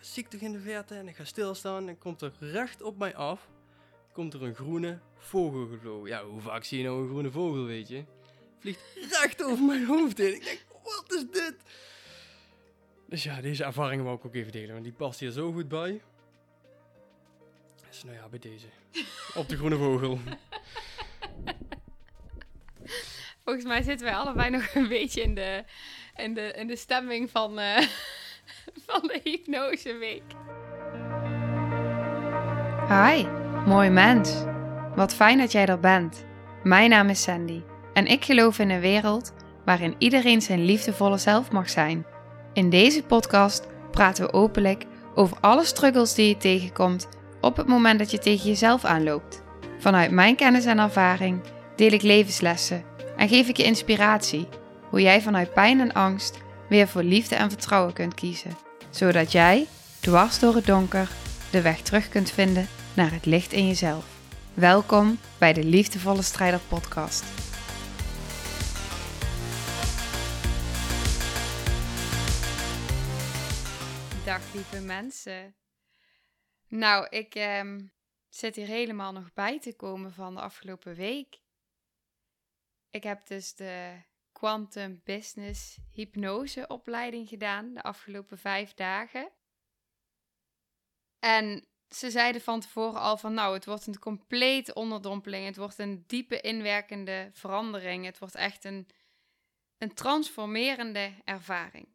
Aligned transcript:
zie 0.00 0.22
ik 0.22 0.28
toch 0.30 0.40
in 0.40 0.52
de 0.52 0.60
verte 0.60 0.94
en 0.94 1.08
ik 1.08 1.16
ga 1.16 1.24
stilstaan 1.24 1.88
en 1.88 1.98
komt 1.98 2.22
er 2.22 2.32
recht 2.38 2.82
op 2.82 2.98
mij 2.98 3.16
af, 3.16 3.48
komt 4.12 4.34
er 4.34 4.42
een 4.42 4.54
groene 4.54 4.98
vogel 5.18 5.66
gevlogen. 5.66 6.08
Ja, 6.08 6.24
hoe 6.24 6.40
vaak 6.40 6.64
zie 6.64 6.78
je 6.78 6.84
nou 6.84 7.02
een 7.02 7.08
groene 7.08 7.30
vogel, 7.30 7.64
weet 7.64 7.88
je? 7.88 8.04
Vliegt 8.58 8.80
recht 9.10 9.42
over 9.42 9.64
mijn 9.64 9.86
hoofd 9.86 10.18
heen. 10.18 10.34
Ik 10.34 10.44
denk, 10.44 10.64
wat 10.82 11.12
is 11.12 11.24
dit? 11.30 11.54
Dus 13.08 13.22
ja, 13.22 13.40
deze 13.40 13.64
ervaring 13.64 14.02
wou 14.02 14.16
ik 14.16 14.24
ook 14.24 14.34
even 14.34 14.52
delen, 14.52 14.72
want 14.72 14.84
die 14.84 14.92
past 14.92 15.20
hier 15.20 15.30
zo 15.30 15.52
goed 15.52 15.68
bij. 15.68 16.02
Dus 17.88 18.04
nou 18.04 18.16
ja, 18.16 18.28
bij 18.28 18.38
deze. 18.38 18.66
Op 19.34 19.48
de 19.48 19.56
groene 19.56 19.76
vogel. 19.76 20.18
Volgens 23.44 23.64
mij 23.64 23.82
zitten 23.82 24.06
wij 24.06 24.16
allebei 24.16 24.50
nog 24.50 24.74
een 24.74 24.88
beetje 24.88 25.22
in 25.22 25.34
de, 25.34 25.64
in 26.16 26.34
de, 26.34 26.52
in 26.52 26.66
de 26.66 26.76
stemming 26.76 27.30
van, 27.30 27.58
eh, 27.58 27.86
van 28.90 29.00
de 29.02 29.20
hypnoseweek. 29.24 30.22
Hi, 32.88 33.26
mooi 33.66 33.90
mens. 33.90 34.34
Wat 34.94 35.14
fijn 35.14 35.38
dat 35.38 35.52
jij 35.52 35.66
er 35.66 35.80
bent. 35.80 36.24
Mijn 36.62 36.90
naam 36.90 37.08
is 37.08 37.22
Sandy 37.22 37.62
en 37.92 38.06
ik 38.06 38.24
geloof 38.24 38.58
in 38.58 38.70
een 38.70 38.80
wereld 38.80 39.32
waarin 39.64 39.94
iedereen 39.98 40.42
zijn 40.42 40.64
liefdevolle 40.64 41.18
zelf 41.18 41.50
mag 41.50 41.70
zijn. 41.70 42.06
In 42.52 42.70
deze 42.70 43.02
podcast 43.02 43.66
praten 43.90 44.24
we 44.24 44.32
openlijk 44.32 44.84
over 45.14 45.36
alle 45.40 45.64
struggles 45.64 46.14
die 46.14 46.28
je 46.28 46.36
tegenkomt 46.36 47.08
op 47.40 47.56
het 47.56 47.66
moment 47.66 47.98
dat 47.98 48.10
je 48.10 48.18
tegen 48.18 48.48
jezelf 48.48 48.84
aanloopt. 48.84 49.42
Vanuit 49.78 50.10
mijn 50.10 50.36
kennis 50.36 50.64
en 50.64 50.78
ervaring 50.78 51.40
deel 51.76 51.92
ik 51.92 52.02
levenslessen 52.02 52.84
en 53.16 53.28
geef 53.28 53.48
ik 53.48 53.56
je 53.56 53.64
inspiratie 53.64 54.48
hoe 54.88 55.02
jij 55.02 55.22
vanuit 55.22 55.54
pijn 55.54 55.80
en 55.80 55.92
angst 55.92 56.38
weer 56.68 56.88
voor 56.88 57.02
liefde 57.02 57.34
en 57.34 57.50
vertrouwen 57.50 57.92
kunt 57.92 58.14
kiezen, 58.14 58.56
zodat 58.90 59.32
jij, 59.32 59.66
dwars 60.00 60.38
door 60.38 60.54
het 60.54 60.66
donker, 60.66 61.10
de 61.50 61.62
weg 61.62 61.82
terug 61.82 62.08
kunt 62.08 62.30
vinden 62.30 62.66
naar 62.96 63.12
het 63.12 63.26
licht 63.26 63.52
in 63.52 63.66
jezelf. 63.66 64.04
Welkom 64.54 65.18
bij 65.38 65.52
de 65.52 65.64
Liefdevolle 65.64 66.22
Strijder 66.22 66.60
Podcast. 66.68 67.24
Dag 74.24 74.54
lieve 74.54 74.80
mensen. 74.80 75.54
Nou, 76.68 77.06
ik 77.10 77.34
ehm, 77.34 77.80
zit 78.28 78.56
hier 78.56 78.66
helemaal 78.66 79.12
nog 79.12 79.32
bij 79.32 79.60
te 79.60 79.76
komen 79.76 80.12
van 80.12 80.34
de 80.34 80.40
afgelopen 80.40 80.94
week. 80.94 81.40
Ik 82.90 83.02
heb 83.02 83.26
dus 83.26 83.54
de 83.54 84.02
Quantum 84.40 85.00
Business 85.04 85.78
Hypnose 85.92 86.66
opleiding 86.66 87.28
gedaan 87.28 87.74
de 87.74 87.82
afgelopen 87.82 88.38
vijf 88.38 88.74
dagen. 88.74 89.32
En 91.18 91.66
ze 91.88 92.10
zeiden 92.10 92.40
van 92.40 92.60
tevoren 92.60 93.00
al 93.00 93.16
van 93.16 93.34
nou, 93.34 93.54
het 93.54 93.64
wordt 93.64 93.86
een 93.86 93.98
complete 93.98 94.74
onderdompeling. 94.74 95.46
Het 95.46 95.56
wordt 95.56 95.78
een 95.78 96.04
diepe 96.06 96.40
inwerkende 96.40 97.30
verandering. 97.32 98.04
Het 98.04 98.18
wordt 98.18 98.34
echt 98.34 98.64
een, 98.64 98.88
een 99.78 99.94
transformerende 99.94 101.14
ervaring. 101.24 101.88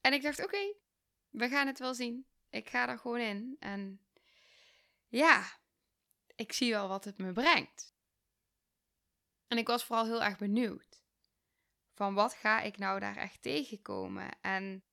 En 0.00 0.12
ik 0.12 0.22
dacht, 0.22 0.44
oké, 0.44 0.74
we 1.28 1.48
gaan 1.48 1.66
het 1.66 1.78
wel 1.78 1.94
zien. 1.94 2.26
Ik 2.50 2.68
ga 2.68 2.88
er 2.88 2.98
gewoon 2.98 3.20
in. 3.20 3.56
En 3.58 4.00
ja, 5.08 5.58
ik 6.34 6.52
zie 6.52 6.72
wel 6.72 6.88
wat 6.88 7.04
het 7.04 7.18
me 7.18 7.32
brengt. 7.32 7.96
En 9.48 9.58
ik 9.58 9.66
was 9.66 9.84
vooral 9.84 10.04
heel 10.04 10.22
erg 10.22 10.38
benieuwd. 10.38 11.02
Van 11.94 12.14
wat 12.14 12.34
ga 12.34 12.60
ik 12.60 12.78
nou 12.78 13.00
daar 13.00 13.16
echt 13.16 13.42
tegenkomen? 13.42 14.40
En 14.40 14.84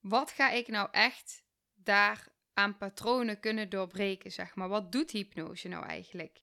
wat 0.00 0.30
ga 0.30 0.50
ik 0.50 0.68
nou 0.68 0.88
echt 0.90 1.44
daar 1.74 2.28
aan 2.52 2.76
patronen 2.76 3.40
kunnen 3.40 3.68
doorbreken, 3.68 4.32
zeg 4.32 4.54
maar? 4.54 4.68
Wat 4.68 4.92
doet 4.92 5.10
hypnose 5.10 5.68
nou 5.68 5.84
eigenlijk? 5.86 6.42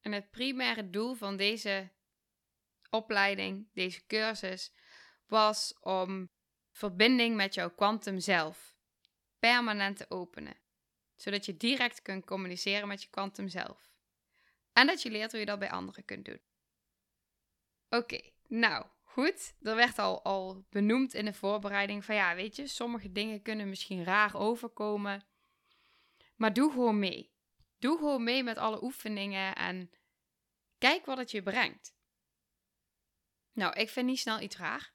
En 0.00 0.12
het 0.12 0.30
primaire 0.30 0.90
doel 0.90 1.14
van 1.14 1.36
deze 1.36 1.92
opleiding, 2.90 3.68
deze 3.72 4.06
cursus, 4.06 4.72
was 5.26 5.78
om 5.80 6.30
verbinding 6.70 7.36
met 7.36 7.54
jouw 7.54 7.70
kwantum 7.70 8.20
zelf 8.20 8.76
permanent 9.38 9.96
te 9.96 10.10
openen. 10.10 10.56
Zodat 11.16 11.44
je 11.46 11.56
direct 11.56 12.02
kunt 12.02 12.24
communiceren 12.24 12.88
met 12.88 13.02
je 13.02 13.10
kwantum 13.10 13.48
zelf. 13.48 13.93
En 14.74 14.86
dat 14.86 15.02
je 15.02 15.10
leert 15.10 15.30
hoe 15.30 15.40
je 15.40 15.46
dat 15.46 15.58
bij 15.58 15.70
anderen 15.70 16.04
kunt 16.04 16.24
doen. 16.24 16.40
Oké, 17.88 18.20
nou 18.48 18.86
goed. 19.02 19.54
Er 19.62 19.76
werd 19.76 19.98
al, 19.98 20.22
al 20.22 20.66
benoemd 20.70 21.14
in 21.14 21.24
de 21.24 21.32
voorbereiding 21.32 22.04
van 22.04 22.14
ja, 22.14 22.34
weet 22.34 22.56
je, 22.56 22.66
sommige 22.66 23.12
dingen 23.12 23.42
kunnen 23.42 23.68
misschien 23.68 24.04
raar 24.04 24.36
overkomen. 24.36 25.24
Maar 26.36 26.52
doe 26.52 26.70
gewoon 26.70 26.98
mee. 26.98 27.32
Doe 27.78 27.98
gewoon 27.98 28.24
mee 28.24 28.42
met 28.42 28.58
alle 28.58 28.82
oefeningen 28.82 29.54
en 29.54 29.90
kijk 30.78 31.06
wat 31.06 31.18
het 31.18 31.30
je 31.30 31.42
brengt. 31.42 31.94
Nou, 33.52 33.72
ik 33.72 33.88
vind 33.88 34.06
niet 34.06 34.18
snel 34.18 34.40
iets 34.40 34.56
raar. 34.56 34.92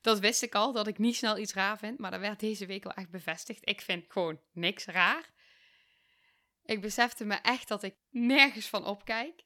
Dat 0.00 0.18
wist 0.18 0.42
ik 0.42 0.54
al, 0.54 0.72
dat 0.72 0.86
ik 0.86 0.98
niet 0.98 1.16
snel 1.16 1.38
iets 1.38 1.54
raar 1.54 1.78
vind, 1.78 1.98
maar 1.98 2.10
dat 2.10 2.20
werd 2.20 2.40
deze 2.40 2.66
week 2.66 2.84
wel 2.84 2.92
echt 2.92 3.10
bevestigd. 3.10 3.68
Ik 3.68 3.80
vind 3.80 4.04
gewoon 4.08 4.40
niks 4.52 4.84
raar. 4.84 5.32
Ik 6.64 6.80
besefte 6.80 7.24
me 7.24 7.34
echt 7.34 7.68
dat 7.68 7.82
ik 7.82 7.96
nergens 8.10 8.68
van 8.68 8.84
opkijk. 8.84 9.44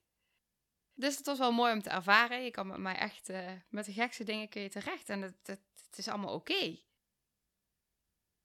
Dus 0.95 1.17
het 1.17 1.27
was 1.27 1.39
wel 1.39 1.53
mooi 1.53 1.73
om 1.73 1.83
te 1.83 1.91
ervaren. 1.91 2.45
Je 2.45 2.51
kan 2.51 2.67
met 2.67 2.79
mij 2.79 2.97
echt, 2.97 3.31
uh, 3.31 3.51
met 3.69 3.85
de 3.85 3.93
gekste 3.93 4.25
dingen 4.25 4.49
kun 4.49 4.63
je 4.63 4.69
terecht 4.69 5.09
en 5.09 5.23
het, 5.23 5.39
het, 5.43 5.61
het 5.87 5.99
is 5.99 6.09
allemaal 6.09 6.35
oké. 6.35 6.79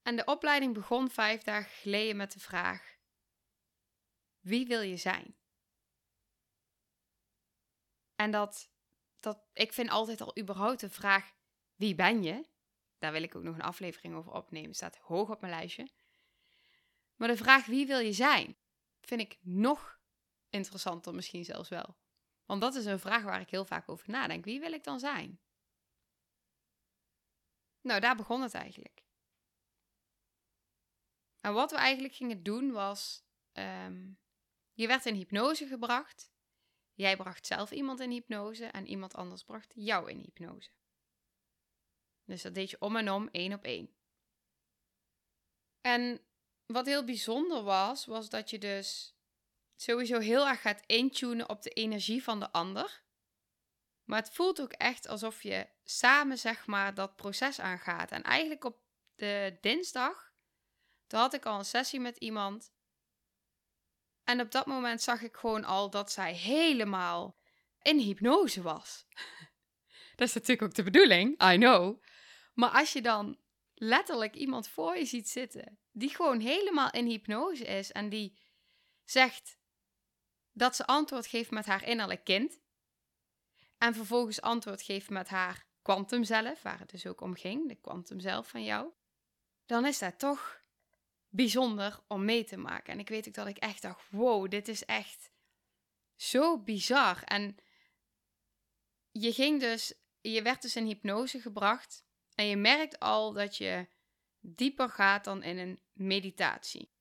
En 0.02 0.16
de 0.16 0.24
opleiding 0.24 0.74
begon 0.74 1.10
vijf 1.10 1.42
dagen 1.42 1.70
geleden 1.70 2.16
met 2.16 2.32
de 2.32 2.40
vraag: 2.40 2.96
Wie 4.40 4.66
wil 4.66 4.80
je 4.80 4.96
zijn? 4.96 5.36
En 8.14 8.30
dat, 8.30 8.70
dat, 9.20 9.38
ik 9.52 9.72
vind 9.72 9.90
altijd 9.90 10.20
al 10.20 10.38
überhaupt 10.38 10.80
de 10.80 10.90
vraag: 10.90 11.32
Wie 11.74 11.94
ben 11.94 12.22
je? 12.22 12.44
Daar 12.98 13.12
wil 13.12 13.22
ik 13.22 13.34
ook 13.34 13.42
nog 13.42 13.54
een 13.54 13.62
aflevering 13.62 14.14
over 14.14 14.32
opnemen. 14.32 14.74
Staat 14.74 14.96
hoog 14.96 15.30
op 15.30 15.40
mijn 15.40 15.52
lijstje. 15.52 15.88
Maar 17.16 17.28
de 17.28 17.36
vraag: 17.36 17.66
Wie 17.66 17.86
wil 17.86 17.98
je 17.98 18.12
zijn? 18.12 18.56
Vind 19.04 19.20
ik 19.20 19.38
nog 19.40 20.00
interessanter 20.48 21.14
misschien 21.14 21.44
zelfs 21.44 21.68
wel. 21.68 21.96
Want 22.44 22.60
dat 22.60 22.74
is 22.74 22.84
een 22.84 22.98
vraag 22.98 23.22
waar 23.22 23.40
ik 23.40 23.50
heel 23.50 23.64
vaak 23.64 23.88
over 23.88 24.10
nadenk. 24.10 24.44
Wie 24.44 24.60
wil 24.60 24.72
ik 24.72 24.84
dan 24.84 24.98
zijn? 24.98 25.40
Nou, 27.80 28.00
daar 28.00 28.16
begon 28.16 28.42
het 28.42 28.54
eigenlijk. 28.54 29.04
En 31.40 31.52
wat 31.52 31.70
we 31.70 31.76
eigenlijk 31.76 32.14
gingen 32.14 32.42
doen 32.42 32.72
was, 32.72 33.24
ehm, 33.52 34.12
je 34.72 34.86
werd 34.86 35.06
in 35.06 35.14
hypnose 35.14 35.66
gebracht. 35.66 36.32
Jij 36.92 37.16
bracht 37.16 37.46
zelf 37.46 37.70
iemand 37.70 38.00
in 38.00 38.10
hypnose 38.10 38.64
en 38.66 38.86
iemand 38.86 39.14
anders 39.14 39.44
bracht 39.44 39.72
jou 39.74 40.10
in 40.10 40.18
hypnose. 40.18 40.70
Dus 42.24 42.42
dat 42.42 42.54
deed 42.54 42.70
je 42.70 42.80
om 42.80 42.96
en 42.96 43.10
om, 43.10 43.28
één 43.28 43.52
op 43.52 43.62
één. 43.62 43.94
En 45.80 46.20
wat 46.74 46.86
heel 46.86 47.04
bijzonder 47.04 47.62
was, 47.62 48.06
was 48.06 48.28
dat 48.28 48.50
je 48.50 48.58
dus 48.58 49.16
sowieso 49.76 50.18
heel 50.18 50.48
erg 50.48 50.60
gaat 50.60 50.82
intunen 50.86 51.48
op 51.48 51.62
de 51.62 51.70
energie 51.70 52.22
van 52.22 52.40
de 52.40 52.52
ander. 52.52 53.02
Maar 54.04 54.18
het 54.18 54.34
voelt 54.34 54.60
ook 54.60 54.72
echt 54.72 55.08
alsof 55.08 55.42
je 55.42 55.68
samen, 55.84 56.38
zeg 56.38 56.66
maar, 56.66 56.94
dat 56.94 57.16
proces 57.16 57.60
aangaat. 57.60 58.10
En 58.10 58.22
eigenlijk 58.22 58.64
op 58.64 58.78
de 59.14 59.58
dinsdag, 59.60 60.32
toen 61.06 61.20
had 61.20 61.34
ik 61.34 61.46
al 61.46 61.58
een 61.58 61.64
sessie 61.64 62.00
met 62.00 62.16
iemand. 62.16 62.72
En 64.24 64.40
op 64.40 64.50
dat 64.50 64.66
moment 64.66 65.02
zag 65.02 65.22
ik 65.22 65.36
gewoon 65.36 65.64
al 65.64 65.90
dat 65.90 66.12
zij 66.12 66.34
helemaal 66.34 67.38
in 67.82 67.98
hypnose 67.98 68.62
was. 68.62 69.06
dat 70.16 70.28
is 70.28 70.34
natuurlijk 70.34 70.62
ook 70.62 70.74
de 70.74 70.82
bedoeling, 70.82 71.52
I 71.52 71.56
know. 71.56 72.02
Maar 72.54 72.70
als 72.70 72.92
je 72.92 73.02
dan 73.02 73.38
letterlijk 73.84 74.34
iemand 74.34 74.68
voor 74.68 74.96
je 74.96 75.04
ziet 75.04 75.28
zitten 75.28 75.78
die 75.92 76.08
gewoon 76.08 76.40
helemaal 76.40 76.90
in 76.90 77.06
hypnose 77.06 77.64
is 77.64 77.92
en 77.92 78.08
die 78.08 78.38
zegt 79.04 79.58
dat 80.52 80.76
ze 80.76 80.86
antwoord 80.86 81.26
geeft 81.26 81.50
met 81.50 81.66
haar 81.66 81.86
innerlijk 81.86 82.24
kind 82.24 82.60
en 83.78 83.94
vervolgens 83.94 84.40
antwoord 84.40 84.82
geeft 84.82 85.10
met 85.10 85.28
haar 85.28 85.66
kwantum 85.82 86.24
zelf, 86.24 86.62
waar 86.62 86.78
het 86.78 86.90
dus 86.90 87.06
ook 87.06 87.20
om 87.20 87.34
ging, 87.34 87.68
de 87.68 87.74
kwantum 87.74 88.20
zelf 88.20 88.48
van 88.48 88.64
jou, 88.64 88.90
dan 89.66 89.86
is 89.86 89.98
dat 89.98 90.18
toch 90.18 90.60
bijzonder 91.28 92.00
om 92.06 92.24
mee 92.24 92.44
te 92.44 92.56
maken. 92.56 92.92
En 92.92 92.98
ik 92.98 93.08
weet 93.08 93.28
ook 93.28 93.34
dat 93.34 93.46
ik 93.46 93.56
echt 93.56 93.82
dacht, 93.82 94.10
wow, 94.10 94.50
dit 94.50 94.68
is 94.68 94.84
echt 94.84 95.30
zo 96.16 96.58
bizar. 96.58 97.22
En 97.22 97.56
je 99.10 99.32
ging 99.32 99.60
dus, 99.60 99.94
je 100.20 100.42
werd 100.42 100.62
dus 100.62 100.76
in 100.76 100.86
hypnose 100.86 101.40
gebracht 101.40 102.03
en 102.34 102.46
je 102.46 102.56
merkt 102.56 103.00
al 103.00 103.32
dat 103.32 103.56
je 103.56 103.86
dieper 104.40 104.88
gaat 104.88 105.24
dan 105.24 105.42
in 105.42 105.58
een 105.58 105.80
meditatie. 105.92 106.92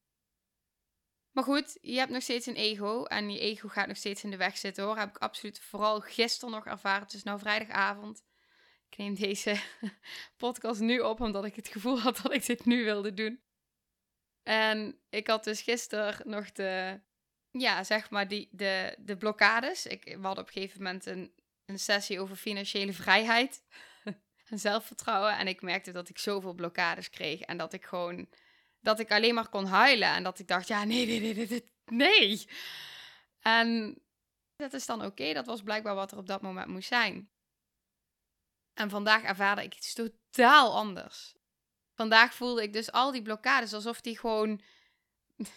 Maar 1.31 1.43
goed, 1.43 1.77
je 1.81 1.97
hebt 1.97 2.11
nog 2.11 2.21
steeds 2.21 2.45
een 2.45 2.55
ego 2.55 3.03
en 3.03 3.31
je 3.31 3.39
ego 3.39 3.67
gaat 3.67 3.87
nog 3.87 3.97
steeds 3.97 4.23
in 4.23 4.31
de 4.31 4.37
weg 4.37 4.57
zitten 4.57 4.83
hoor. 4.83 4.97
Heb 4.97 5.09
ik 5.09 5.17
absoluut 5.17 5.59
vooral 5.59 5.99
gisteren 5.99 6.53
nog 6.53 6.65
ervaren. 6.65 7.03
Het 7.03 7.13
is 7.13 7.23
nou 7.23 7.39
vrijdagavond. 7.39 8.23
Ik 8.89 8.97
neem 8.97 9.15
deze 9.15 9.61
podcast 10.37 10.79
nu 10.79 10.99
op 10.99 11.21
omdat 11.21 11.45
ik 11.45 11.55
het 11.55 11.67
gevoel 11.67 11.99
had 11.99 12.19
dat 12.23 12.33
ik 12.33 12.45
dit 12.45 12.65
nu 12.65 12.83
wilde 12.83 13.13
doen. 13.13 13.41
En 14.43 14.99
ik 15.09 15.27
had 15.27 15.43
dus 15.43 15.61
gisteren 15.61 16.29
nog 16.29 16.51
de, 16.51 17.01
ja, 17.51 17.83
zeg 17.83 18.09
maar, 18.09 18.27
die, 18.27 18.49
de, 18.51 18.95
de 18.99 19.17
blokkades. 19.17 19.85
Ik, 19.85 20.17
hadden 20.21 20.43
op 20.43 20.47
een 20.47 20.53
gegeven 20.53 20.83
moment 20.83 21.05
een, 21.05 21.33
een 21.65 21.79
sessie 21.79 22.19
over 22.19 22.35
financiële 22.35 22.93
vrijheid 22.93 23.63
en 24.45 24.59
zelfvertrouwen. 24.59 25.37
En 25.37 25.47
ik 25.47 25.61
merkte 25.61 25.91
dat 25.91 26.09
ik 26.09 26.17
zoveel 26.17 26.53
blokkades 26.53 27.09
kreeg 27.09 27.39
en 27.39 27.57
dat 27.57 27.73
ik 27.73 27.85
gewoon, 27.85 28.27
dat 28.79 28.99
ik 28.99 29.11
alleen 29.11 29.33
maar 29.33 29.49
kon 29.49 29.65
huilen. 29.65 30.07
En 30.07 30.23
dat 30.23 30.39
ik 30.39 30.47
dacht, 30.47 30.67
ja, 30.67 30.83
nee, 30.83 31.05
nee, 31.05 31.33
nee, 31.33 31.47
nee, 31.47 31.71
nee. 31.85 32.47
En 33.39 33.97
dat 34.55 34.73
is 34.73 34.85
dan 34.85 35.05
oké, 35.05 35.33
dat 35.33 35.45
was 35.45 35.61
blijkbaar 35.61 35.95
wat 35.95 36.11
er 36.11 36.17
op 36.17 36.27
dat 36.27 36.41
moment 36.41 36.67
moest 36.67 36.87
zijn. 36.87 37.29
En 38.73 38.89
vandaag 38.89 39.23
ervaarde 39.23 39.63
ik 39.63 39.75
iets 39.75 39.93
totaal 39.93 40.75
anders. 40.75 41.35
Vandaag 41.93 42.33
voelde 42.33 42.63
ik 42.63 42.73
dus 42.73 42.91
al 42.91 43.11
die 43.11 43.21
blokkades 43.21 43.73
alsof 43.73 44.01
die 44.01 44.19
gewoon 44.19 44.61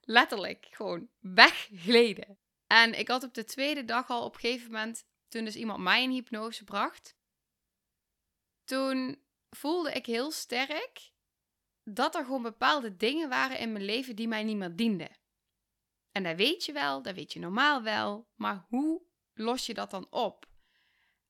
letterlijk 0.00 0.66
gewoon 0.70 1.08
weggleden. 1.18 2.38
En 2.66 2.98
ik 2.98 3.08
had 3.08 3.22
op 3.22 3.34
de 3.34 3.44
tweede 3.44 3.84
dag 3.84 4.08
al 4.08 4.24
op 4.24 4.34
een 4.34 4.40
gegeven 4.40 4.70
moment, 4.70 5.04
toen 5.28 5.44
dus 5.44 5.56
iemand 5.56 5.82
mij 5.82 6.02
in 6.02 6.10
hypnose 6.10 6.64
bracht, 6.64 7.16
toen 8.70 9.22
voelde 9.50 9.92
ik 9.92 10.06
heel 10.06 10.30
sterk 10.30 11.12
dat 11.84 12.14
er 12.14 12.24
gewoon 12.24 12.42
bepaalde 12.42 12.96
dingen 12.96 13.28
waren 13.28 13.58
in 13.58 13.72
mijn 13.72 13.84
leven 13.84 14.16
die 14.16 14.28
mij 14.28 14.42
niet 14.42 14.56
meer 14.56 14.76
dienden. 14.76 15.16
En 16.12 16.22
dat 16.22 16.36
weet 16.36 16.64
je 16.64 16.72
wel, 16.72 17.02
dat 17.02 17.14
weet 17.14 17.32
je 17.32 17.38
normaal 17.38 17.82
wel, 17.82 18.28
maar 18.34 18.64
hoe 18.68 19.02
los 19.34 19.66
je 19.66 19.74
dat 19.74 19.90
dan 19.90 20.06
op? 20.10 20.48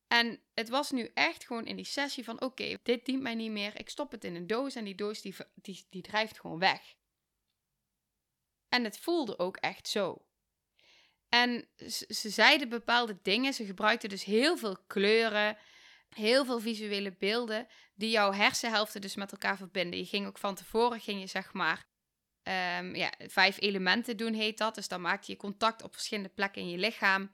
En 0.06 0.42
het 0.54 0.68
was 0.68 0.90
nu 0.90 1.10
echt 1.14 1.46
gewoon 1.46 1.66
in 1.66 1.76
die 1.76 1.84
sessie 1.84 2.24
van: 2.24 2.40
oké, 2.40 2.76
dit 2.82 3.04
dient 3.04 3.22
mij 3.22 3.34
niet 3.34 3.50
meer. 3.50 3.78
Ik 3.78 3.88
stop 3.88 4.10
het 4.10 4.24
in 4.24 4.34
een 4.34 4.46
doos 4.46 4.74
en 4.74 4.84
die 4.84 4.94
doos 4.94 5.20
die, 5.20 5.34
die, 5.90 6.02
drijft 6.02 6.40
gewoon 6.40 6.58
weg. 6.58 6.94
En 8.68 8.84
het 8.84 8.98
voelde 8.98 9.38
ook 9.38 9.56
echt 9.56 9.88
zo. 9.88 10.24
En 11.28 11.68
ze, 11.76 12.14
ze 12.14 12.28
zeiden 12.28 12.68
bepaalde 12.68 13.18
dingen. 13.22 13.54
Ze 13.54 13.64
gebruikten 13.64 14.08
dus 14.08 14.24
heel 14.24 14.56
veel 14.56 14.76
kleuren, 14.86 15.58
heel 16.14 16.44
veel 16.44 16.60
visuele 16.60 17.12
beelden 17.18 17.66
die 17.94 18.10
jouw 18.10 18.32
hersenhelften 18.32 19.00
dus 19.00 19.14
met 19.14 19.32
elkaar 19.32 19.56
verbinden. 19.56 19.98
Je 19.98 20.06
ging 20.06 20.26
ook 20.26 20.38
van 20.38 20.54
tevoren, 20.54 21.00
ging 21.00 21.20
je 21.20 21.26
zeg 21.26 21.52
maar 21.52 21.86
um, 22.42 22.94
ja, 22.94 23.12
vijf 23.18 23.60
elementen 23.60 24.16
doen, 24.16 24.32
heet 24.32 24.58
dat. 24.58 24.74
Dus 24.74 24.88
dan 24.88 25.00
maakte 25.00 25.32
je 25.32 25.38
contact 25.38 25.82
op 25.82 25.92
verschillende 25.92 26.28
plekken 26.28 26.62
in 26.62 26.68
je 26.68 26.78
lichaam. 26.78 27.30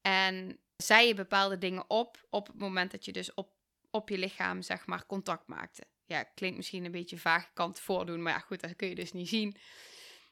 En 0.00 0.58
zei 0.76 1.06
je 1.06 1.14
bepaalde 1.14 1.58
dingen 1.58 1.90
op 1.90 2.26
op 2.30 2.46
het 2.46 2.58
moment 2.58 2.90
dat 2.90 3.04
je 3.04 3.12
dus 3.12 3.34
op, 3.34 3.52
op 3.90 4.08
je 4.08 4.18
lichaam, 4.18 4.62
zeg 4.62 4.86
maar, 4.86 5.06
contact 5.06 5.46
maakte. 5.46 5.84
Ja, 6.06 6.22
klinkt 6.22 6.56
misschien 6.56 6.84
een 6.84 6.90
beetje 6.90 7.18
vaag, 7.18 7.52
kan 7.52 7.68
het 7.68 7.80
voordoen, 7.80 8.22
maar 8.22 8.32
ja, 8.32 8.38
goed, 8.38 8.60
dat 8.60 8.76
kun 8.76 8.88
je 8.88 8.94
dus 8.94 9.12
niet 9.12 9.28
zien. 9.28 9.56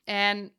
En 0.05 0.56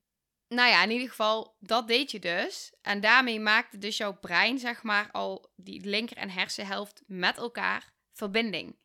nou 0.53 0.69
ja, 0.69 0.83
in 0.83 0.91
ieder 0.91 1.09
geval, 1.09 1.55
dat 1.59 1.87
deed 1.87 2.11
je 2.11 2.19
dus. 2.19 2.73
En 2.81 3.01
daarmee 3.01 3.39
maakte 3.39 3.77
dus 3.77 3.97
jouw 3.97 4.13
brein, 4.13 4.59
zeg 4.59 4.83
maar, 4.83 5.09
al 5.11 5.51
die 5.55 5.85
linker- 5.85 6.17
en 6.17 6.29
hersenhelft 6.29 7.01
met 7.05 7.37
elkaar 7.37 7.93
verbinding. 8.11 8.75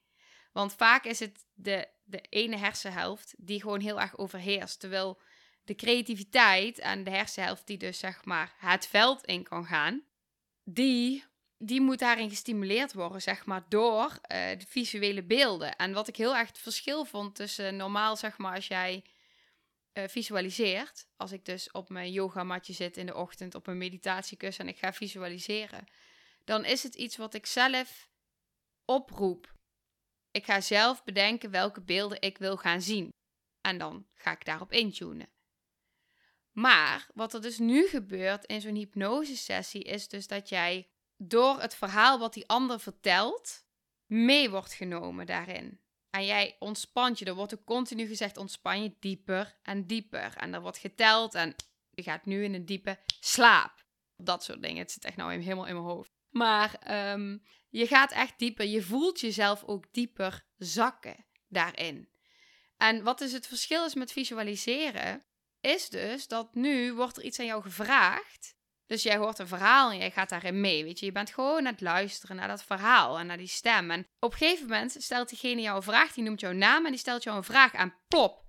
Want 0.53 0.75
vaak 0.75 1.05
is 1.05 1.21
het 1.21 1.47
de, 1.55 1.89
de 2.05 2.21
ene 2.29 2.57
hersenhelft 2.57 3.35
die 3.37 3.61
gewoon 3.61 3.81
heel 3.81 4.01
erg 4.01 4.19
overheerst. 4.19 4.81
Terwijl 4.81 5.21
de 5.65 5.75
creativiteit 5.75 6.79
en 6.79 7.05
de 7.05 7.11
hersenhelft 7.11 7.67
die 7.67 7.77
dus, 7.77 7.99
zeg 7.99 8.25
maar, 8.25 8.55
het 8.59 8.87
veld 8.87 9.25
in 9.25 9.43
kan 9.43 9.65
gaan, 9.65 10.03
die, 10.65 11.25
die 11.59 11.81
moet 11.81 11.99
daarin 11.99 12.29
gestimuleerd 12.29 12.93
worden, 12.93 13.23
zeg 13.23 13.47
maar, 13.47 13.65
door 13.69 14.05
uh, 14.05 14.19
de 14.59 14.65
visuele 14.69 15.23
beelden. 15.23 15.77
En 15.77 15.93
wat 15.93 16.09
ik 16.09 16.17
heel 16.17 16.37
erg 16.37 16.49
het 16.49 16.59
verschil 16.59 17.05
vond 17.05 17.35
tussen 17.35 17.77
normaal, 17.77 18.17
zeg 18.17 18.39
maar, 18.39 18.55
als 18.55 18.69
jij 18.69 19.05
uh, 19.99 20.09
visualiseert, 20.09 21.07
als 21.17 21.33
ik 21.33 21.45
dus 21.45 21.71
op 21.71 21.89
mijn 21.89 22.13
yogamatje 22.13 22.73
zit 22.73 22.97
in 22.97 23.07
de 23.07 23.15
ochtend 23.15 23.55
op 23.55 23.67
een 23.67 23.79
meditatiekussen 23.79 24.65
en 24.65 24.71
ik 24.71 24.79
ga 24.79 24.93
visualiseren, 24.93 25.87
dan 26.45 26.65
is 26.65 26.83
het 26.83 26.95
iets 26.95 27.17
wat 27.17 27.35
ik 27.35 27.47
zelf 27.47 28.09
oproep. 28.85 29.57
Ik 30.31 30.45
ga 30.45 30.61
zelf 30.61 31.05
bedenken 31.05 31.51
welke 31.51 31.81
beelden 31.81 32.21
ik 32.21 32.39
wil 32.39 32.57
gaan 32.57 32.83
zien. 32.83 33.09
En 33.61 33.79
dan 33.79 34.07
ga 34.15 34.33
ik 34.33 34.45
daarop 34.45 34.73
intunen. 34.73 35.29
Maar 36.53 37.09
wat 37.15 37.35
er 37.35 37.43
dus 37.43 37.59
nu 37.59 37.87
gebeurt 37.87 38.45
in 38.45 38.61
zo'n 38.61 38.75
hypnosesessie 38.75 39.83
is 39.83 40.09
dus 40.09 40.27
dat 40.27 40.49
jij 40.49 40.89
door 41.17 41.61
het 41.61 41.75
verhaal 41.75 42.19
wat 42.19 42.35
die 42.35 42.49
ander 42.49 42.81
vertelt, 42.81 43.67
mee 44.07 44.51
wordt 44.51 44.73
genomen 44.73 45.27
daarin. 45.27 45.81
En 46.11 46.25
jij 46.25 46.57
ontspant 46.59 47.19
je. 47.19 47.25
Er 47.25 47.35
wordt 47.35 47.55
ook 47.55 47.65
continu 47.65 48.07
gezegd: 48.07 48.37
ontspan 48.37 48.83
je 48.83 48.97
dieper 49.01 49.59
en 49.63 49.87
dieper. 49.87 50.37
En 50.37 50.55
er 50.55 50.61
wordt 50.61 50.79
geteld 50.79 51.35
en 51.35 51.55
je 51.91 52.03
gaat 52.03 52.27
nu 52.27 52.45
in 52.45 52.55
een 52.55 52.67
diepe 52.67 52.99
slaap. 53.21 53.87
Dat 54.17 54.45
soort 54.45 54.63
dingen. 54.63 54.79
Het 54.79 54.91
zit 54.91 55.05
echt 55.05 55.17
nou 55.17 55.33
helemaal 55.33 55.67
in 55.67 55.75
mijn 55.75 55.87
hoofd. 55.87 56.11
Maar 56.31 56.81
um, 57.13 57.43
je 57.69 57.87
gaat 57.87 58.13
echt 58.13 58.39
dieper. 58.39 58.67
Je 58.67 58.83
voelt 58.83 59.21
jezelf 59.21 59.65
ook 59.65 59.93
dieper 59.93 60.47
zakken 60.57 61.27
daarin. 61.49 62.09
En 62.77 63.03
wat 63.03 63.21
is 63.21 63.33
het 63.33 63.47
verschil 63.47 63.85
is 63.85 63.95
met 63.95 64.13
visualiseren? 64.13 65.23
is 65.61 65.89
dus 65.89 66.29
dat 66.29 66.55
nu 66.55 66.95
wordt 66.95 67.17
er 67.17 67.23
iets 67.23 67.39
aan 67.39 67.47
jou 67.47 67.63
gevraagd. 67.63 68.57
Dus 68.89 69.03
jij 69.03 69.17
hoort 69.17 69.39
een 69.39 69.49
verhaal 69.49 69.91
en 69.91 69.99
jij 69.99 70.11
gaat 70.11 70.29
daarin 70.29 70.61
mee. 70.61 70.85
Weet 70.85 70.99
je, 70.99 71.07
je 71.07 71.13
bent 71.13 71.31
gewoon 71.31 71.67
aan 71.67 71.73
het 71.73 71.81
luisteren 71.81 72.37
naar 72.37 72.49
dat 72.49 72.65
verhaal 72.65 73.19
en 73.19 73.27
naar 73.27 73.37
die 73.37 73.47
stem. 73.47 73.91
En 73.91 74.07
op 74.19 74.33
een 74.33 74.39
gegeven 74.39 74.67
moment 74.67 74.97
stelt 74.99 75.29
diegene 75.29 75.61
jou 75.61 75.77
een 75.77 75.83
vraag, 75.83 76.13
die 76.13 76.25
noemt 76.25 76.41
jouw 76.41 76.53
naam 76.53 76.85
en 76.85 76.91
die 76.91 77.01
stelt 77.01 77.23
jou 77.23 77.37
een 77.37 77.45
vraag 77.45 77.75
aan. 77.75 77.95
Plop. 78.09 78.47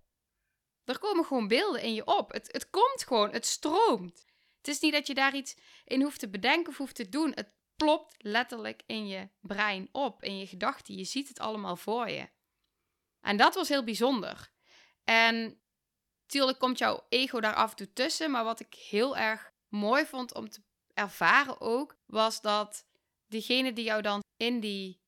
Er 0.84 1.00
komen 1.00 1.26
gewoon 1.26 1.48
beelden 1.48 1.82
in 1.82 1.94
je 1.94 2.06
op. 2.06 2.32
Het, 2.32 2.52
het 2.52 2.70
komt 2.70 3.04
gewoon, 3.08 3.32
het 3.32 3.46
stroomt. 3.46 4.26
Het 4.58 4.68
is 4.68 4.80
niet 4.80 4.94
dat 4.94 5.08
je 5.08 5.14
daar 5.14 5.36
iets 5.36 5.58
in 5.86 6.02
hoeft 6.02 6.20
te 6.20 6.30
bedenken 6.30 6.72
of 6.72 6.78
hoeft 6.78 6.96
te 6.96 7.10
doen. 7.10 7.32
Het 7.36 7.54
plopt 7.76 8.16
letterlijk 8.18 8.84
in 8.86 9.08
je 9.08 9.30
brein 9.40 9.90
op, 9.92 10.24
in 10.24 10.38
je 10.38 10.48
gedachten. 10.48 10.96
Je 10.96 11.04
ziet 11.04 11.28
het 11.28 11.40
allemaal 11.40 11.76
voor 11.76 12.10
je. 12.10 12.30
En 13.22 13.38
dat 13.38 13.56
was 13.56 13.70
heel 13.70 13.84
bijzonder. 13.84 14.52
En 15.04 15.62
Tuurlijk 16.30 16.60
komt 16.60 16.78
jouw 16.78 17.06
ego 17.10 17.40
daar 17.40 17.54
af 17.54 17.70
en 17.70 17.76
toe 17.76 17.94
tussen. 17.94 18.32
Maar 18.32 18.44
wat 18.44 18.60
ik 18.60 18.74
heel 18.74 19.18
erg 19.18 19.52
mooi 19.70 20.06
vond 20.06 20.34
om 20.34 20.50
te 20.50 20.62
ervaren 20.94 21.62
ook, 21.62 21.98
was 22.06 22.42
dat 22.42 22.86
degene 23.26 23.74
die 23.74 23.86
jou 23.86 24.02
dan 24.02 24.24
in 24.38 24.60
die 24.60 25.02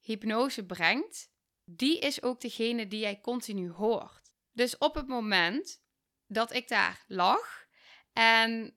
hypnose 0.00 0.66
brengt, 0.66 1.28
die 1.70 1.98
is 1.98 2.22
ook 2.22 2.40
degene 2.40 2.86
die 2.86 3.00
jij 3.00 3.20
continu 3.20 3.70
hoort. 3.70 4.30
Dus 4.52 4.78
op 4.78 4.94
het 4.94 5.06
moment 5.06 5.80
dat 6.26 6.52
ik 6.52 6.68
daar 6.68 7.04
lag 7.06 7.66
en 8.12 8.76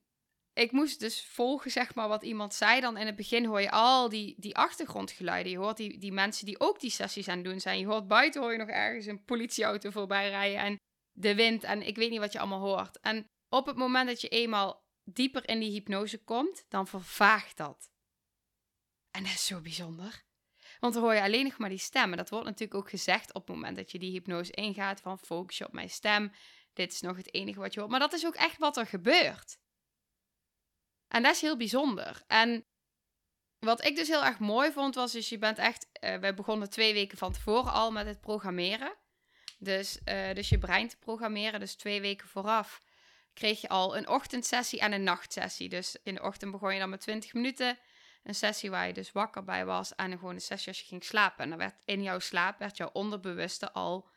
ik 0.53 0.71
moest 0.71 0.99
dus 0.99 1.25
volgen, 1.25 1.71
zeg 1.71 1.95
maar, 1.95 2.07
wat 2.07 2.23
iemand 2.23 2.53
zei. 2.53 2.81
Dan 2.81 2.97
in 2.97 3.05
het 3.05 3.15
begin 3.15 3.45
hoor 3.45 3.61
je 3.61 3.71
al 3.71 4.09
die, 4.09 4.35
die 4.37 4.55
achtergrondgeluiden. 4.55 5.51
Je 5.51 5.57
hoort 5.57 5.77
die, 5.77 5.97
die 5.97 6.11
mensen 6.11 6.45
die 6.45 6.59
ook 6.59 6.79
die 6.79 6.89
sessies 6.89 7.27
aan 7.27 7.37
het 7.37 7.45
doen 7.45 7.59
zijn. 7.59 7.79
Je 7.79 7.85
hoort 7.85 8.07
buiten 8.07 8.41
hoor 8.41 8.51
je 8.51 8.57
nog 8.57 8.69
ergens 8.69 9.05
een 9.05 9.23
politieauto 9.23 9.89
voorbij 9.89 10.29
rijden. 10.29 10.59
En 10.59 10.75
de 11.11 11.35
wind 11.35 11.63
en 11.63 11.81
ik 11.87 11.95
weet 11.95 12.09
niet 12.09 12.19
wat 12.19 12.31
je 12.31 12.39
allemaal 12.39 12.59
hoort. 12.59 12.99
En 12.99 13.25
op 13.49 13.65
het 13.65 13.75
moment 13.75 14.07
dat 14.07 14.21
je 14.21 14.27
eenmaal 14.27 14.87
dieper 15.13 15.49
in 15.49 15.59
die 15.59 15.71
hypnose 15.71 16.23
komt, 16.23 16.65
dan 16.67 16.87
vervaagt 16.87 17.57
dat. 17.57 17.91
En 19.11 19.23
dat 19.23 19.31
is 19.31 19.45
zo 19.45 19.61
bijzonder. 19.61 20.23
Want 20.79 20.93
dan 20.93 21.03
hoor 21.03 21.13
je 21.13 21.21
alleen 21.21 21.43
nog 21.43 21.57
maar 21.57 21.69
die 21.69 21.77
stem. 21.77 22.11
En 22.11 22.17
dat 22.17 22.29
wordt 22.29 22.45
natuurlijk 22.45 22.79
ook 22.79 22.89
gezegd 22.89 23.33
op 23.33 23.47
het 23.47 23.55
moment 23.55 23.75
dat 23.75 23.91
je 23.91 23.99
die 23.99 24.11
hypnose 24.11 24.51
ingaat: 24.51 25.01
van 25.01 25.19
focus 25.19 25.57
je 25.57 25.65
op 25.65 25.73
mijn 25.73 25.89
stem. 25.89 26.31
Dit 26.73 26.91
is 26.91 27.01
nog 27.01 27.17
het 27.17 27.33
enige 27.33 27.59
wat 27.59 27.73
je 27.73 27.79
hoort. 27.79 27.91
Maar 27.91 27.99
dat 27.99 28.13
is 28.13 28.25
ook 28.25 28.35
echt 28.35 28.57
wat 28.57 28.77
er 28.77 28.85
gebeurt. 28.85 29.59
En 31.07 31.23
dat 31.23 31.35
is 31.35 31.41
heel 31.41 31.57
bijzonder. 31.57 32.23
En 32.27 32.65
wat 33.59 33.85
ik 33.85 33.95
dus 33.95 34.07
heel 34.07 34.25
erg 34.25 34.39
mooi 34.39 34.71
vond, 34.71 34.95
was 34.95 35.11
dus 35.11 35.29
je 35.29 35.37
bent 35.37 35.57
echt... 35.57 35.87
Uh, 36.03 36.15
wij 36.15 36.33
begonnen 36.33 36.69
twee 36.69 36.93
weken 36.93 37.17
van 37.17 37.33
tevoren 37.33 37.71
al 37.71 37.91
met 37.91 38.05
het 38.05 38.21
programmeren. 38.21 38.95
Dus, 39.57 39.99
uh, 40.05 40.33
dus 40.33 40.49
je 40.49 40.57
brein 40.57 40.87
te 40.87 40.97
programmeren. 40.97 41.59
Dus 41.59 41.75
twee 41.75 42.01
weken 42.01 42.27
vooraf 42.27 42.81
kreeg 43.33 43.61
je 43.61 43.69
al 43.69 43.97
een 43.97 44.07
ochtendsessie 44.07 44.79
en 44.79 44.91
een 44.91 45.03
nachtsessie. 45.03 45.69
Dus 45.69 45.95
in 46.03 46.13
de 46.13 46.23
ochtend 46.23 46.51
begon 46.51 46.73
je 46.73 46.79
dan 46.79 46.89
met 46.89 47.01
20 47.01 47.33
minuten. 47.33 47.77
Een 48.23 48.35
sessie 48.35 48.69
waar 48.69 48.87
je 48.87 48.93
dus 48.93 49.11
wakker 49.11 49.43
bij 49.43 49.65
was. 49.65 49.95
En 49.95 50.11
gewoon 50.11 50.33
een 50.33 50.41
sessie 50.41 50.67
als 50.67 50.79
je 50.79 50.85
ging 50.85 51.03
slapen. 51.03 51.43
En 51.43 51.49
dan 51.49 51.57
werd 51.57 51.75
in 51.85 52.03
jouw 52.03 52.19
slaap 52.19 52.59
werd 52.59 52.77
jouw 52.77 52.89
onderbewuste 52.93 53.71
al 53.71 54.09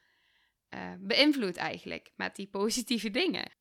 uh, 0.75 0.81
beïnvloed 0.99 1.57
eigenlijk. 1.57 2.13
Met 2.17 2.37
die 2.37 2.47
positieve 2.47 3.11
dingen. 3.11 3.53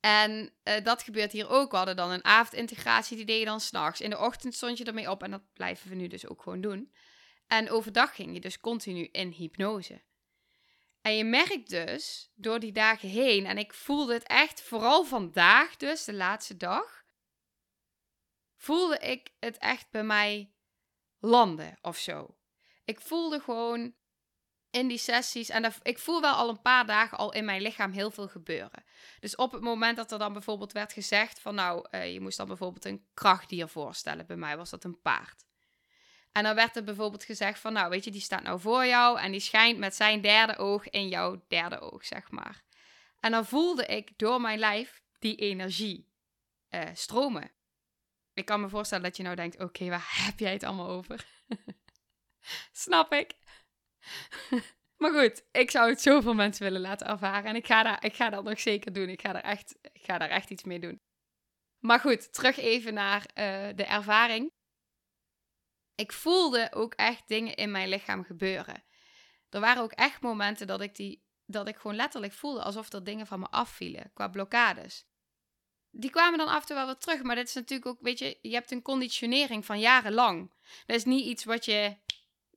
En 0.00 0.52
uh, 0.64 0.74
dat 0.84 1.02
gebeurt 1.02 1.32
hier 1.32 1.48
ook. 1.48 1.70
We 1.70 1.76
hadden 1.76 1.96
dan 1.96 2.10
een 2.10 2.24
avondintegratie, 2.24 3.16
die 3.16 3.26
deed 3.26 3.38
je 3.38 3.44
dan 3.44 3.60
s'nachts. 3.60 4.00
In 4.00 4.10
de 4.10 4.18
ochtend 4.18 4.54
stond 4.54 4.78
je 4.78 4.84
ermee 4.84 5.10
op 5.10 5.22
en 5.22 5.30
dat 5.30 5.52
blijven 5.52 5.88
we 5.88 5.94
nu 5.94 6.06
dus 6.06 6.26
ook 6.26 6.42
gewoon 6.42 6.60
doen. 6.60 6.92
En 7.46 7.70
overdag 7.70 8.14
ging 8.14 8.34
je 8.34 8.40
dus 8.40 8.60
continu 8.60 9.08
in 9.12 9.30
hypnose. 9.30 10.02
En 11.02 11.16
je 11.16 11.24
merkt 11.24 11.70
dus 11.70 12.30
door 12.34 12.60
die 12.60 12.72
dagen 12.72 13.08
heen, 13.08 13.46
en 13.46 13.58
ik 13.58 13.74
voelde 13.74 14.12
het 14.12 14.26
echt 14.26 14.62
vooral 14.62 15.04
vandaag, 15.04 15.76
dus 15.76 16.04
de 16.04 16.14
laatste 16.14 16.56
dag, 16.56 17.04
voelde 18.56 18.98
ik 18.98 19.32
het 19.38 19.58
echt 19.58 19.90
bij 19.90 20.04
mij 20.04 20.52
landen 21.18 21.78
of 21.82 21.96
zo. 21.96 22.36
Ik 22.84 23.00
voelde 23.00 23.40
gewoon 23.40 23.94
in 24.70 24.88
die 24.88 24.98
sessies, 24.98 25.48
en 25.48 25.72
ik 25.82 25.98
voel 25.98 26.20
wel 26.20 26.34
al 26.34 26.48
een 26.48 26.62
paar 26.62 26.86
dagen 26.86 27.18
al 27.18 27.32
in 27.32 27.44
mijn 27.44 27.62
lichaam 27.62 27.92
heel 27.92 28.10
veel 28.10 28.28
gebeuren. 28.28 28.84
Dus 29.20 29.36
op 29.36 29.52
het 29.52 29.62
moment 29.62 29.96
dat 29.96 30.12
er 30.12 30.18
dan 30.18 30.32
bijvoorbeeld 30.32 30.72
werd 30.72 30.92
gezegd 30.92 31.40
van 31.40 31.54
nou, 31.54 31.86
uh, 31.90 32.12
je 32.12 32.20
moest 32.20 32.36
dan 32.36 32.46
bijvoorbeeld 32.46 32.84
een 32.84 33.06
krachtdier 33.14 33.68
voorstellen. 33.68 34.26
Bij 34.26 34.36
mij 34.36 34.56
was 34.56 34.70
dat 34.70 34.84
een 34.84 35.00
paard. 35.00 35.48
En 36.32 36.42
dan 36.42 36.54
werd 36.54 36.76
er 36.76 36.84
bijvoorbeeld 36.84 37.24
gezegd 37.24 37.58
van 37.58 37.72
nou, 37.72 37.90
weet 37.90 38.04
je, 38.04 38.10
die 38.10 38.20
staat 38.20 38.42
nou 38.42 38.60
voor 38.60 38.86
jou 38.86 39.18
en 39.20 39.30
die 39.30 39.40
schijnt 39.40 39.78
met 39.78 39.94
zijn 39.94 40.20
derde 40.20 40.56
oog 40.56 40.90
in 40.90 41.08
jouw 41.08 41.44
derde 41.48 41.80
oog, 41.80 42.04
zeg 42.04 42.30
maar. 42.30 42.62
En 43.20 43.30
dan 43.30 43.46
voelde 43.46 43.86
ik 43.86 44.18
door 44.18 44.40
mijn 44.40 44.58
lijf 44.58 45.02
die 45.18 45.36
energie 45.36 46.08
uh, 46.70 46.82
stromen. 46.92 47.50
Ik 48.34 48.44
kan 48.44 48.60
me 48.60 48.68
voorstellen 48.68 49.04
dat 49.04 49.16
je 49.16 49.22
nou 49.22 49.36
denkt: 49.36 49.60
oké, 49.60 49.88
waar 49.88 50.08
heb 50.26 50.38
jij 50.38 50.52
het 50.52 50.62
allemaal 50.62 50.88
over? 50.88 51.26
Snap 52.72 53.12
ik. 53.12 53.32
maar 55.00 55.12
goed, 55.12 55.44
ik 55.52 55.70
zou 55.70 55.88
het 55.88 56.00
zoveel 56.00 56.34
mensen 56.34 56.64
willen 56.64 56.80
laten 56.80 57.06
ervaren. 57.06 57.44
En 57.44 57.56
ik 57.56 57.66
ga, 57.66 57.82
daar, 57.82 58.04
ik 58.04 58.14
ga 58.14 58.30
dat 58.30 58.44
nog 58.44 58.60
zeker 58.60 58.92
doen. 58.92 59.08
Ik 59.08 59.20
ga, 59.20 59.34
er 59.34 59.42
echt, 59.42 59.78
ik 59.92 60.02
ga 60.02 60.18
daar 60.18 60.28
echt 60.28 60.50
iets 60.50 60.64
mee 60.64 60.78
doen. 60.78 61.00
Maar 61.78 62.00
goed, 62.00 62.32
terug 62.32 62.56
even 62.56 62.94
naar 62.94 63.20
uh, 63.20 63.68
de 63.76 63.84
ervaring. 63.84 64.52
Ik 66.00 66.12
voelde 66.12 66.68
ook 66.72 66.94
echt 66.94 67.22
dingen 67.26 67.54
in 67.54 67.70
mijn 67.70 67.88
lichaam 67.88 68.24
gebeuren. 68.24 68.84
Er 69.48 69.60
waren 69.60 69.82
ook 69.82 69.92
echt 69.92 70.20
momenten 70.20 70.66
dat 70.66 70.80
ik, 70.80 70.94
die, 70.94 71.24
dat 71.46 71.68
ik 71.68 71.76
gewoon 71.76 71.96
letterlijk 71.96 72.32
voelde 72.32 72.62
alsof 72.62 72.92
er 72.92 73.04
dingen 73.04 73.26
van 73.26 73.40
me 73.40 73.46
afvielen 73.50 74.10
qua 74.14 74.28
blokkades 74.28 75.10
die 75.90 76.10
kwamen 76.10 76.38
dan 76.38 76.48
af 76.48 76.60
en 76.60 76.66
toe 76.66 76.76
wel 76.76 76.86
weer 76.86 76.96
terug. 76.96 77.22
Maar 77.22 77.36
dat 77.36 77.46
is 77.46 77.54
natuurlijk 77.54 77.88
ook, 77.88 77.98
weet 78.00 78.18
je, 78.18 78.38
je 78.42 78.52
hebt 78.52 78.70
een 78.70 78.82
conditionering 78.82 79.66
van 79.66 79.80
jarenlang. 79.80 80.52
Dat 80.86 80.96
is 80.96 81.04
niet 81.04 81.26
iets 81.26 81.44
wat 81.44 81.64
je, 81.64 81.96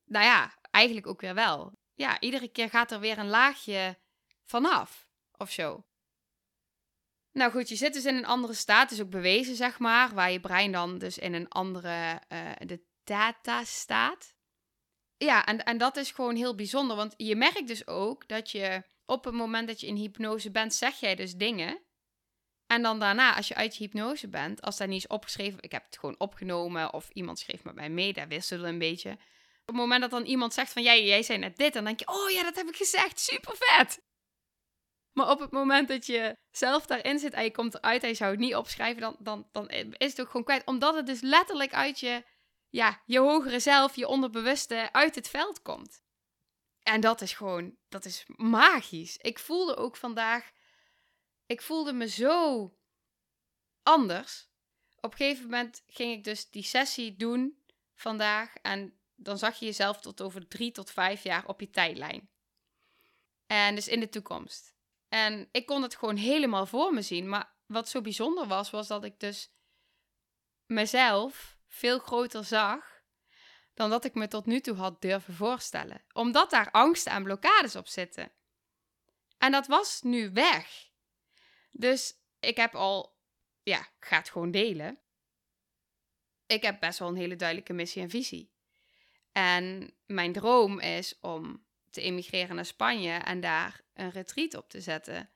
nou 0.06 0.26
ja, 0.26 0.54
eigenlijk 0.72 1.08
ook 1.08 1.22
weer 1.22 1.34
wel. 1.34 1.78
Ja, 1.94 2.20
iedere 2.20 2.48
keer 2.48 2.70
gaat 2.70 2.92
er 2.92 3.00
weer 3.00 3.18
een 3.18 3.30
laagje 3.30 4.00
vanaf 4.46 5.08
of 5.38 5.52
zo. 5.52 5.86
Nou 7.32 7.52
goed, 7.52 7.70
je 7.70 7.76
zit 7.76 7.94
dus 7.94 8.06
in 8.06 8.16
een 8.16 8.26
andere 8.26 8.54
staat, 8.54 8.92
is 8.92 9.02
ook 9.02 9.10
bewezen, 9.10 9.56
zeg 9.56 9.80
maar, 9.80 10.14
waar 10.14 10.32
je 10.32 10.40
brein 10.40 10.72
dan 10.72 10.98
dus 10.98 11.18
in 11.18 11.34
een 11.34 11.50
andere, 11.50 12.22
uh, 12.30 12.52
de 12.58 12.82
data 13.04 13.64
staat. 13.64 14.36
Ja, 15.18 15.46
en, 15.46 15.64
en 15.64 15.78
dat 15.78 15.98
is 15.98 16.12
gewoon 16.12 16.36
heel 16.36 16.56
bijzonder, 16.56 16.96
want 16.96 17.14
je 17.18 17.36
merkt 17.36 17.68
dus 17.68 17.88
ook 17.88 18.28
dat 18.28 18.52
je 18.52 18.84
op 19.06 19.24
het 19.24 19.34
moment 19.34 19.68
dat 19.68 19.80
je 19.80 19.88
in 19.88 19.96
hypnose 19.96 20.52
bent, 20.52 20.74
zeg 20.74 21.00
jij 21.00 21.16
dus 21.16 21.36
dingen 21.36 21.82
en 22.68 22.82
dan 22.82 23.00
daarna, 23.00 23.36
als 23.36 23.48
je 23.48 23.56
uit 23.56 23.76
je 23.76 23.84
hypnose 23.84 24.28
bent, 24.28 24.62
als 24.62 24.78
daar 24.78 24.88
niet 24.88 25.04
is 25.04 25.08
opgeschreven, 25.08 25.62
ik 25.62 25.72
heb 25.72 25.86
het 25.86 25.98
gewoon 25.98 26.16
opgenomen 26.18 26.94
of 26.94 27.10
iemand 27.10 27.40
schreef 27.40 27.64
met 27.64 27.76
mij 27.76 27.90
mee, 27.90 28.14
daar 28.14 28.28
wisselen 28.28 28.70
een 28.70 28.80
beetje. 28.80 29.12
Op 29.62 29.70
het 29.70 29.76
moment 29.76 30.02
dat 30.02 30.12
dan 30.12 30.26
iemand 30.26 30.54
zegt 30.54 30.74
van 30.74 30.84
jij, 30.84 31.06
jij 31.06 31.24
zei 31.24 31.38
net 31.38 31.58
dit, 31.58 31.74
dan 31.74 31.84
denk 31.84 32.00
je, 32.00 32.08
oh 32.08 32.30
ja, 32.30 32.44
dat 32.44 32.56
heb 32.56 32.68
ik 32.68 32.76
gezegd, 32.76 33.20
super 33.20 33.56
vet. 33.58 34.02
Maar 35.12 35.30
op 35.30 35.40
het 35.40 35.52
moment 35.52 35.88
dat 35.88 36.06
je 36.06 36.38
zelf 36.52 36.86
daarin 36.86 37.20
zit 37.20 37.34
en 37.34 37.44
je 37.44 37.52
komt 37.52 37.76
eruit 37.76 38.04
en 38.04 38.10
je 38.10 38.16
zou 38.16 38.32
het 38.32 38.40
niet 38.40 38.56
opschrijven, 38.56 39.02
dan, 39.02 39.16
dan, 39.20 39.48
dan 39.52 39.70
is 39.70 40.10
het 40.10 40.22
ook 40.22 40.28
gewoon 40.28 40.44
kwijt. 40.44 40.66
Omdat 40.66 40.96
het 40.96 41.06
dus 41.06 41.22
letterlijk 41.22 41.74
uit 41.74 42.00
je, 42.00 42.24
ja, 42.74 43.02
je 43.06 43.20
hogere 43.20 43.60
zelf, 43.60 43.96
je 43.96 44.08
onderbewuste, 44.08 44.90
uit 44.92 45.16
het 45.16 45.30
veld 45.30 45.62
komt. 45.62 46.02
En 46.84 47.02
dat 47.02 47.22
is 47.22 47.34
gewoon, 47.34 47.76
dat 47.90 48.06
is 48.06 48.24
magisch. 48.36 49.18
Ik 49.18 49.40
voelde 49.40 49.76
ook 49.76 49.96
vandaag 49.96 50.52
ik 51.46 51.62
voelde 51.62 51.94
me 51.94 52.08
zo 52.08 52.74
anders. 53.84 54.50
Op 55.00 55.12
een 55.12 55.18
gegeven 55.18 55.44
moment 55.44 55.84
ging 55.88 56.12
ik 56.12 56.24
dus 56.24 56.50
die 56.50 56.64
sessie 56.64 57.16
doen 57.16 57.64
vandaag. 57.94 58.56
En 58.56 59.00
dan 59.16 59.38
zag 59.38 59.60
je 59.60 59.66
jezelf 59.66 60.00
tot 60.02 60.22
over 60.22 60.48
drie 60.48 60.72
tot 60.72 60.92
vijf 60.92 61.24
jaar 61.24 61.48
op 61.48 61.60
je 61.60 61.70
tijdlijn. 61.70 62.30
En 63.48 63.76
dus 63.76 63.88
in 63.88 64.00
de 64.00 64.10
toekomst. 64.10 64.74
En 65.10 65.50
ik 65.52 65.66
kon 65.66 65.82
het 65.82 65.96
gewoon 65.96 66.16
helemaal 66.16 66.66
voor 66.66 66.94
me 66.94 67.02
zien. 67.02 67.30
Maar 67.30 67.54
wat 67.66 67.90
zo 67.90 68.02
bijzonder 68.02 68.48
was, 68.48 68.70
was 68.70 68.88
dat 68.88 69.04
ik 69.04 69.20
dus 69.20 69.52
mezelf 70.66 71.53
veel 71.74 72.00
groter 72.00 72.44
zag 72.44 73.02
dan 73.74 73.90
dat 73.90 74.06
ik 74.06 74.14
me 74.14 74.28
tot 74.28 74.46
nu 74.46 74.60
toe 74.60 74.76
had 74.76 75.02
durven 75.02 75.34
voorstellen. 75.34 76.04
Omdat 76.12 76.50
daar 76.50 76.72
angsten 76.72 77.12
en 77.12 77.24
blokkades 77.24 77.76
op 77.76 77.88
zitten. 77.88 78.32
En 79.38 79.52
dat 79.52 79.68
was 79.68 80.02
nu 80.02 80.32
weg. 80.32 80.90
Dus 81.72 82.16
ik 82.40 82.58
heb 82.58 82.76
al, 82.76 83.18
ja, 83.64 83.80
ik 83.80 84.06
ga 84.06 84.18
het 84.18 84.30
gewoon 84.30 84.52
delen. 84.52 85.00
Ik 86.46 86.62
heb 86.62 86.80
best 86.80 87.00
wel 87.00 87.08
een 87.08 87.16
hele 87.16 87.36
duidelijke 87.36 87.74
missie 87.74 88.02
en 88.02 88.10
visie. 88.10 88.52
En 89.32 89.96
mijn 90.06 90.34
droom 90.34 90.80
is 90.80 91.20
om 91.20 91.66
te 91.90 92.02
emigreren 92.02 92.56
naar 92.56 92.66
Spanje 92.66 93.18
en 93.18 93.40
daar 93.40 93.82
een 93.94 94.10
retreat 94.10 94.54
op 94.54 94.70
te 94.70 94.82
zetten. 94.82 95.30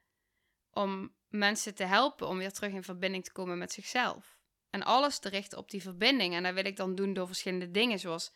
Om 0.72 1.15
mensen 1.27 1.75
te 1.75 1.84
helpen 1.84 2.27
om 2.27 2.38
weer 2.38 2.51
terug 2.51 2.72
in 2.72 2.84
verbinding 2.84 3.24
te 3.24 3.32
komen 3.32 3.58
met 3.58 3.72
zichzelf. 3.72 4.37
En 4.70 4.84
alles 4.84 5.20
te 5.20 5.30
richten 5.30 5.58
op 5.58 5.70
die 5.72 5.82
verbinding. 5.82 6.34
En 6.34 6.44
dat 6.44 6.54
wil 6.54 6.66
ik 6.66 6.76
dan 6.76 6.96
doen 6.96 7.14
door 7.14 7.28
verschillende 7.28 7.72
dingen, 7.72 8.00
zoals 8.00 8.34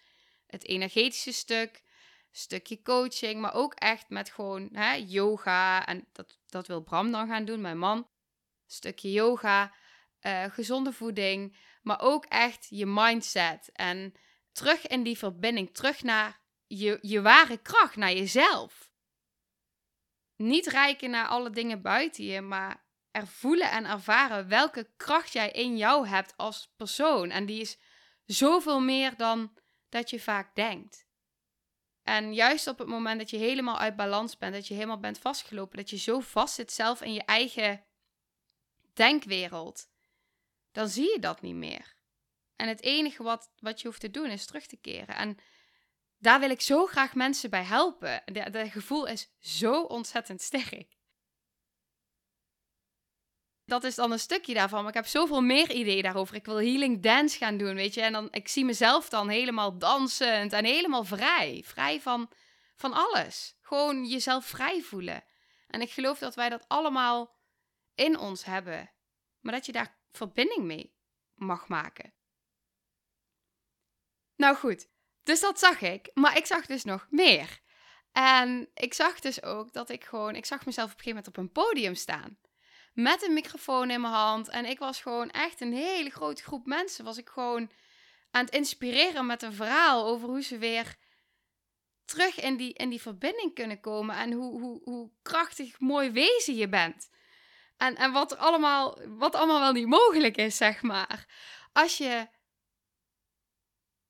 het 0.47 0.67
energetische 0.67 1.31
stuk, 1.31 1.83
stukje 2.31 2.81
coaching, 2.81 3.41
maar 3.41 3.53
ook 3.53 3.73
echt 3.73 4.09
met 4.09 4.29
gewoon 4.29 4.69
hè, 4.71 4.93
yoga. 4.93 5.85
En 5.85 6.07
dat, 6.11 6.39
dat 6.45 6.67
wil 6.67 6.81
Bram 6.81 7.11
dan 7.11 7.27
gaan 7.27 7.45
doen, 7.45 7.61
mijn 7.61 7.77
man. 7.77 8.09
Stukje 8.67 9.11
yoga, 9.11 9.73
uh, 10.21 10.43
gezonde 10.43 10.93
voeding, 10.93 11.57
maar 11.81 12.01
ook 12.01 12.25
echt 12.25 12.67
je 12.69 12.85
mindset. 12.85 13.69
En 13.73 14.13
terug 14.51 14.87
in 14.87 15.03
die 15.03 15.17
verbinding, 15.17 15.73
terug 15.73 16.03
naar 16.03 16.39
je, 16.67 16.97
je 17.01 17.21
ware 17.21 17.57
kracht, 17.57 17.95
naar 17.95 18.13
jezelf. 18.13 18.91
Niet 20.35 20.67
rijken 20.67 21.09
naar 21.09 21.27
alle 21.27 21.49
dingen 21.49 21.81
buiten 21.81 22.23
je, 22.23 22.41
maar 22.41 22.83
er 23.11 23.27
voelen 23.27 23.71
en 23.71 23.85
ervaren 23.85 24.47
welke 24.47 24.89
kracht 24.97 25.33
jij 25.33 25.51
in 25.51 25.77
jou 25.77 26.07
hebt 26.07 26.37
als 26.37 26.73
persoon. 26.75 27.29
En 27.29 27.45
die 27.45 27.61
is 27.61 27.77
zoveel 28.25 28.79
meer 28.79 29.17
dan 29.17 29.57
dat 29.89 30.09
je 30.09 30.19
vaak 30.19 30.55
denkt. 30.55 31.05
En 32.03 32.33
juist 32.33 32.67
op 32.67 32.77
het 32.77 32.87
moment 32.87 33.19
dat 33.19 33.29
je 33.29 33.37
helemaal 33.37 33.77
uit 33.77 33.95
balans 33.95 34.37
bent, 34.37 34.53
dat 34.53 34.67
je 34.67 34.73
helemaal 34.73 34.99
bent 34.99 35.19
vastgelopen, 35.19 35.77
dat 35.77 35.89
je 35.89 35.97
zo 35.97 36.19
vast 36.19 36.53
zit 36.53 36.71
zelf 36.71 37.01
in 37.01 37.13
je 37.13 37.23
eigen 37.23 37.85
denkwereld, 38.93 39.89
dan 40.71 40.87
zie 40.87 41.11
je 41.11 41.19
dat 41.19 41.41
niet 41.41 41.55
meer. 41.55 41.95
En 42.55 42.67
het 42.67 42.81
enige 42.81 43.23
wat, 43.23 43.51
wat 43.59 43.81
je 43.81 43.87
hoeft 43.87 43.99
te 43.99 44.11
doen 44.11 44.29
is 44.29 44.45
terug 44.45 44.65
te 44.65 44.77
keren. 44.77 45.15
En 45.15 45.37
daar 46.17 46.39
wil 46.39 46.49
ik 46.49 46.61
zo 46.61 46.85
graag 46.85 47.15
mensen 47.15 47.49
bij 47.49 47.63
helpen. 47.63 48.23
Dat 48.51 48.69
gevoel 48.69 49.07
is 49.07 49.29
zo 49.39 49.81
ontzettend 49.81 50.41
sterk 50.41 50.99
dat 53.71 53.83
is 53.83 53.95
dan 53.95 54.11
een 54.11 54.19
stukje 54.19 54.53
daarvan. 54.53 54.79
Maar 54.79 54.89
ik 54.89 54.95
heb 54.95 55.05
zoveel 55.05 55.41
meer 55.41 55.71
ideeën 55.71 56.03
daarover. 56.03 56.35
Ik 56.35 56.45
wil 56.45 56.55
healing 56.55 57.01
dance 57.01 57.37
gaan 57.37 57.57
doen, 57.57 57.75
weet 57.75 57.93
je. 57.93 58.01
En 58.01 58.13
dan, 58.13 58.27
ik 58.31 58.47
zie 58.47 58.65
mezelf 58.65 59.09
dan 59.09 59.29
helemaal 59.29 59.77
dansend 59.77 60.53
en 60.53 60.65
helemaal 60.65 61.03
vrij. 61.03 61.63
Vrij 61.65 62.01
van, 62.01 62.29
van 62.75 62.93
alles. 62.93 63.55
Gewoon 63.61 64.05
jezelf 64.05 64.45
vrij 64.45 64.81
voelen. 64.81 65.23
En 65.67 65.81
ik 65.81 65.91
geloof 65.91 66.19
dat 66.19 66.35
wij 66.35 66.49
dat 66.49 66.65
allemaal 66.67 67.35
in 67.95 68.17
ons 68.17 68.45
hebben. 68.45 68.91
Maar 69.39 69.53
dat 69.53 69.65
je 69.65 69.71
daar 69.71 69.97
verbinding 70.11 70.63
mee 70.63 70.95
mag 71.35 71.67
maken. 71.67 72.13
Nou 74.35 74.55
goed, 74.55 74.87
dus 75.23 75.39
dat 75.39 75.59
zag 75.59 75.81
ik. 75.81 76.11
Maar 76.13 76.37
ik 76.37 76.45
zag 76.45 76.65
dus 76.65 76.83
nog 76.83 77.07
meer. 77.09 77.59
En 78.11 78.69
ik 78.73 78.93
zag 78.93 79.19
dus 79.19 79.43
ook 79.43 79.73
dat 79.73 79.89
ik 79.89 80.03
gewoon... 80.03 80.35
Ik 80.35 80.45
zag 80.45 80.65
mezelf 80.65 80.91
op 80.91 80.97
een 80.97 81.03
gegeven 81.03 81.23
moment 81.23 81.37
op 81.37 81.43
een 81.43 81.63
podium 81.63 81.95
staan 81.95 82.39
met 82.93 83.23
een 83.23 83.33
microfoon 83.33 83.89
in 83.89 84.01
mijn 84.01 84.13
hand. 84.13 84.49
En 84.49 84.65
ik 84.65 84.79
was 84.79 85.01
gewoon 85.01 85.29
echt 85.29 85.61
een 85.61 85.73
hele 85.73 86.09
grote 86.09 86.43
groep 86.43 86.65
mensen. 86.65 87.05
Was 87.05 87.17
ik 87.17 87.29
gewoon 87.29 87.71
aan 88.31 88.45
het 88.45 88.53
inspireren 88.53 89.25
met 89.25 89.41
een 89.41 89.53
verhaal 89.53 90.05
over 90.05 90.27
hoe 90.27 90.41
ze 90.41 90.57
weer 90.57 90.95
terug 92.05 92.39
in 92.39 92.57
die, 92.57 92.73
in 92.73 92.89
die 92.89 93.01
verbinding 93.01 93.53
kunnen 93.53 93.79
komen. 93.79 94.15
En 94.15 94.31
hoe, 94.31 94.59
hoe, 94.59 94.81
hoe 94.83 95.11
krachtig, 95.21 95.79
mooi 95.79 96.11
wezen 96.11 96.55
je 96.55 96.69
bent. 96.69 97.09
En, 97.77 97.95
en 97.95 98.11
wat, 98.11 98.37
allemaal, 98.37 98.99
wat 99.07 99.35
allemaal 99.35 99.59
wel 99.59 99.71
niet 99.71 99.87
mogelijk 99.87 100.37
is, 100.37 100.57
zeg 100.57 100.81
maar. 100.81 101.25
Als 101.73 101.97
je, 101.97 102.27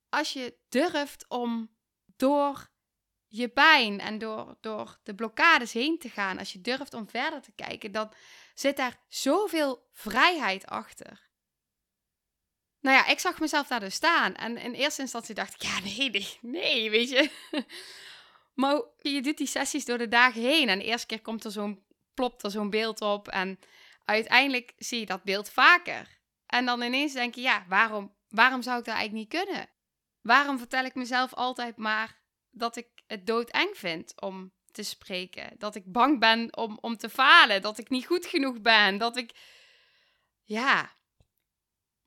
als 0.10 0.34
je 0.34 0.58
durft 0.70 1.26
om 1.28 1.76
door 2.16 2.70
je 3.28 3.50
pijn 3.50 4.00
en 4.00 4.18
door, 4.18 4.58
door 4.62 5.00
de 5.04 5.16
blokkades 5.16 5.74
heen 5.74 6.00
te 6.00 6.10
gaan, 6.10 6.38
als 6.38 6.54
je 6.54 6.62
durft 6.62 6.94
om 6.94 7.10
verder 7.10 7.42
te 7.42 7.52
kijken, 7.52 7.92
dan 7.92 8.14
zit 8.54 8.78
daar 8.78 9.00
zoveel 9.08 9.88
vrijheid 9.92 10.66
achter. 10.66 11.30
Nou 12.80 12.98
ja, 12.98 13.08
ik 13.08 13.20
zag 13.20 13.40
mezelf 13.40 13.68
daar 13.68 13.80
dus 13.80 13.94
staan. 13.94 14.36
En 14.36 14.58
in 14.58 14.74
eerste 14.74 15.02
instantie 15.02 15.36
dacht 15.36 15.54
ik, 15.54 15.62
ja, 15.62 15.80
nee, 15.80 16.10
nee, 16.10 16.38
nee 16.42 16.90
weet 16.90 17.10
je. 17.10 17.30
Maar 18.54 18.82
je 18.98 19.22
doet 19.22 19.38
die 19.38 19.48
sessies 19.48 19.86
door 19.86 19.98
de 19.98 20.08
dagen 20.08 20.42
heen. 20.42 20.70
En 20.70 20.80
de 20.80 20.86
eerste 20.86 21.08
keer 21.08 21.22
komt 21.22 21.44
er 21.44 21.52
zo'n, 21.52 21.86
plopt 22.14 22.44
er 22.44 22.52
zo'n 22.52 22.70
beeld 22.70 23.02
op. 23.02 23.28
En 23.28 23.60
uiteindelijk 24.06 24.74
zie 24.78 25.00
je 25.00 25.06
dat 25.06 25.24
beeld 25.24 25.50
vaker. 25.50 26.20
En 26.46 26.66
dan 26.66 26.82
ineens 26.82 27.14
denk 27.14 27.36
je, 27.36 27.42
ja, 27.42 27.66
waarom, 27.68 28.16
waarom 28.30 28.62
zou 28.62 28.80
ik 28.80 28.86
dat 28.86 28.96
eigenlijk 28.96 29.34
niet 29.34 29.42
kunnen? 29.44 29.70
waarom 30.22 30.58
vertel 30.58 30.86
ik 30.86 30.96
mezelf 30.96 31.34
altijd 31.34 31.78
maar 31.78 32.20
dat 32.50 32.76
ik 32.76 32.88
het 33.08 33.28
doodeng 33.28 33.78
vind 33.78 34.22
om 34.22 34.54
te 34.72 34.84
spreken? 34.84 35.50
Dat 35.58 35.76
ik 35.76 35.92
bang 35.92 36.20
ben 36.20 36.58
om, 36.58 36.78
om 36.82 36.98
te 36.98 37.10
falen, 37.10 37.62
dat 37.62 37.78
ik 37.78 37.90
niet 37.90 38.06
goed 38.06 38.26
genoeg 38.26 38.62
ben, 38.62 38.98
dat 38.98 39.18
ik. 39.18 39.32
Ja. 40.44 40.92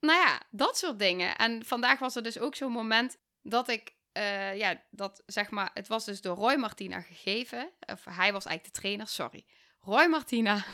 Nou 0.00 0.18
ja, 0.18 0.42
dat 0.50 0.78
soort 0.78 0.99
dingen. 0.99 1.37
En 1.37 1.64
vandaag 1.64 1.99
was 1.99 2.16
er 2.16 2.23
dus 2.23 2.38
ook 2.38 2.54
zo'n 2.54 2.73
moment 2.73 3.16
dat 3.42 3.68
ik 3.68 3.94
uh, 4.18 4.56
ja, 4.56 4.83
dat 4.90 5.23
zeg 5.26 5.50
maar, 5.50 5.71
het 5.75 5.88
was 5.88 6.04
dus 6.04 6.21
door 6.21 6.37
Roy 6.37 6.54
Martina 6.54 7.00
gegeven. 7.00 7.71
Of 7.87 8.04
hij 8.04 8.33
was 8.33 8.44
eigenlijk 8.44 8.64
de 8.64 8.80
trainer, 8.80 9.06
sorry. 9.06 9.44
Roy 9.80 10.06
Martina 10.06 10.56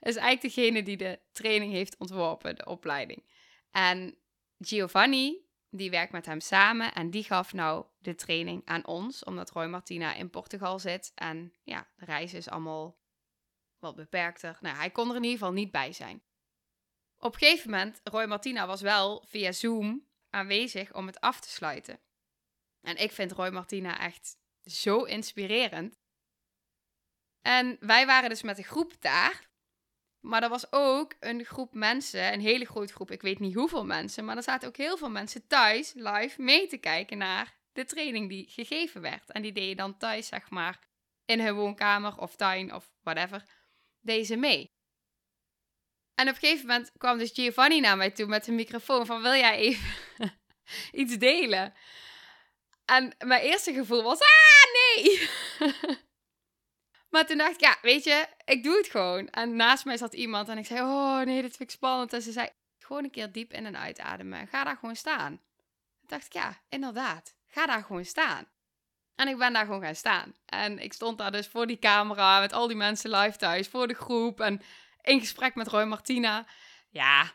is 0.00 0.16
eigenlijk 0.16 0.54
degene 0.54 0.82
die 0.82 0.96
de 0.96 1.20
training 1.32 1.72
heeft 1.72 1.96
ontworpen, 1.98 2.56
de 2.56 2.64
opleiding. 2.64 3.24
En 3.70 4.16
Giovanni, 4.58 5.38
die 5.70 5.90
werkt 5.90 6.12
met 6.12 6.26
hem 6.26 6.40
samen 6.40 6.94
en 6.94 7.10
die 7.10 7.24
gaf 7.24 7.52
nou 7.52 7.84
de 8.00 8.14
training 8.14 8.62
aan 8.64 8.86
ons, 8.86 9.24
omdat 9.24 9.50
Roy 9.50 9.66
Martina 9.66 10.14
in 10.14 10.30
Portugal 10.30 10.78
zit. 10.78 11.12
En 11.14 11.52
ja, 11.62 11.88
de 11.96 12.04
reis 12.04 12.34
is 12.34 12.48
allemaal 12.48 12.98
wat 13.78 13.96
beperkter. 13.96 14.58
Nou, 14.60 14.76
hij 14.76 14.90
kon 14.90 15.08
er 15.10 15.16
in 15.16 15.22
ieder 15.22 15.38
geval 15.38 15.52
niet 15.52 15.70
bij 15.70 15.92
zijn. 15.92 16.22
Op 17.18 17.32
een 17.32 17.38
gegeven 17.38 17.70
moment, 17.70 18.00
Roy 18.04 18.24
Martina 18.24 18.66
was 18.66 18.80
wel 18.80 19.24
via 19.26 19.52
Zoom 19.52 20.08
aanwezig 20.30 20.94
om 20.94 21.06
het 21.06 21.20
af 21.20 21.40
te 21.40 21.48
sluiten. 21.48 22.00
En 22.80 22.96
ik 22.96 23.12
vind 23.12 23.32
Roy 23.32 23.50
Martina 23.50 23.98
echt 23.98 24.36
zo 24.64 25.02
inspirerend. 25.02 25.98
En 27.40 27.76
wij 27.80 28.06
waren 28.06 28.28
dus 28.28 28.42
met 28.42 28.58
een 28.58 28.64
groep 28.64 29.00
daar. 29.00 29.48
Maar 30.20 30.42
er 30.42 30.48
was 30.48 30.72
ook 30.72 31.14
een 31.20 31.44
groep 31.44 31.74
mensen, 31.74 32.32
een 32.32 32.40
hele 32.40 32.64
grote 32.64 32.92
groep, 32.92 33.10
ik 33.10 33.22
weet 33.22 33.38
niet 33.38 33.54
hoeveel 33.54 33.84
mensen, 33.84 34.24
maar 34.24 34.36
er 34.36 34.42
zaten 34.42 34.68
ook 34.68 34.76
heel 34.76 34.96
veel 34.96 35.10
mensen 35.10 35.46
thuis 35.46 35.92
live 35.94 36.42
mee 36.42 36.66
te 36.66 36.76
kijken 36.76 37.18
naar 37.18 37.59
de 37.72 37.84
training 37.84 38.28
die 38.28 38.48
gegeven 38.48 39.00
werd. 39.00 39.30
En 39.30 39.42
die 39.42 39.52
deden 39.52 39.76
dan 39.76 39.96
thuis, 39.98 40.26
zeg 40.26 40.50
maar, 40.50 40.78
in 41.24 41.40
hun 41.40 41.54
woonkamer 41.54 42.18
of 42.18 42.36
tuin 42.36 42.74
of 42.74 42.90
whatever, 43.00 43.42
deze 44.00 44.36
mee. 44.36 44.72
En 46.14 46.28
op 46.28 46.34
een 46.34 46.40
gegeven 46.40 46.66
moment 46.66 46.92
kwam 46.96 47.18
dus 47.18 47.32
Giovanni 47.32 47.80
naar 47.80 47.96
mij 47.96 48.10
toe 48.10 48.26
met 48.26 48.46
een 48.46 48.54
microfoon 48.54 49.06
van 49.06 49.22
wil 49.22 49.34
jij 49.34 49.56
even 49.56 49.92
iets 51.00 51.18
delen? 51.18 51.74
En 52.84 53.14
mijn 53.18 53.42
eerste 53.42 53.72
gevoel 53.72 54.02
was, 54.02 54.20
ah, 54.20 54.72
nee! 54.74 55.28
maar 57.10 57.26
toen 57.26 57.38
dacht 57.38 57.54
ik, 57.54 57.60
ja, 57.60 57.78
weet 57.82 58.04
je, 58.04 58.26
ik 58.44 58.62
doe 58.62 58.76
het 58.76 58.88
gewoon. 58.88 59.28
En 59.28 59.56
naast 59.56 59.84
mij 59.84 59.96
zat 59.96 60.14
iemand 60.14 60.48
en 60.48 60.58
ik 60.58 60.66
zei, 60.66 60.80
oh 60.80 61.20
nee, 61.20 61.42
dit 61.42 61.56
vind 61.56 61.68
ik 61.68 61.76
spannend. 61.76 62.12
En 62.12 62.22
ze 62.22 62.32
zei, 62.32 62.48
gewoon 62.78 63.04
een 63.04 63.10
keer 63.10 63.32
diep 63.32 63.52
in 63.52 63.66
en 63.66 63.78
uitademen. 63.78 64.46
Ga 64.46 64.64
daar 64.64 64.76
gewoon 64.76 64.96
staan. 64.96 65.36
Toen 65.98 66.08
dacht 66.08 66.26
ik, 66.26 66.32
ja, 66.32 66.62
inderdaad. 66.68 67.36
Ga 67.50 67.66
daar 67.66 67.84
gewoon 67.84 68.04
staan. 68.04 68.48
En 69.14 69.28
ik 69.28 69.38
ben 69.38 69.52
daar 69.52 69.64
gewoon 69.64 69.82
gaan 69.82 69.94
staan. 69.94 70.34
En 70.46 70.78
ik 70.78 70.92
stond 70.92 71.18
daar 71.18 71.32
dus 71.32 71.48
voor 71.48 71.66
die 71.66 71.78
camera 71.78 72.40
met 72.40 72.52
al 72.52 72.66
die 72.66 72.76
mensen 72.76 73.10
live 73.10 73.38
thuis, 73.38 73.68
voor 73.68 73.88
de 73.88 73.94
groep 73.94 74.40
en 74.40 74.62
in 75.02 75.20
gesprek 75.20 75.54
met 75.54 75.68
Roy 75.68 75.84
Martina. 75.84 76.46
Ja, 76.88 77.32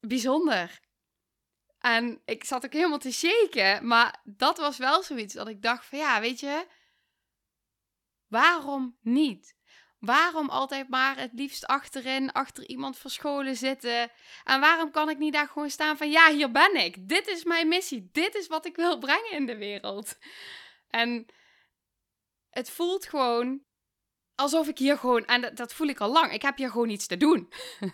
bijzonder. 0.00 0.80
En 1.78 2.22
ik 2.24 2.44
zat 2.44 2.64
ook 2.64 2.72
helemaal 2.72 2.98
te 2.98 3.12
shaken. 3.12 3.86
Maar 3.86 4.20
dat 4.24 4.58
was 4.58 4.78
wel 4.78 5.02
zoiets 5.02 5.34
dat 5.34 5.48
ik 5.48 5.62
dacht 5.62 5.86
van 5.86 5.98
ja, 5.98 6.20
weet 6.20 6.40
je, 6.40 6.66
waarom 8.26 8.98
niet? 9.00 9.58
Waarom 10.00 10.48
altijd 10.48 10.88
maar 10.88 11.18
het 11.18 11.30
liefst 11.32 11.66
achterin, 11.66 12.32
achter 12.32 12.68
iemand 12.68 12.98
verscholen 12.98 13.56
zitten? 13.56 14.10
En 14.44 14.60
waarom 14.60 14.90
kan 14.90 15.08
ik 15.08 15.18
niet 15.18 15.32
daar 15.32 15.48
gewoon 15.48 15.70
staan 15.70 15.96
van 15.96 16.10
ja, 16.10 16.32
hier 16.32 16.50
ben 16.50 16.84
ik. 16.84 17.08
Dit 17.08 17.26
is 17.28 17.44
mijn 17.44 17.68
missie. 17.68 18.08
Dit 18.12 18.34
is 18.34 18.46
wat 18.46 18.66
ik 18.66 18.76
wil 18.76 18.98
brengen 18.98 19.30
in 19.30 19.46
de 19.46 19.56
wereld. 19.56 20.18
En 20.88 21.26
het 22.50 22.70
voelt 22.70 23.06
gewoon 23.06 23.64
alsof 24.34 24.68
ik 24.68 24.78
hier 24.78 24.98
gewoon, 24.98 25.24
en 25.24 25.40
dat, 25.40 25.56
dat 25.56 25.72
voel 25.72 25.88
ik 25.88 26.00
al 26.00 26.12
lang, 26.12 26.32
ik 26.32 26.42
heb 26.42 26.56
hier 26.56 26.70
gewoon 26.70 26.88
iets 26.88 27.06
te 27.06 27.16
doen. 27.16 27.52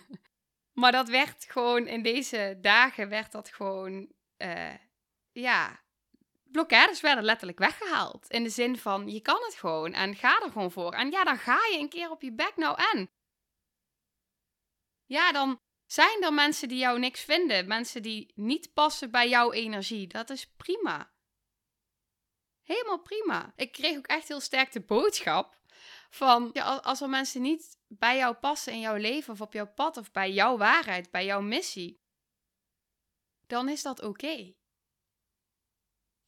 Maar 0.79 0.91
dat 0.91 1.09
werd 1.09 1.45
gewoon 1.49 1.87
in 1.87 2.03
deze 2.03 2.57
dagen, 2.61 3.09
werd 3.09 3.31
dat 3.31 3.49
gewoon, 3.49 4.11
uh, 4.37 4.73
ja, 5.31 5.83
blokkades 6.51 7.01
werden 7.01 7.23
letterlijk 7.23 7.59
weggehaald. 7.59 8.29
In 8.29 8.43
de 8.43 8.49
zin 8.49 8.77
van, 8.77 9.09
je 9.09 9.21
kan 9.21 9.41
het 9.43 9.55
gewoon 9.55 9.93
en 9.93 10.15
ga 10.15 10.41
er 10.41 10.51
gewoon 10.51 10.71
voor. 10.71 10.93
En 10.93 11.11
ja, 11.11 11.23
dan 11.23 11.37
ga 11.37 11.59
je 11.71 11.77
een 11.79 11.89
keer 11.89 12.09
op 12.09 12.21
je 12.21 12.33
bek 12.33 12.53
nou 12.55 12.81
en. 12.93 13.09
Ja, 15.05 15.31
dan 15.31 15.61
zijn 15.85 16.23
er 16.23 16.33
mensen 16.33 16.67
die 16.67 16.77
jou 16.77 16.99
niks 16.99 17.21
vinden. 17.21 17.67
Mensen 17.67 18.01
die 18.01 18.31
niet 18.35 18.73
passen 18.73 19.11
bij 19.11 19.29
jouw 19.29 19.51
energie. 19.51 20.07
Dat 20.07 20.29
is 20.29 20.47
prima. 20.47 21.11
Helemaal 22.63 23.01
prima. 23.01 23.53
Ik 23.55 23.71
kreeg 23.71 23.97
ook 23.97 24.07
echt 24.07 24.27
heel 24.27 24.39
sterk 24.39 24.71
de 24.71 24.81
boodschap 24.81 25.57
van 26.09 26.49
ja, 26.53 26.75
als 26.75 27.01
er 27.01 27.09
mensen 27.09 27.41
niet 27.41 27.79
bij 27.87 28.17
jou 28.17 28.35
passen 28.35 28.73
in 28.73 28.79
jouw 28.79 28.95
leven 28.95 29.33
of 29.33 29.41
op 29.41 29.53
jouw 29.53 29.73
pad 29.73 29.97
of 29.97 30.11
bij 30.11 30.31
jouw 30.31 30.57
waarheid, 30.57 31.11
bij 31.11 31.25
jouw 31.25 31.41
missie, 31.41 32.01
dan 33.47 33.69
is 33.69 33.81
dat 33.81 34.01
oké. 34.01 34.55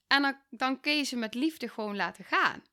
En 0.10 0.22
dan, 0.22 0.38
dan 0.50 0.80
kun 0.80 0.98
je 0.98 1.04
ze 1.04 1.16
met 1.16 1.34
liefde 1.34 1.70
gewoon 1.70 1.96
laten 1.96 2.24
gaan. 2.24 2.64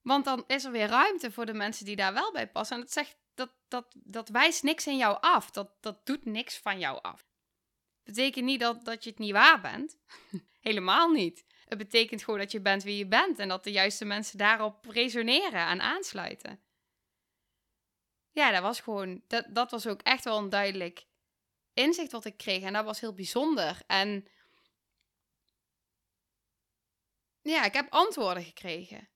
Want 0.00 0.24
dan 0.24 0.44
is 0.46 0.64
er 0.64 0.70
weer 0.70 0.86
ruimte 0.86 1.32
voor 1.32 1.46
de 1.46 1.52
mensen 1.52 1.84
die 1.84 1.96
daar 1.96 2.12
wel 2.12 2.32
bij 2.32 2.48
passen. 2.48 2.76
En 2.76 2.82
dat 2.82 2.92
zegt 2.92 3.16
dat, 3.34 3.52
dat, 3.68 3.94
dat 3.94 4.28
wijst 4.28 4.62
niks 4.62 4.86
in 4.86 4.96
jou 4.96 5.18
af. 5.20 5.50
Dat, 5.50 5.70
dat 5.80 6.06
doet 6.06 6.24
niks 6.24 6.58
van 6.58 6.78
jou 6.78 7.02
af. 7.02 7.26
Betekent 8.02 8.44
niet 8.44 8.60
dat, 8.60 8.84
dat 8.84 9.04
je 9.04 9.10
het 9.10 9.18
niet 9.18 9.32
waar 9.32 9.60
bent. 9.60 9.98
Helemaal 10.60 11.10
niet. 11.10 11.44
Het 11.64 11.78
betekent 11.78 12.24
gewoon 12.24 12.38
dat 12.38 12.52
je 12.52 12.60
bent 12.60 12.82
wie 12.82 12.96
je 12.96 13.06
bent 13.06 13.38
en 13.38 13.48
dat 13.48 13.64
de 13.64 13.70
juiste 13.70 14.04
mensen 14.04 14.38
daarop 14.38 14.86
resoneren 14.86 15.66
en 15.66 15.80
aansluiten. 15.80 16.60
Ja, 18.30 18.50
dat 18.50 18.62
was 18.62 18.80
gewoon, 18.80 19.22
dat, 19.26 19.46
dat 19.48 19.70
was 19.70 19.86
ook 19.86 20.02
echt 20.02 20.24
wel 20.24 20.38
een 20.38 20.48
duidelijk 20.48 21.06
inzicht 21.74 22.12
wat 22.12 22.24
ik 22.24 22.36
kreeg 22.36 22.62
en 22.62 22.72
dat 22.72 22.84
was 22.84 23.00
heel 23.00 23.14
bijzonder. 23.14 23.82
En 23.86 24.26
ja, 27.42 27.64
ik 27.64 27.72
heb 27.72 27.92
antwoorden 27.92 28.44
gekregen. 28.44 29.08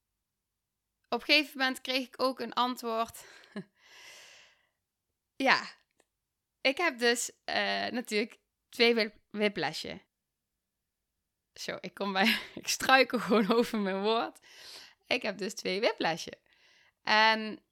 Op 1.09 1.21
een 1.21 1.27
gegeven 1.27 1.59
moment 1.59 1.81
kreeg 1.81 2.07
ik 2.07 2.23
ook 2.23 2.41
een 2.41 2.53
antwoord. 2.53 3.25
ja, 5.49 5.67
ik 6.61 6.77
heb 6.77 6.99
dus 6.99 7.31
uh, 7.45 7.55
natuurlijk 7.87 8.39
twee 8.69 9.13
whiplashje. 9.31 10.01
Zo, 11.55 11.79
ik 11.81 11.95
kom 11.95 12.13
bij, 12.13 12.39
ik 12.55 12.69
struikel 12.69 13.19
gewoon 13.19 13.53
over 13.53 13.79
mijn 13.79 14.03
woord. 14.03 14.39
Ik 15.07 15.23
heb 15.23 15.39
dus 15.39 15.55
twee 15.55 15.81
whiplashje. 15.81 16.39
En 17.03 17.63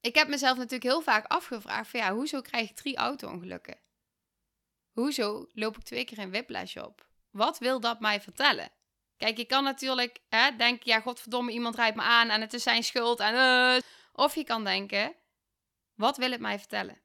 ik 0.00 0.14
heb 0.14 0.28
mezelf 0.28 0.56
natuurlijk 0.56 0.82
heel 0.82 1.02
vaak 1.02 1.26
afgevraagd 1.26 1.90
van 1.90 2.00
ja, 2.00 2.14
hoezo 2.14 2.40
krijg 2.40 2.70
ik 2.70 2.76
drie 2.76 2.96
auto-ongelukken? 2.96 3.80
Hoezo 4.92 5.48
loop 5.52 5.76
ik 5.76 5.82
twee 5.82 6.04
keer 6.04 6.18
een 6.18 6.30
whiplash 6.30 6.76
op? 6.76 7.06
Wat 7.30 7.58
wil 7.58 7.80
dat 7.80 8.00
mij 8.00 8.20
vertellen? 8.20 8.72
Kijk, 9.22 9.36
je 9.36 9.44
kan 9.44 9.64
natuurlijk 9.64 10.20
hè, 10.28 10.56
denken, 10.56 10.90
ja, 10.90 11.00
godverdomme, 11.00 11.52
iemand 11.52 11.74
rijdt 11.74 11.96
me 11.96 12.02
aan 12.02 12.28
en 12.28 12.40
het 12.40 12.52
is 12.52 12.62
zijn 12.62 12.82
schuld. 12.82 13.20
En, 13.20 13.34
uh, 13.34 13.80
of 14.12 14.34
je 14.34 14.44
kan 14.44 14.64
denken, 14.64 15.14
wat 15.94 16.16
wil 16.16 16.30
het 16.30 16.40
mij 16.40 16.58
vertellen? 16.58 17.00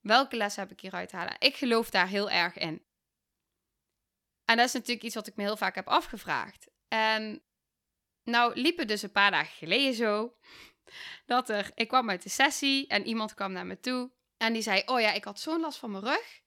Welke 0.00 0.36
les 0.36 0.56
heb 0.56 0.70
ik 0.70 0.80
hieruit 0.80 1.12
halen? 1.12 1.36
Ik 1.38 1.56
geloof 1.56 1.90
daar 1.90 2.08
heel 2.08 2.30
erg 2.30 2.56
in. 2.56 2.86
En 4.44 4.56
dat 4.56 4.66
is 4.66 4.72
natuurlijk 4.72 5.02
iets 5.02 5.14
wat 5.14 5.26
ik 5.26 5.36
me 5.36 5.42
heel 5.42 5.56
vaak 5.56 5.74
heb 5.74 5.88
afgevraagd. 5.88 6.70
En 6.88 7.42
nou 8.22 8.60
liep 8.60 8.78
het 8.78 8.88
dus 8.88 9.02
een 9.02 9.12
paar 9.12 9.30
dagen 9.30 9.56
geleden 9.56 9.94
zo. 9.94 10.36
Dat 11.26 11.48
er, 11.48 11.70
ik 11.74 11.88
kwam 11.88 12.10
uit 12.10 12.22
de 12.22 12.28
sessie 12.28 12.86
en 12.86 13.06
iemand 13.06 13.34
kwam 13.34 13.52
naar 13.52 13.66
me 13.66 13.80
toe. 13.80 14.10
En 14.36 14.52
die 14.52 14.62
zei, 14.62 14.82
oh 14.86 15.00
ja, 15.00 15.12
ik 15.12 15.24
had 15.24 15.40
zo'n 15.40 15.60
last 15.60 15.78
van 15.78 15.90
mijn 15.90 16.04
rug. 16.04 16.40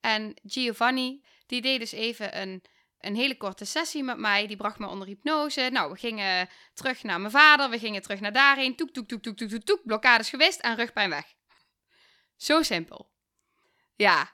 En 0.00 0.34
Giovanni, 0.44 1.24
die 1.46 1.60
deed 1.60 1.80
dus 1.80 1.92
even 1.92 2.40
een, 2.40 2.62
een 3.02 3.14
hele 3.16 3.36
korte 3.36 3.64
sessie 3.64 4.02
met 4.02 4.18
mij. 4.18 4.46
Die 4.46 4.56
bracht 4.56 4.78
me 4.78 4.86
onder 4.86 5.06
hypnose. 5.06 5.68
Nou, 5.72 5.92
we 5.92 5.98
gingen 5.98 6.48
terug 6.74 7.02
naar 7.02 7.20
mijn 7.20 7.32
vader. 7.32 7.70
We 7.70 7.78
gingen 7.78 8.02
terug 8.02 8.20
naar 8.20 8.32
daarheen. 8.32 8.76
Toek, 8.76 8.90
toek, 8.90 9.08
toek, 9.08 9.22
toek, 9.22 9.36
toek, 9.36 9.48
toek, 9.48 9.62
toek. 9.62 9.80
Blokkades 9.84 10.30
gewist 10.30 10.60
en 10.60 10.76
rugpijn 10.76 11.10
weg. 11.10 11.34
Zo 12.36 12.62
simpel. 12.62 13.10
Ja. 13.96 14.30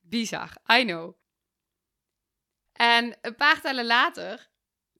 Bizar, 0.00 0.52
I 0.72 0.84
know. 0.84 1.14
En 2.72 3.18
een 3.20 3.34
paar 3.34 3.60
tellen 3.60 3.86
later 3.86 4.50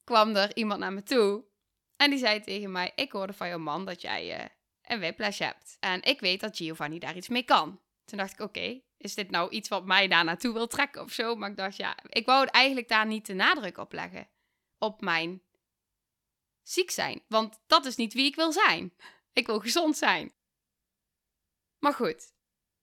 kwam 0.05 0.37
er 0.37 0.57
iemand 0.57 0.81
naar 0.81 0.92
me 0.92 1.02
toe. 1.02 1.44
En 1.96 2.11
die 2.11 2.18
zei 2.18 2.40
tegen 2.40 2.72
mij: 2.72 2.92
Ik 2.94 3.12
hoorde 3.12 3.33
van 3.33 3.48
jouw 3.48 3.59
man 3.59 3.85
dat 3.85 4.00
jij 4.00 4.38
uh, 4.38 4.46
een 4.83 5.00
whiplash 5.00 5.38
hebt. 5.38 5.76
En 5.81 6.02
ik 6.02 6.20
weet 6.20 6.40
dat 6.40 6.57
Giovanni 6.57 6.98
daar 6.98 7.16
iets 7.16 7.28
mee 7.28 7.42
kan. 7.42 7.81
Toen 8.05 8.18
dacht 8.18 8.33
ik: 8.33 8.40
Oké, 8.40 8.81
is 9.02 9.14
dit 9.14 9.30
nou 9.30 9.50
iets 9.50 9.68
wat 9.68 9.84
mij 9.84 10.08
daar 10.08 10.24
naartoe 10.24 10.52
wil 10.52 10.66
trekken 10.66 11.02
of 11.02 11.12
zo? 11.12 11.36
Maar 11.36 11.50
ik 11.50 11.56
dacht: 11.56 11.76
Ja, 11.76 11.96
ik 12.08 12.26
wou 12.26 12.46
eigenlijk 12.46 12.88
daar 12.88 13.06
niet 13.06 13.26
de 13.26 13.34
nadruk 13.34 13.78
op 13.78 13.92
leggen. 13.92 14.28
Op 14.78 15.00
mijn 15.00 15.42
ziek 16.62 16.90
zijn. 16.90 17.22
Want 17.28 17.60
dat 17.66 17.84
is 17.84 17.96
niet 17.96 18.12
wie 18.12 18.26
ik 18.26 18.34
wil 18.36 18.52
zijn. 18.52 18.94
Ik 19.32 19.46
wil 19.46 19.60
gezond 19.60 19.96
zijn. 19.96 20.32
Maar 21.78 21.94
goed, 21.94 22.32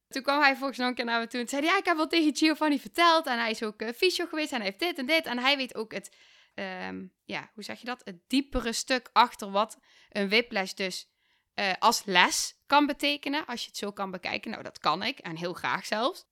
Toen 0.08 0.22
kwam 0.22 0.42
hij 0.42 0.56
volgens 0.56 0.78
nog 0.78 0.88
een 0.88 0.96
keer 0.96 1.06
naar 1.06 1.20
me 1.20 1.28
toe 1.28 1.40
en 1.40 1.48
zei 1.48 1.66
ja, 1.66 1.78
ik 1.78 1.86
heb 1.86 1.96
wel 1.96 2.08
tegen 2.08 2.36
Giovanni 2.36 2.80
verteld. 2.80 3.26
En 3.26 3.40
hij 3.40 3.52
is 3.52 3.64
ook 3.64 3.82
uh, 3.82 3.90
fysio 3.90 4.26
geweest 4.26 4.52
en 4.52 4.58
hij 4.58 4.66
heeft 4.66 4.80
dit 4.80 4.98
en 4.98 5.06
dit. 5.06 5.26
En 5.26 5.38
hij 5.40 5.58
weet 5.58 5.76
ook 5.76 5.92
het, 5.92 6.16
ehm, 6.54 7.06
ja, 7.26 7.52
hoe 7.54 7.64
zeg 7.64 7.80
je 7.80 7.86
dat? 7.86 8.02
Het 8.04 8.22
diepere 8.28 8.74
stuk 8.74 9.10
achter 9.14 9.52
wat 9.52 9.80
een 10.10 10.30
whiplash 10.30 10.74
dus 10.74 11.10
uh, 11.60 11.74
als 11.80 12.04
les 12.06 12.56
kan 12.66 12.86
betekenen. 12.86 13.46
Als 13.46 13.62
je 13.62 13.68
het 13.68 13.78
zo 13.78 13.92
kan 13.92 14.12
bekijken. 14.12 14.52
Nou, 14.52 14.64
dat 14.64 14.80
kan 14.80 15.04
ik 15.04 15.20
en 15.20 15.36
heel 15.36 15.54
graag 15.54 15.86
zelfs. 15.86 16.28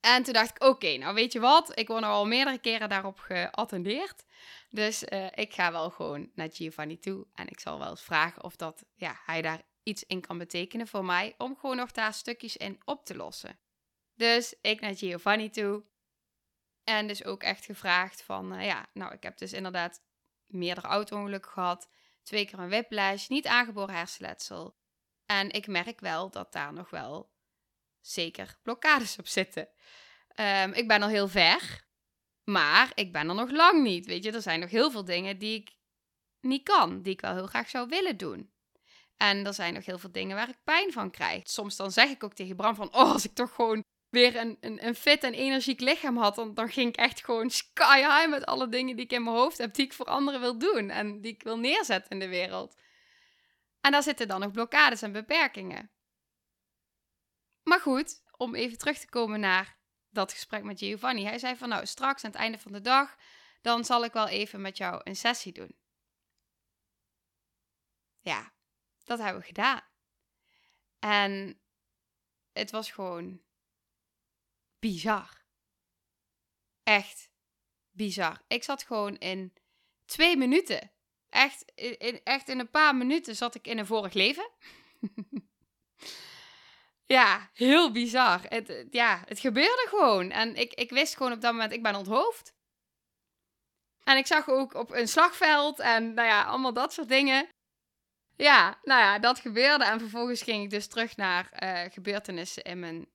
En 0.00 0.22
toen 0.22 0.32
dacht 0.32 0.50
ik, 0.50 0.62
oké, 0.62 0.96
nou 0.96 1.14
weet 1.14 1.32
je 1.32 1.40
wat? 1.40 1.78
Ik 1.78 1.88
word 1.88 2.02
al 2.02 2.26
meerdere 2.26 2.58
keren 2.58 2.88
daarop 2.88 3.18
geattendeerd. 3.18 4.24
Dus 4.70 5.02
uh, 5.02 5.26
ik 5.34 5.54
ga 5.54 5.72
wel 5.72 5.90
gewoon 5.90 6.30
naar 6.34 6.48
Giovanni 6.50 6.98
toe. 6.98 7.26
En 7.34 7.48
ik 7.48 7.60
zal 7.60 7.78
wel 7.78 7.90
eens 7.90 8.02
vragen 8.02 8.44
of 8.44 8.56
dat, 8.56 8.84
ja, 8.94 9.20
hij 9.24 9.42
daar 9.42 9.62
iets 9.82 10.04
in 10.04 10.20
kan 10.20 10.38
betekenen 10.38 10.86
voor 10.86 11.04
mij. 11.04 11.34
Om 11.38 11.56
gewoon 11.56 11.76
nog 11.76 11.90
daar 11.90 12.14
stukjes 12.14 12.56
in 12.56 12.80
op 12.84 13.04
te 13.04 13.16
lossen. 13.16 13.58
Dus 14.14 14.54
ik 14.60 14.80
naar 14.80 14.96
Giovanni 14.96 15.50
toe. 15.50 15.84
En 16.84 17.06
dus 17.06 17.24
ook 17.24 17.42
echt 17.42 17.64
gevraagd 17.64 18.22
van, 18.22 18.54
uh, 18.54 18.66
ja, 18.66 18.86
nou 18.92 19.12
ik 19.12 19.22
heb 19.22 19.38
dus 19.38 19.52
inderdaad 19.52 20.02
meerdere 20.46 20.86
auto-ongelukken 20.86 21.50
gehad. 21.50 21.88
Twee 22.22 22.46
keer 22.46 22.58
een 22.58 22.68
whiplash, 22.68 23.28
niet 23.28 23.46
aangeboren 23.46 23.94
hersenletsel. 23.94 24.76
En 25.26 25.50
ik 25.50 25.66
merk 25.66 26.00
wel 26.00 26.30
dat 26.30 26.52
daar 26.52 26.72
nog 26.72 26.90
wel 26.90 27.32
zeker 28.00 28.58
blokkades 28.62 29.18
op 29.18 29.26
zitten. 29.26 29.68
Um, 30.40 30.72
ik 30.72 30.88
ben 30.88 31.02
al 31.02 31.08
heel 31.08 31.28
ver, 31.28 31.84
maar 32.44 32.92
ik 32.94 33.12
ben 33.12 33.28
er 33.28 33.34
nog 33.34 33.50
lang 33.50 33.82
niet. 33.82 34.06
Weet 34.06 34.24
je, 34.24 34.32
er 34.32 34.42
zijn 34.42 34.60
nog 34.60 34.70
heel 34.70 34.90
veel 34.90 35.04
dingen 35.04 35.38
die 35.38 35.60
ik 35.60 35.76
niet 36.40 36.62
kan, 36.62 37.02
die 37.02 37.12
ik 37.12 37.20
wel 37.20 37.34
heel 37.34 37.46
graag 37.46 37.68
zou 37.68 37.88
willen 37.88 38.16
doen. 38.16 38.52
En 39.16 39.46
er 39.46 39.54
zijn 39.54 39.74
nog 39.74 39.86
heel 39.86 39.98
veel 39.98 40.12
dingen 40.12 40.36
waar 40.36 40.48
ik 40.48 40.64
pijn 40.64 40.92
van 40.92 41.10
krijg. 41.10 41.48
Soms 41.48 41.76
dan 41.76 41.92
zeg 41.92 42.10
ik 42.10 42.24
ook 42.24 42.34
tegen 42.34 42.56
Bram 42.56 42.74
van, 42.74 42.94
oh, 42.94 43.12
als 43.12 43.24
ik 43.24 43.34
toch 43.34 43.54
gewoon 43.54 43.84
weer 44.12 44.36
een, 44.36 44.56
een, 44.60 44.86
een 44.86 44.94
fit 44.94 45.24
en 45.24 45.34
energiek 45.34 45.80
lichaam 45.80 46.16
had, 46.16 46.34
dan, 46.34 46.54
dan 46.54 46.68
ging 46.68 46.88
ik 46.88 46.96
echt 46.96 47.24
gewoon 47.24 47.50
sky 47.50 47.98
high 47.98 48.28
met 48.28 48.44
alle 48.44 48.68
dingen 48.68 48.96
die 48.96 49.04
ik 49.04 49.12
in 49.12 49.22
mijn 49.22 49.36
hoofd 49.36 49.58
heb, 49.58 49.74
die 49.74 49.84
ik 49.84 49.92
voor 49.92 50.06
anderen 50.06 50.40
wil 50.40 50.58
doen 50.58 50.90
en 50.90 51.20
die 51.20 51.32
ik 51.32 51.42
wil 51.42 51.58
neerzetten 51.58 52.10
in 52.10 52.18
de 52.18 52.28
wereld. 52.28 52.80
En 53.80 53.92
daar 53.92 54.02
zitten 54.02 54.28
dan 54.28 54.40
nog 54.40 54.50
blokkades 54.50 55.02
en 55.02 55.12
beperkingen. 55.12 55.90
Maar 57.62 57.80
goed, 57.80 58.22
om 58.36 58.54
even 58.54 58.78
terug 58.78 58.98
te 58.98 59.08
komen 59.08 59.40
naar 59.40 59.78
dat 60.10 60.32
gesprek 60.32 60.62
met 60.62 60.78
Giovanni. 60.78 61.24
Hij 61.24 61.38
zei 61.38 61.56
van 61.56 61.68
nou, 61.68 61.86
straks 61.86 62.24
aan 62.24 62.30
het 62.30 62.40
einde 62.40 62.58
van 62.58 62.72
de 62.72 62.80
dag, 62.80 63.16
dan 63.62 63.84
zal 63.84 64.04
ik 64.04 64.12
wel 64.12 64.28
even 64.28 64.60
met 64.60 64.76
jou 64.76 65.00
een 65.04 65.16
sessie 65.16 65.52
doen. 65.52 65.76
Ja, 68.20 68.52
dat 69.04 69.18
hebben 69.18 69.40
we 69.40 69.46
gedaan. 69.46 69.82
En 70.98 71.60
het 72.52 72.70
was 72.70 72.90
gewoon 72.90 73.40
bizar. 74.82 75.44
Echt 76.82 77.30
bizar. 77.90 78.42
Ik 78.48 78.64
zat 78.64 78.82
gewoon 78.82 79.16
in 79.16 79.52
twee 80.04 80.36
minuten. 80.36 80.92
Echt 81.28 81.72
in, 81.74 82.20
echt 82.24 82.48
in 82.48 82.58
een 82.58 82.70
paar 82.70 82.96
minuten 82.96 83.36
zat 83.36 83.54
ik 83.54 83.66
in 83.66 83.78
een 83.78 83.86
vorig 83.86 84.12
leven. 84.12 84.50
Ja, 87.06 87.50
heel 87.52 87.92
bizar. 87.92 88.40
Het, 88.48 88.86
ja, 88.90 89.22
het 89.26 89.38
gebeurde 89.38 89.86
gewoon. 89.88 90.30
En 90.30 90.54
ik, 90.54 90.72
ik 90.72 90.90
wist 90.90 91.16
gewoon 91.16 91.32
op 91.32 91.40
dat 91.40 91.52
moment, 91.52 91.72
ik 91.72 91.82
ben 91.82 91.94
onthoofd. 91.94 92.54
En 94.04 94.16
ik 94.16 94.26
zag 94.26 94.48
ook 94.48 94.74
op 94.74 94.90
een 94.90 95.08
slagveld 95.08 95.80
en 95.80 96.14
nou 96.14 96.28
ja, 96.28 96.42
allemaal 96.42 96.72
dat 96.72 96.92
soort 96.92 97.08
dingen. 97.08 97.48
Ja, 98.36 98.78
nou 98.82 99.00
ja, 99.00 99.18
dat 99.18 99.38
gebeurde. 99.38 99.84
En 99.84 99.98
vervolgens 99.98 100.42
ging 100.42 100.64
ik 100.64 100.70
dus 100.70 100.86
terug 100.86 101.16
naar 101.16 101.62
uh, 101.62 101.92
gebeurtenissen 101.92 102.62
in 102.62 102.78
mijn, 102.78 103.06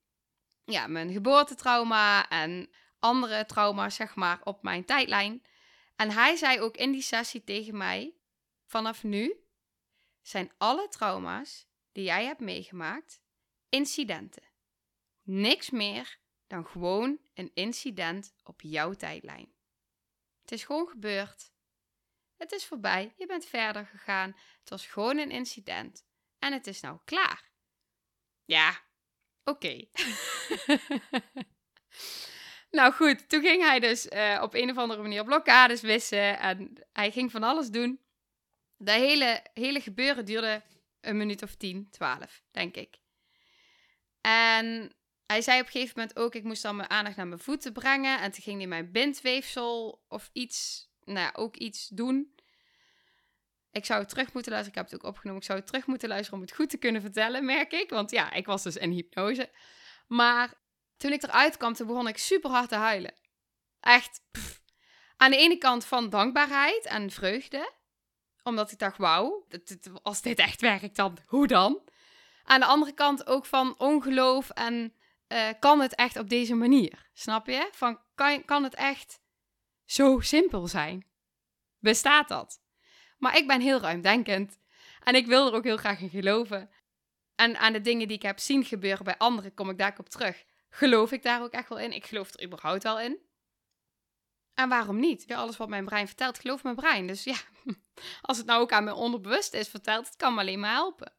ja, 0.68 0.86
mijn 0.86 1.12
geboortetrauma 1.12 2.28
en 2.28 2.70
andere 2.98 3.46
trauma's, 3.46 3.94
zeg 3.94 4.14
maar, 4.14 4.40
op 4.44 4.62
mijn 4.62 4.84
tijdlijn. 4.84 5.42
En 5.96 6.10
hij 6.10 6.36
zei 6.36 6.60
ook 6.60 6.76
in 6.76 6.92
die 6.92 7.02
sessie 7.02 7.44
tegen 7.44 7.76
mij: 7.76 8.14
vanaf 8.64 9.02
nu 9.02 9.34
zijn 10.20 10.52
alle 10.58 10.88
trauma's 10.88 11.66
die 11.92 12.04
jij 12.04 12.24
hebt 12.24 12.40
meegemaakt, 12.40 13.22
incidenten. 13.68 14.42
Niks 15.22 15.70
meer 15.70 16.18
dan 16.46 16.66
gewoon 16.66 17.18
een 17.34 17.50
incident 17.54 18.34
op 18.44 18.60
jouw 18.60 18.92
tijdlijn. 18.92 19.52
Het 20.40 20.52
is 20.52 20.64
gewoon 20.64 20.88
gebeurd. 20.88 21.52
Het 22.36 22.52
is 22.52 22.66
voorbij, 22.66 23.14
je 23.16 23.26
bent 23.26 23.44
verder 23.44 23.86
gegaan. 23.86 24.36
Het 24.60 24.70
was 24.70 24.86
gewoon 24.86 25.18
een 25.18 25.30
incident. 25.30 26.06
En 26.38 26.52
het 26.52 26.66
is 26.66 26.80
nou 26.80 26.98
klaar. 27.04 27.50
Ja, 28.44 28.80
oké. 29.48 29.84
nou 32.78 32.92
goed, 32.92 33.28
toen 33.28 33.42
ging 33.42 33.62
hij 33.62 33.80
dus 33.80 34.06
uh, 34.06 34.38
op 34.42 34.54
een 34.54 34.70
of 34.70 34.76
andere 34.76 35.02
manier 35.02 35.24
blokkades 35.24 35.80
wissen. 35.80 36.38
En 36.38 36.72
hij 36.92 37.10
ging 37.10 37.30
van 37.30 37.42
alles 37.42 37.70
doen. 37.70 38.00
Dat 38.76 38.94
hele, 38.94 39.44
hele 39.54 39.80
gebeuren 39.80 40.24
duurde 40.24 40.62
een 41.00 41.16
minuut 41.16 41.42
of 41.42 41.54
10, 41.54 41.90
12, 41.90 42.42
denk 42.50 42.76
ik. 42.76 42.96
En 44.20 44.92
hij 45.26 45.42
zei 45.42 45.60
op 45.60 45.66
een 45.66 45.72
gegeven 45.72 45.94
moment 45.96 46.18
ook, 46.18 46.34
ik 46.34 46.44
moest 46.44 46.62
dan 46.62 46.76
mijn 46.76 46.90
aandacht 46.90 47.16
naar 47.16 47.26
mijn 47.26 47.40
voeten 47.40 47.72
brengen. 47.72 48.20
En 48.20 48.30
toen 48.30 48.42
ging 48.42 48.58
hij 48.58 48.66
mijn 48.66 48.92
bindweefsel 48.92 50.04
of 50.08 50.30
iets, 50.32 50.88
nou 51.04 51.18
ja, 51.18 51.32
ook 51.34 51.56
iets 51.56 51.88
doen. 51.88 52.34
Ik 53.70 53.84
zou 53.84 54.00
het 54.00 54.08
terug 54.08 54.32
moeten 54.32 54.52
luisteren. 54.52 54.78
Ik 54.78 54.84
heb 54.88 54.90
het 54.90 55.04
ook 55.04 55.10
opgenomen. 55.10 55.40
Ik 55.40 55.46
zou 55.46 55.58
het 55.58 55.66
terug 55.66 55.86
moeten 55.86 56.08
luisteren 56.08 56.38
om 56.40 56.46
het 56.46 56.54
goed 56.54 56.70
te 56.70 56.76
kunnen 56.76 57.00
vertellen, 57.00 57.44
merk 57.44 57.72
ik. 57.72 57.90
Want 57.90 58.10
ja, 58.10 58.32
ik 58.32 58.46
was 58.46 58.62
dus 58.62 58.76
in 58.76 58.90
hypnose. 58.90 59.50
Maar 60.06 60.54
toen 60.96 61.12
ik 61.12 61.22
eruit 61.22 61.56
kwam, 61.56 61.74
toen 61.74 61.86
begon 61.86 62.08
ik 62.08 62.18
super 62.18 62.50
hard 62.50 62.68
te 62.68 62.74
huilen. 62.74 63.14
Echt. 63.80 64.20
Aan 65.16 65.30
de 65.30 65.36
ene 65.36 65.58
kant 65.58 65.84
van 65.84 66.10
dankbaarheid 66.10 66.84
en 66.84 67.10
vreugde. 67.10 67.72
Omdat 68.42 68.72
ik 68.72 68.78
dacht, 68.78 68.98
wauw, 68.98 69.46
als 70.02 70.22
dit 70.22 70.38
echt 70.38 70.60
werkt, 70.60 70.96
dan 70.96 71.18
hoe 71.26 71.46
dan? 71.46 71.82
Aan 72.44 72.60
de 72.60 72.66
andere 72.66 72.92
kant 72.92 73.26
ook 73.26 73.46
van 73.46 73.78
ongeloof 73.78 74.50
en 74.50 74.94
uh, 75.28 75.48
kan 75.58 75.80
het 75.80 75.94
echt 75.94 76.16
op 76.16 76.28
deze 76.28 76.54
manier? 76.54 77.08
Snap 77.12 77.46
je? 77.46 77.68
Van 77.72 78.00
kan, 78.14 78.44
kan 78.44 78.62
het 78.62 78.74
echt 78.74 79.20
zo 79.84 80.20
simpel 80.20 80.66
zijn? 80.66 81.06
Bestaat 81.78 82.28
dat? 82.28 82.60
Maar 83.18 83.36
ik 83.36 83.46
ben 83.46 83.60
heel 83.60 83.80
ruimdenkend 83.80 84.58
en 85.02 85.14
ik 85.14 85.26
wil 85.26 85.46
er 85.46 85.52
ook 85.52 85.64
heel 85.64 85.76
graag 85.76 86.00
in 86.00 86.10
geloven. 86.10 86.70
En 87.34 87.58
aan 87.58 87.72
de 87.72 87.80
dingen 87.80 88.08
die 88.08 88.16
ik 88.16 88.22
heb 88.22 88.38
zien 88.38 88.64
gebeuren 88.64 89.04
bij 89.04 89.18
anderen, 89.18 89.54
kom 89.54 89.70
ik 89.70 89.78
daar 89.78 89.90
ook 89.90 89.98
op 89.98 90.08
terug. 90.08 90.44
Geloof 90.70 91.12
ik 91.12 91.22
daar 91.22 91.42
ook 91.42 91.52
echt 91.52 91.68
wel 91.68 91.78
in? 91.78 91.92
Ik 91.92 92.06
geloof 92.06 92.34
er 92.34 92.44
überhaupt 92.44 92.82
wel 92.82 93.00
in. 93.00 93.18
En 94.54 94.68
waarom 94.68 95.00
niet? 95.00 95.32
Alles 95.32 95.56
wat 95.56 95.68
mijn 95.68 95.84
brein 95.84 96.06
vertelt, 96.06 96.38
geloof 96.38 96.62
mijn 96.62 96.74
brein. 96.74 97.06
Dus 97.06 97.24
ja, 97.24 97.36
als 98.22 98.36
het 98.36 98.46
nou 98.46 98.60
ook 98.60 98.72
aan 98.72 98.84
mijn 98.84 98.96
onderbewust 98.96 99.54
is 99.54 99.68
verteld, 99.68 100.06
het 100.06 100.16
kan 100.16 100.34
me 100.34 100.40
alleen 100.40 100.60
maar 100.60 100.72
helpen. 100.72 101.12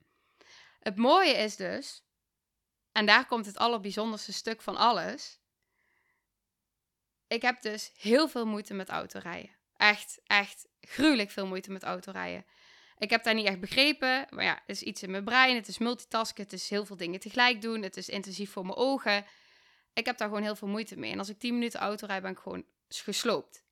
Het 0.79 0.97
mooie 0.97 1.33
is 1.33 1.55
dus, 1.55 2.03
en 2.91 3.05
daar 3.05 3.25
komt 3.25 3.45
het 3.45 3.57
allerbijzonderste 3.57 4.33
stuk 4.33 4.61
van 4.61 4.75
alles. 4.75 5.39
Ik 7.27 7.41
heb 7.41 7.61
dus 7.61 7.91
heel 7.97 8.27
veel 8.27 8.45
moeite 8.45 8.73
met 8.73 8.89
autorijden. 8.89 9.58
Echt, 9.79 10.19
echt 10.25 10.67
gruwelijk 10.81 11.31
veel 11.31 11.47
moeite 11.47 11.71
met 11.71 11.83
autorijden. 11.83 12.45
Ik 12.97 13.09
heb 13.09 13.23
daar 13.23 13.33
niet 13.33 13.45
echt 13.45 13.59
begrepen, 13.59 14.27
maar 14.29 14.43
ja, 14.43 14.53
het 14.53 14.75
is 14.75 14.83
iets 14.83 15.03
in 15.03 15.11
mijn 15.11 15.23
brein. 15.23 15.55
Het 15.55 15.67
is 15.67 15.77
multitasken, 15.77 16.43
het 16.43 16.53
is 16.53 16.69
heel 16.69 16.85
veel 16.85 16.97
dingen 16.97 17.19
tegelijk 17.19 17.61
doen. 17.61 17.81
Het 17.81 17.97
is 17.97 18.09
intensief 18.09 18.51
voor 18.51 18.65
mijn 18.65 18.77
ogen. 18.77 19.25
Ik 19.93 20.05
heb 20.05 20.17
daar 20.17 20.27
gewoon 20.27 20.43
heel 20.43 20.55
veel 20.55 20.67
moeite 20.67 20.97
mee. 20.97 21.11
En 21.11 21.19
als 21.19 21.29
ik 21.29 21.39
10 21.39 21.53
minuten 21.53 21.79
auto 21.79 22.05
rijd, 22.05 22.21
ben 22.21 22.31
ik 22.31 22.37
gewoon 22.37 22.65
gesloopt. 22.87 23.63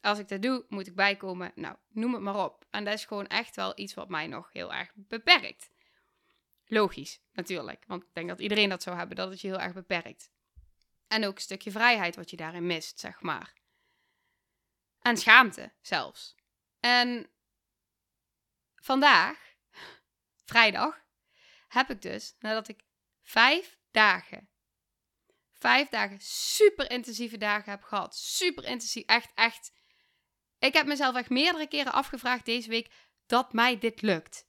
Als 0.00 0.18
ik 0.18 0.28
dat 0.28 0.42
doe, 0.42 0.64
moet 0.68 0.86
ik 0.86 0.94
bijkomen. 0.94 1.52
Nou, 1.54 1.76
noem 1.88 2.12
het 2.12 2.22
maar 2.22 2.44
op. 2.44 2.66
En 2.70 2.84
dat 2.84 2.94
is 2.94 3.04
gewoon 3.04 3.26
echt 3.26 3.56
wel 3.56 3.72
iets 3.74 3.94
wat 3.94 4.08
mij 4.08 4.26
nog 4.26 4.52
heel 4.52 4.72
erg 4.72 4.92
beperkt. 4.94 5.70
Logisch, 6.66 7.20
natuurlijk. 7.32 7.84
Want 7.86 8.02
ik 8.02 8.08
denk 8.12 8.28
dat 8.28 8.40
iedereen 8.40 8.68
dat 8.68 8.82
zou 8.82 8.96
hebben, 8.96 9.16
dat 9.16 9.30
het 9.30 9.40
je 9.40 9.48
heel 9.48 9.60
erg 9.60 9.72
beperkt. 9.72 10.30
En 11.06 11.26
ook 11.26 11.34
een 11.34 11.40
stukje 11.40 11.70
vrijheid 11.70 12.16
wat 12.16 12.30
je 12.30 12.36
daarin 12.36 12.66
mist, 12.66 13.00
zeg 13.00 13.20
maar. 13.20 13.57
En 15.08 15.16
schaamte 15.16 15.72
zelfs. 15.80 16.34
En 16.80 17.30
vandaag, 18.74 19.38
vrijdag, 20.44 21.04
heb 21.68 21.90
ik 21.90 22.02
dus, 22.02 22.34
nadat 22.38 22.68
ik 22.68 22.84
vijf 23.22 23.78
dagen, 23.90 24.48
vijf 25.52 25.88
dagen 25.88 26.20
super 26.20 26.90
intensieve 26.90 27.38
dagen 27.38 27.70
heb 27.70 27.82
gehad. 27.82 28.16
Super 28.16 28.64
intensief, 28.64 29.04
echt, 29.06 29.30
echt. 29.34 29.72
Ik 30.58 30.72
heb 30.72 30.86
mezelf 30.86 31.16
echt 31.16 31.30
meerdere 31.30 31.68
keren 31.68 31.92
afgevraagd 31.92 32.44
deze 32.44 32.68
week 32.68 32.90
dat 33.26 33.52
mij 33.52 33.78
dit 33.78 34.02
lukt. 34.02 34.46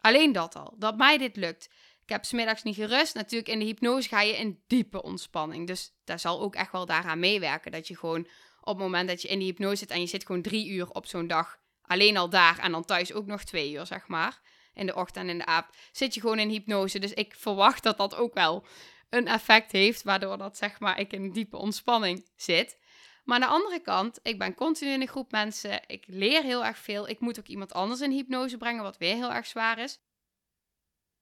Alleen 0.00 0.32
dat 0.32 0.56
al, 0.56 0.74
dat 0.76 0.96
mij 0.96 1.18
dit 1.18 1.36
lukt. 1.36 1.70
Ik 2.02 2.08
heb 2.08 2.24
smiddags 2.24 2.62
niet 2.62 2.74
gerust. 2.74 3.14
Natuurlijk, 3.14 3.50
in 3.50 3.58
de 3.58 3.64
hypnose 3.64 4.08
ga 4.08 4.20
je 4.20 4.36
in 4.36 4.62
diepe 4.66 5.02
ontspanning. 5.02 5.66
Dus 5.66 5.92
daar 6.04 6.18
zal 6.18 6.40
ook 6.40 6.54
echt 6.54 6.72
wel 6.72 6.86
daaraan 6.86 7.18
meewerken. 7.18 7.72
Dat 7.72 7.88
je 7.88 7.96
gewoon 7.96 8.28
op 8.68 8.74
het 8.74 8.84
moment 8.84 9.08
dat 9.08 9.22
je 9.22 9.28
in 9.28 9.38
die 9.38 9.48
hypnose 9.48 9.76
zit 9.76 9.90
en 9.90 10.00
je 10.00 10.06
zit 10.06 10.26
gewoon 10.26 10.42
drie 10.42 10.68
uur 10.68 10.90
op 10.90 11.06
zo'n 11.06 11.26
dag 11.26 11.58
alleen 11.82 12.16
al 12.16 12.30
daar 12.30 12.58
en 12.58 12.72
dan 12.72 12.84
thuis 12.84 13.12
ook 13.12 13.26
nog 13.26 13.44
twee 13.44 13.72
uur, 13.72 13.86
zeg 13.86 14.06
maar. 14.06 14.40
In 14.74 14.86
de 14.86 14.94
ochtend 14.94 15.24
en 15.24 15.30
in 15.30 15.38
de 15.38 15.46
avond 15.46 15.74
zit 15.92 16.14
je 16.14 16.20
gewoon 16.20 16.38
in 16.38 16.48
hypnose. 16.48 16.98
Dus 16.98 17.14
ik 17.14 17.34
verwacht 17.34 17.82
dat 17.82 17.96
dat 17.96 18.14
ook 18.14 18.34
wel 18.34 18.66
een 19.10 19.26
effect 19.26 19.72
heeft, 19.72 20.02
waardoor 20.02 20.38
dat 20.38 20.56
zeg 20.56 20.80
maar 20.80 21.00
ik 21.00 21.12
in 21.12 21.32
diepe 21.32 21.56
ontspanning 21.56 22.30
zit. 22.36 22.78
Maar 23.24 23.40
aan 23.40 23.48
de 23.48 23.54
andere 23.54 23.80
kant, 23.80 24.18
ik 24.22 24.38
ben 24.38 24.54
continu 24.54 24.90
in 24.90 25.00
een 25.00 25.08
groep 25.08 25.30
mensen, 25.30 25.82
ik 25.86 26.04
leer 26.06 26.42
heel 26.42 26.64
erg 26.64 26.78
veel, 26.78 27.08
ik 27.08 27.20
moet 27.20 27.38
ook 27.38 27.46
iemand 27.46 27.72
anders 27.72 28.00
in 28.00 28.10
hypnose 28.10 28.56
brengen, 28.56 28.82
wat 28.82 28.98
weer 28.98 29.14
heel 29.14 29.32
erg 29.32 29.46
zwaar 29.46 29.78
is. 29.78 30.00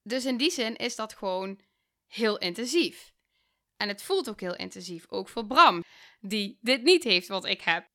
Dus 0.03 0.25
in 0.25 0.37
die 0.37 0.51
zin 0.51 0.75
is 0.75 0.95
dat 0.95 1.13
gewoon 1.13 1.59
heel 2.07 2.37
intensief. 2.37 3.13
En 3.77 3.87
het 3.87 4.03
voelt 4.03 4.29
ook 4.29 4.39
heel 4.39 4.55
intensief, 4.55 5.05
ook 5.09 5.29
voor 5.29 5.45
Bram, 5.45 5.83
die 6.19 6.57
dit 6.61 6.83
niet 6.83 7.03
heeft 7.03 7.27
wat 7.27 7.45
ik 7.45 7.61
heb. 7.61 7.89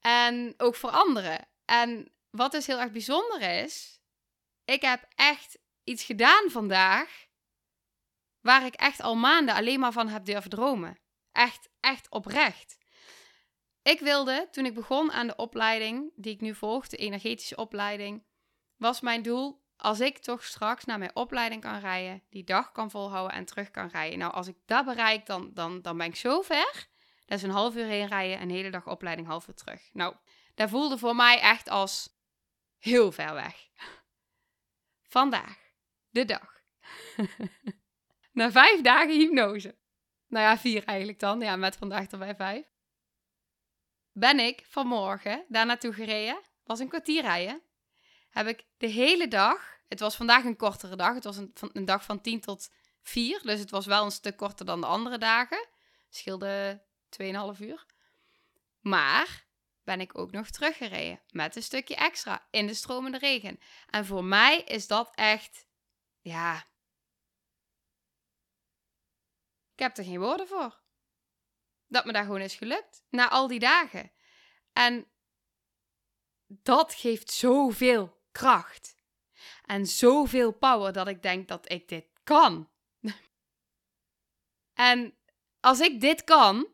En 0.00 0.54
ook 0.56 0.74
voor 0.74 0.90
anderen. 0.90 1.48
En 1.64 2.12
wat 2.30 2.52
dus 2.52 2.66
heel 2.66 2.80
erg 2.80 2.92
bijzonder 2.92 3.40
is, 3.40 4.00
ik 4.64 4.82
heb 4.82 5.08
echt 5.14 5.58
iets 5.84 6.04
gedaan 6.04 6.50
vandaag 6.50 7.26
waar 8.40 8.66
ik 8.66 8.74
echt 8.74 9.00
al 9.00 9.14
maanden 9.14 9.54
alleen 9.54 9.80
maar 9.80 9.92
van 9.92 10.08
heb 10.08 10.24
durven 10.24 10.50
dromen. 10.50 10.98
Echt, 11.32 11.68
echt 11.80 12.10
oprecht. 12.10 12.78
Ik 13.82 14.00
wilde, 14.00 14.48
toen 14.50 14.66
ik 14.66 14.74
begon 14.74 15.12
aan 15.12 15.26
de 15.26 15.36
opleiding 15.36 16.12
die 16.14 16.34
ik 16.34 16.40
nu 16.40 16.54
volg, 16.54 16.88
de 16.88 16.96
energetische 16.96 17.56
opleiding, 17.56 18.24
was 18.76 19.00
mijn 19.00 19.22
doel 19.22 19.66
als 19.78 20.00
ik 20.00 20.18
toch 20.18 20.44
straks 20.44 20.84
naar 20.84 20.98
mijn 20.98 21.16
opleiding 21.16 21.62
kan 21.62 21.78
rijden, 21.78 22.22
die 22.30 22.44
dag 22.44 22.72
kan 22.72 22.90
volhouden 22.90 23.36
en 23.36 23.44
terug 23.44 23.70
kan 23.70 23.88
rijden. 23.88 24.18
Nou, 24.18 24.32
als 24.32 24.46
ik 24.46 24.56
dat 24.66 24.84
bereik, 24.84 25.26
dan, 25.26 25.50
dan, 25.54 25.82
dan 25.82 25.96
ben 25.96 26.06
ik 26.06 26.16
zo 26.16 26.42
ver. 26.42 26.88
Dat 27.26 27.38
is 27.38 27.42
een 27.42 27.50
half 27.50 27.76
uur 27.76 27.86
heen 27.86 28.06
rijden, 28.06 28.40
een 28.40 28.50
hele 28.50 28.70
dag 28.70 28.86
opleiding, 28.86 29.26
half 29.26 29.48
uur 29.48 29.54
terug. 29.54 29.90
Nou, 29.92 30.14
dat 30.54 30.70
voelde 30.70 30.98
voor 30.98 31.16
mij 31.16 31.40
echt 31.40 31.68
als 31.68 32.08
heel 32.78 33.12
ver 33.12 33.34
weg. 33.34 33.68
Vandaag, 35.16 35.58
de 36.10 36.24
dag. 36.24 36.62
Na 38.32 38.50
vijf 38.50 38.80
dagen 38.80 39.18
hypnose. 39.18 39.76
Nou 40.26 40.44
ja, 40.44 40.58
vier 40.58 40.84
eigenlijk 40.84 41.18
dan. 41.18 41.40
Ja, 41.40 41.56
met 41.56 41.76
vandaag 41.76 42.06
erbij 42.06 42.34
vijf. 42.34 42.66
Ben 44.12 44.38
ik 44.38 44.64
vanmorgen 44.66 45.44
daar 45.48 45.66
naartoe 45.66 45.92
gereden. 45.92 46.40
Was 46.64 46.78
een 46.78 46.88
kwartier 46.88 47.22
rijden. 47.22 47.62
Heb 48.38 48.46
ik 48.46 48.64
de 48.76 48.86
hele 48.86 49.28
dag. 49.28 49.78
Het 49.88 50.00
was 50.00 50.16
vandaag 50.16 50.44
een 50.44 50.56
kortere 50.56 50.96
dag. 50.96 51.14
Het 51.14 51.24
was 51.24 51.36
een, 51.36 51.52
een 51.72 51.84
dag 51.84 52.04
van 52.04 52.20
10 52.20 52.40
tot 52.40 52.70
4. 53.02 53.42
Dus 53.42 53.60
het 53.60 53.70
was 53.70 53.86
wel 53.86 54.04
een 54.04 54.10
stuk 54.10 54.36
korter 54.36 54.66
dan 54.66 54.80
de 54.80 54.86
andere 54.86 55.18
dagen. 55.18 55.66
Scheelde 56.08 56.82
2,5 57.22 57.60
uur. 57.60 57.86
Maar 58.80 59.46
ben 59.84 60.00
ik 60.00 60.18
ook 60.18 60.30
nog 60.30 60.50
teruggereden. 60.50 61.20
Met 61.30 61.56
een 61.56 61.62
stukje 61.62 61.96
extra 61.96 62.46
in 62.50 62.66
de 62.66 62.74
stromende 62.74 63.18
regen. 63.18 63.60
En 63.90 64.06
voor 64.06 64.24
mij 64.24 64.60
is 64.60 64.86
dat 64.86 65.10
echt. 65.14 65.66
Ja, 66.20 66.66
Ik 69.72 69.84
heb 69.84 69.96
er 69.96 70.04
geen 70.04 70.20
woorden 70.20 70.48
voor. 70.48 70.80
Dat 71.86 72.04
me 72.04 72.12
daar 72.12 72.24
gewoon 72.24 72.40
is 72.40 72.54
gelukt. 72.54 73.02
Na 73.10 73.28
al 73.28 73.48
die 73.48 73.58
dagen. 73.58 74.12
En 74.72 75.06
dat 76.46 76.94
geeft 76.94 77.30
zoveel 77.30 78.17
kracht. 78.32 78.96
En 79.64 79.86
zoveel 79.86 80.52
power 80.52 80.92
dat 80.92 81.08
ik 81.08 81.22
denk 81.22 81.48
dat 81.48 81.72
ik 81.72 81.88
dit 81.88 82.06
kan. 82.24 82.70
en 84.74 85.14
als 85.60 85.80
ik 85.80 86.00
dit 86.00 86.24
kan, 86.24 86.66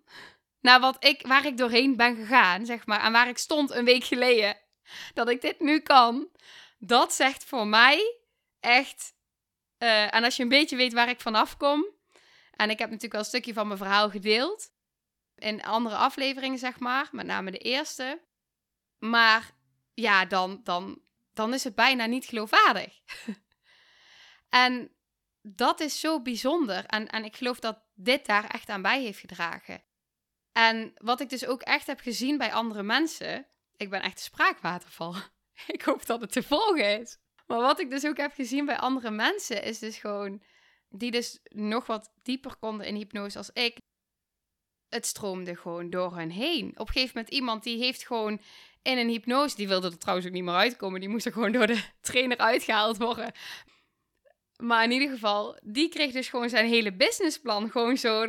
na 0.60 0.80
wat 0.80 1.04
ik, 1.04 1.26
waar 1.26 1.46
ik 1.46 1.56
doorheen 1.56 1.96
ben 1.96 2.16
gegaan, 2.16 2.66
zeg 2.66 2.86
maar, 2.86 3.00
en 3.00 3.12
waar 3.12 3.28
ik 3.28 3.38
stond 3.38 3.70
een 3.70 3.84
week 3.84 4.04
geleden, 4.04 4.56
dat 5.14 5.28
ik 5.28 5.40
dit 5.40 5.60
nu 5.60 5.80
kan, 5.80 6.28
dat 6.78 7.14
zegt 7.14 7.44
voor 7.44 7.66
mij 7.66 8.18
echt. 8.60 9.12
Uh, 9.78 10.14
en 10.14 10.24
als 10.24 10.36
je 10.36 10.42
een 10.42 10.48
beetje 10.48 10.76
weet 10.76 10.92
waar 10.92 11.08
ik 11.08 11.20
vanaf 11.20 11.56
kom, 11.56 11.94
en 12.56 12.70
ik 12.70 12.78
heb 12.78 12.88
natuurlijk 12.88 13.12
wel 13.12 13.20
een 13.20 13.26
stukje 13.26 13.52
van 13.52 13.66
mijn 13.66 13.78
verhaal 13.78 14.10
gedeeld. 14.10 14.72
In 15.34 15.64
andere 15.64 15.96
afleveringen, 15.96 16.58
zeg 16.58 16.78
maar. 16.78 17.08
Met 17.12 17.26
name 17.26 17.50
de 17.50 17.58
eerste. 17.58 18.20
Maar 18.98 19.50
ja, 19.94 20.24
dan, 20.24 20.60
dan, 20.64 21.02
dan 21.34 21.54
is 21.54 21.64
het 21.64 21.74
bijna 21.74 22.06
niet 22.06 22.24
geloofwaardig. 22.24 23.00
en 24.48 24.90
dat 25.42 25.80
is 25.80 26.00
zo 26.00 26.22
bijzonder. 26.22 26.86
En, 26.86 27.08
en 27.08 27.24
ik 27.24 27.36
geloof 27.36 27.58
dat 27.58 27.82
dit 27.94 28.26
daar 28.26 28.44
echt 28.44 28.68
aan 28.68 28.82
bij 28.82 29.02
heeft 29.02 29.18
gedragen. 29.18 29.82
En 30.52 30.92
wat 30.96 31.20
ik 31.20 31.28
dus 31.28 31.46
ook 31.46 31.62
echt 31.62 31.86
heb 31.86 32.00
gezien 32.00 32.38
bij 32.38 32.52
andere 32.52 32.82
mensen. 32.82 33.46
Ik 33.76 33.90
ben 33.90 34.02
echt 34.02 34.16
een 34.16 34.22
spraakwaterval. 34.22 35.14
ik 35.66 35.82
hoop 35.82 36.06
dat 36.06 36.20
het 36.20 36.32
te 36.32 36.42
volgen 36.42 37.00
is. 37.00 37.18
Maar 37.46 37.60
wat 37.60 37.80
ik 37.80 37.90
dus 37.90 38.06
ook 38.06 38.16
heb 38.16 38.32
gezien 38.32 38.64
bij 38.64 38.78
andere 38.78 39.10
mensen 39.10 39.62
is 39.62 39.78
dus 39.78 39.96
gewoon 39.96 40.42
die 40.88 41.10
dus 41.10 41.40
nog 41.42 41.86
wat 41.86 42.12
dieper 42.22 42.56
konden 42.56 42.86
in 42.86 42.94
hypnose 42.94 43.38
als 43.38 43.50
ik, 43.50 43.76
het 44.88 45.06
stroomde 45.06 45.56
gewoon 45.56 45.90
door 45.90 46.16
hen 46.16 46.30
heen. 46.30 46.68
Op 46.68 46.86
een 46.86 46.92
gegeven 46.92 47.12
moment 47.14 47.34
iemand 47.34 47.62
die 47.62 47.78
heeft 47.78 48.06
gewoon 48.06 48.40
in 48.84 48.98
een 48.98 49.08
hypnose, 49.08 49.56
die 49.56 49.68
wilde 49.68 49.90
er 49.90 49.98
trouwens 49.98 50.26
ook 50.26 50.32
niet 50.32 50.44
meer 50.44 50.54
uitkomen, 50.54 51.00
die 51.00 51.08
moest 51.08 51.26
er 51.26 51.32
gewoon 51.32 51.52
door 51.52 51.66
de 51.66 51.82
trainer 52.00 52.38
uitgehaald 52.38 52.96
worden. 52.96 53.32
Maar 54.56 54.84
in 54.84 54.90
ieder 54.90 55.08
geval, 55.08 55.58
die 55.62 55.88
kreeg 55.88 56.12
dus 56.12 56.28
gewoon 56.28 56.48
zijn 56.48 56.66
hele 56.66 56.92
businessplan 56.92 57.70
gewoon 57.70 57.96
zo, 57.96 58.26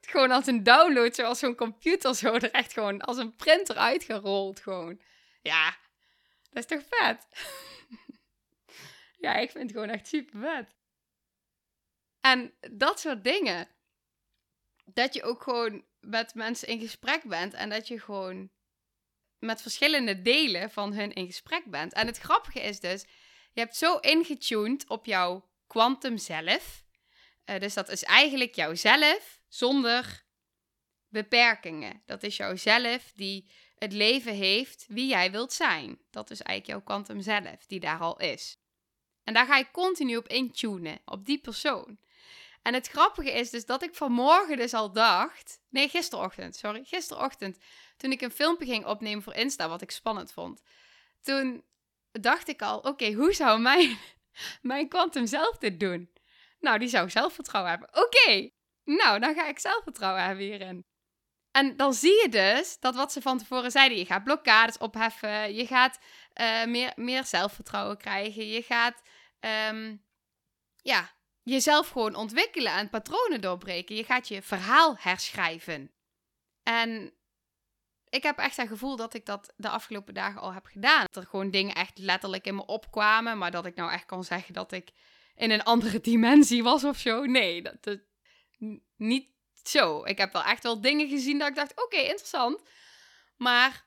gewoon 0.00 0.30
als 0.30 0.46
een 0.46 0.62
download, 0.62 1.14
zoals 1.14 1.38
zo'n 1.38 1.54
computer 1.54 2.14
zo 2.14 2.32
er 2.32 2.50
echt 2.50 2.72
gewoon 2.72 3.00
als 3.00 3.16
een 3.16 3.36
printer 3.36 3.76
uitgerold 3.76 4.60
gewoon. 4.60 5.00
Ja, 5.42 5.76
dat 6.50 6.70
is 6.70 6.76
toch 6.76 6.86
vet? 6.88 7.26
ja, 9.24 9.34
ik 9.34 9.50
vind 9.50 9.62
het 9.62 9.72
gewoon 9.72 9.88
echt 9.88 10.06
super 10.06 10.40
vet. 10.40 10.74
En 12.20 12.54
dat 12.70 13.00
soort 13.00 13.24
dingen. 13.24 13.68
Dat 14.84 15.14
je 15.14 15.22
ook 15.22 15.42
gewoon 15.42 15.84
met 16.00 16.34
mensen 16.34 16.68
in 16.68 16.80
gesprek 16.80 17.22
bent 17.22 17.54
en 17.54 17.70
dat 17.70 17.88
je 17.88 18.00
gewoon 18.00 18.50
met 19.44 19.62
verschillende 19.62 20.22
delen 20.22 20.70
van 20.70 20.92
hun 20.92 21.12
in 21.12 21.26
gesprek 21.26 21.64
bent. 21.64 21.92
En 21.92 22.06
het 22.06 22.18
grappige 22.18 22.60
is 22.60 22.80
dus, 22.80 23.02
je 23.52 23.60
hebt 23.60 23.76
zo 23.76 23.96
ingetuned 23.96 24.88
op 24.88 25.06
jouw 25.06 25.48
kwantum 25.66 26.18
zelf. 26.18 26.84
Uh, 27.46 27.58
dus 27.58 27.74
dat 27.74 27.88
is 27.88 28.02
eigenlijk 28.02 28.54
jouzelf 28.54 29.40
zonder 29.48 30.24
beperkingen. 31.08 32.02
Dat 32.06 32.22
is 32.22 32.36
jouzelf 32.36 33.12
die 33.14 33.50
het 33.78 33.92
leven 33.92 34.34
heeft 34.34 34.84
wie 34.88 35.08
jij 35.08 35.30
wilt 35.30 35.52
zijn. 35.52 35.98
Dat 36.10 36.30
is 36.30 36.42
eigenlijk 36.42 36.78
jouw 36.78 36.96
kwantum 36.96 37.20
zelf 37.20 37.66
die 37.66 37.80
daar 37.80 37.98
al 37.98 38.18
is. 38.18 38.58
En 39.24 39.34
daar 39.34 39.46
ga 39.46 39.56
je 39.56 39.70
continu 39.70 40.16
op 40.16 40.28
intunen, 40.28 41.00
op 41.04 41.26
die 41.26 41.38
persoon. 41.38 41.98
En 42.62 42.74
het 42.74 42.88
grappige 42.88 43.30
is 43.32 43.50
dus 43.50 43.66
dat 43.66 43.82
ik 43.82 43.94
vanmorgen 43.94 44.56
dus 44.56 44.74
al 44.74 44.92
dacht. 44.92 45.60
Nee, 45.68 45.88
gisterochtend, 45.88 46.56
sorry. 46.56 46.84
Gisterochtend. 46.84 47.58
Toen 47.96 48.12
ik 48.12 48.20
een 48.20 48.30
filmpje 48.30 48.66
ging 48.66 48.86
opnemen 48.86 49.22
voor 49.22 49.34
Insta, 49.34 49.68
wat 49.68 49.82
ik 49.82 49.90
spannend 49.90 50.32
vond. 50.32 50.62
Toen 51.22 51.64
dacht 52.12 52.48
ik 52.48 52.62
al: 52.62 52.78
oké, 52.78 53.12
hoe 53.12 53.32
zou 53.32 53.60
mijn, 53.60 53.98
mijn 54.62 54.88
kwantum 54.88 55.26
zelf 55.26 55.58
dit 55.58 55.80
doen? 55.80 56.12
Nou, 56.60 56.78
die 56.78 56.88
zou 56.88 57.10
zelfvertrouwen 57.10 57.70
hebben. 57.70 57.88
Oké, 58.04 58.50
nou, 58.84 59.18
dan 59.18 59.34
ga 59.34 59.46
ik 59.48 59.58
zelfvertrouwen 59.58 60.24
hebben 60.24 60.44
hierin. 60.44 60.86
En 61.50 61.76
dan 61.76 61.94
zie 61.94 62.22
je 62.22 62.28
dus 62.28 62.76
dat 62.80 62.94
wat 62.94 63.12
ze 63.12 63.22
van 63.22 63.38
tevoren 63.38 63.70
zeiden: 63.70 63.98
je 63.98 64.06
gaat 64.06 64.24
blokkades 64.24 64.78
opheffen, 64.78 65.54
je 65.54 65.66
gaat 65.66 65.98
uh, 66.40 66.64
meer, 66.64 66.92
meer 66.96 67.24
zelfvertrouwen 67.24 67.96
krijgen, 67.96 68.48
je 68.48 68.62
gaat. 68.62 69.02
Um, 69.70 70.02
ja, 70.82 71.10
jezelf 71.42 71.88
gewoon 71.88 72.14
ontwikkelen 72.14 72.72
en 72.72 72.90
patronen 72.90 73.40
doorbreken. 73.40 73.96
Je 73.96 74.04
gaat 74.04 74.28
je 74.28 74.42
verhaal 74.42 74.96
herschrijven. 74.98 75.92
En 76.62 77.14
ik 78.14 78.22
heb 78.22 78.38
echt 78.38 78.56
het 78.56 78.68
gevoel 78.68 78.96
dat 78.96 79.14
ik 79.14 79.26
dat 79.26 79.52
de 79.56 79.68
afgelopen 79.68 80.14
dagen 80.14 80.40
al 80.40 80.52
heb 80.52 80.66
gedaan. 80.66 81.06
Dat 81.10 81.22
er 81.22 81.28
gewoon 81.28 81.50
dingen 81.50 81.74
echt 81.74 81.98
letterlijk 81.98 82.46
in 82.46 82.54
me 82.54 82.66
opkwamen, 82.66 83.38
maar 83.38 83.50
dat 83.50 83.66
ik 83.66 83.74
nou 83.74 83.92
echt 83.92 84.04
kan 84.04 84.24
zeggen 84.24 84.54
dat 84.54 84.72
ik 84.72 84.90
in 85.34 85.50
een 85.50 85.62
andere 85.62 86.00
dimensie 86.10 86.62
was 86.62 86.84
of 86.84 86.98
zo. 86.98 87.24
Nee, 87.24 87.62
dat, 87.62 87.82
dat 87.82 88.00
niet 88.96 89.28
zo. 89.62 90.04
Ik 90.04 90.18
heb 90.18 90.32
wel 90.32 90.44
echt 90.44 90.62
wel 90.62 90.80
dingen 90.80 91.08
gezien 91.08 91.38
dat 91.38 91.48
ik 91.48 91.54
dacht, 91.54 91.84
oké, 91.84 91.96
interessant. 91.96 92.62
Maar, 93.36 93.86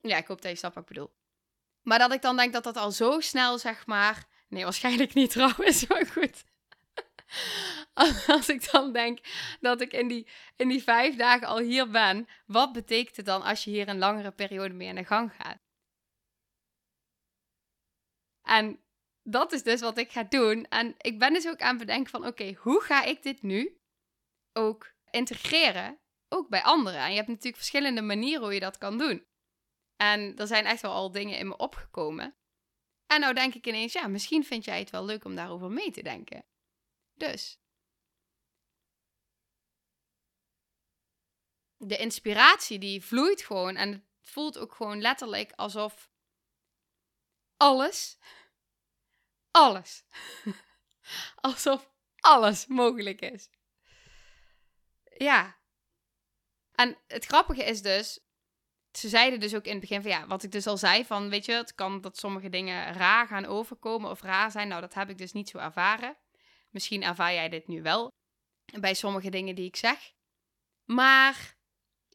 ja, 0.00 0.16
ik 0.16 0.26
hoop 0.26 0.42
dat 0.42 0.50
je 0.50 0.56
snapt 0.56 0.74
wat 0.74 0.82
ik 0.82 0.88
bedoel. 0.88 1.16
Maar 1.82 1.98
dat 1.98 2.12
ik 2.12 2.22
dan 2.22 2.36
denk 2.36 2.52
dat 2.52 2.64
dat 2.64 2.76
al 2.76 2.90
zo 2.90 3.20
snel, 3.20 3.58
zeg 3.58 3.86
maar... 3.86 4.26
Nee, 4.48 4.64
waarschijnlijk 4.64 5.14
niet 5.14 5.30
trouwens, 5.30 5.86
maar 5.88 6.06
goed. 6.06 6.44
als 8.26 8.48
ik 8.48 8.70
dan 8.70 8.92
denk 8.92 9.18
dat 9.60 9.80
ik 9.80 9.92
in 9.92 10.08
die, 10.08 10.28
in 10.56 10.68
die 10.68 10.82
vijf 10.82 11.16
dagen 11.16 11.46
al 11.46 11.58
hier 11.58 11.90
ben, 11.90 12.28
wat 12.46 12.72
betekent 12.72 13.16
het 13.16 13.26
dan 13.26 13.42
als 13.42 13.64
je 13.64 13.70
hier 13.70 13.88
een 13.88 13.98
langere 13.98 14.30
periode 14.30 14.74
mee 14.74 14.88
aan 14.88 14.94
de 14.94 15.04
gang 15.04 15.32
gaat? 15.32 15.58
En 18.42 18.82
dat 19.22 19.52
is 19.52 19.62
dus 19.62 19.80
wat 19.80 19.98
ik 19.98 20.12
ga 20.12 20.22
doen. 20.22 20.64
En 20.64 20.94
ik 20.98 21.18
ben 21.18 21.32
dus 21.32 21.48
ook 21.48 21.60
aan 21.60 21.76
het 21.76 21.86
bedenken 21.86 22.10
van, 22.10 22.26
oké, 22.26 22.54
hoe 22.58 22.82
ga 22.82 23.04
ik 23.04 23.22
dit 23.22 23.42
nu 23.42 23.80
ook 24.52 24.94
integreren, 25.10 25.98
ook 26.28 26.48
bij 26.48 26.62
anderen? 26.62 27.00
En 27.00 27.10
je 27.10 27.16
hebt 27.16 27.28
natuurlijk 27.28 27.56
verschillende 27.56 28.02
manieren 28.02 28.42
hoe 28.42 28.54
je 28.54 28.60
dat 28.60 28.78
kan 28.78 28.98
doen. 28.98 29.26
En 29.96 30.36
er 30.36 30.46
zijn 30.46 30.64
echt 30.64 30.82
wel 30.82 30.92
al 30.92 31.10
dingen 31.10 31.38
in 31.38 31.48
me 31.48 31.56
opgekomen. 31.56 32.36
En 33.06 33.20
nou 33.20 33.34
denk 33.34 33.54
ik 33.54 33.66
ineens, 33.66 33.92
ja, 33.92 34.06
misschien 34.06 34.44
vind 34.44 34.64
jij 34.64 34.78
het 34.78 34.90
wel 34.90 35.04
leuk 35.04 35.24
om 35.24 35.34
daarover 35.34 35.70
mee 35.70 35.90
te 35.90 36.02
denken. 36.02 36.44
Dus 37.18 37.58
de 41.78 41.96
inspiratie 41.96 42.78
die 42.78 43.04
vloeit 43.04 43.42
gewoon. 43.42 43.76
En 43.76 43.92
het 43.92 44.02
voelt 44.20 44.58
ook 44.58 44.74
gewoon 44.74 45.00
letterlijk 45.00 45.52
alsof 45.52 46.10
alles, 47.56 48.18
alles, 49.50 50.04
alsof 51.40 51.90
alles 52.16 52.66
mogelijk 52.66 53.20
is. 53.20 53.48
Ja. 55.16 55.56
En 56.74 56.98
het 57.06 57.24
grappige 57.24 57.64
is 57.64 57.82
dus, 57.82 58.20
ze 58.92 59.08
zeiden 59.08 59.40
dus 59.40 59.54
ook 59.54 59.64
in 59.64 59.70
het 59.70 59.80
begin 59.80 60.02
van 60.02 60.10
ja, 60.10 60.26
wat 60.26 60.42
ik 60.42 60.52
dus 60.52 60.66
al 60.66 60.76
zei 60.76 61.04
van, 61.04 61.28
weet 61.28 61.44
je, 61.44 61.52
het 61.52 61.74
kan 61.74 62.00
dat 62.00 62.18
sommige 62.18 62.48
dingen 62.48 62.92
raar 62.92 63.26
gaan 63.26 63.46
overkomen 63.46 64.10
of 64.10 64.22
raar 64.22 64.50
zijn. 64.50 64.68
Nou, 64.68 64.80
dat 64.80 64.94
heb 64.94 65.10
ik 65.10 65.18
dus 65.18 65.32
niet 65.32 65.48
zo 65.48 65.58
ervaren. 65.58 66.16
Misschien 66.78 67.02
ervaar 67.02 67.32
jij 67.32 67.48
dit 67.48 67.66
nu 67.66 67.82
wel 67.82 68.08
bij 68.80 68.94
sommige 68.94 69.30
dingen 69.30 69.54
die 69.54 69.66
ik 69.66 69.76
zeg. 69.76 70.12
Maar 70.84 71.56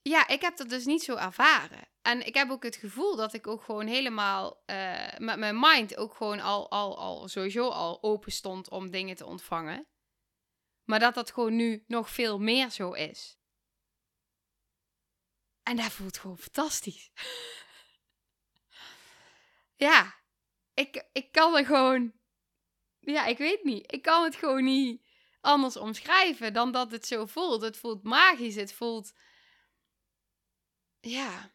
ja, 0.01 0.27
ik 0.27 0.41
heb 0.41 0.57
dat 0.57 0.69
dus 0.69 0.85
niet 0.85 1.03
zo 1.03 1.15
ervaren. 1.15 1.87
En 2.01 2.25
ik 2.25 2.33
heb 2.33 2.49
ook 2.49 2.63
het 2.63 2.75
gevoel 2.75 3.15
dat 3.15 3.33
ik 3.33 3.47
ook 3.47 3.63
gewoon 3.63 3.87
helemaal 3.87 4.63
uh, 4.65 5.17
met 5.17 5.37
mijn 5.37 5.59
mind 5.59 5.97
ook 5.97 6.15
gewoon 6.15 6.39
al, 6.39 6.71
al, 6.71 6.97
al 6.97 7.27
sowieso 7.27 7.69
al 7.69 8.03
open 8.03 8.31
stond 8.31 8.69
om 8.69 8.91
dingen 8.91 9.15
te 9.15 9.25
ontvangen. 9.25 9.87
Maar 10.83 10.99
dat 10.99 11.13
dat 11.13 11.31
gewoon 11.31 11.55
nu 11.55 11.83
nog 11.87 12.09
veel 12.09 12.39
meer 12.39 12.69
zo 12.69 12.91
is. 12.91 13.37
En 15.63 15.75
dat 15.75 15.91
voelt 15.91 16.17
gewoon 16.17 16.37
fantastisch. 16.37 17.11
ja, 19.87 20.15
ik, 20.73 21.09
ik 21.11 21.31
kan 21.31 21.55
er 21.55 21.65
gewoon. 21.65 22.21
Ja, 23.05 23.25
ik 23.25 23.37
weet 23.37 23.63
niet. 23.63 23.91
Ik 23.91 24.01
kan 24.01 24.23
het 24.23 24.35
gewoon 24.35 24.63
niet 24.63 25.05
anders 25.41 25.77
omschrijven 25.77 26.53
dan 26.53 26.71
dat 26.71 26.91
het 26.91 27.05
zo 27.05 27.25
voelt. 27.25 27.61
Het 27.61 27.77
voelt 27.77 28.03
magisch. 28.03 28.55
Het 28.55 28.73
voelt. 28.73 29.13
Ja. 30.99 31.51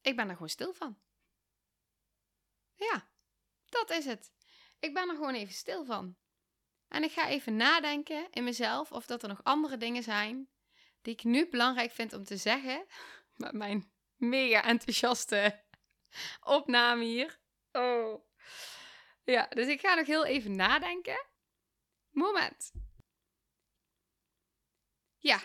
Ik 0.00 0.16
ben 0.16 0.26
er 0.26 0.32
gewoon 0.32 0.48
stil 0.48 0.74
van. 0.74 0.98
Ja, 2.74 3.10
dat 3.64 3.90
is 3.90 4.04
het. 4.04 4.32
Ik 4.78 4.94
ben 4.94 5.08
er 5.08 5.14
gewoon 5.14 5.34
even 5.34 5.54
stil 5.54 5.84
van. 5.84 6.16
En 6.88 7.02
ik 7.02 7.12
ga 7.12 7.28
even 7.28 7.56
nadenken 7.56 8.26
in 8.30 8.44
mezelf 8.44 8.92
of 8.92 9.06
dat 9.06 9.22
er 9.22 9.28
nog 9.28 9.44
andere 9.44 9.76
dingen 9.76 10.02
zijn 10.02 10.48
die 11.02 11.12
ik 11.12 11.24
nu 11.24 11.48
belangrijk 11.48 11.90
vind 11.90 12.12
om 12.12 12.24
te 12.24 12.36
zeggen. 12.36 12.86
Met 13.36 13.52
mijn 13.52 13.92
mega 14.16 14.64
enthousiaste 14.64 15.64
opname 16.40 17.04
hier. 17.04 17.40
Oh. 17.72 18.26
Ja, 19.30 19.46
dus 19.46 19.66
ik 19.66 19.80
ga 19.80 19.94
nog 19.94 20.06
heel 20.06 20.24
even 20.24 20.56
nadenken. 20.56 21.26
Moment. 22.10 22.72
Ja. 25.16 25.40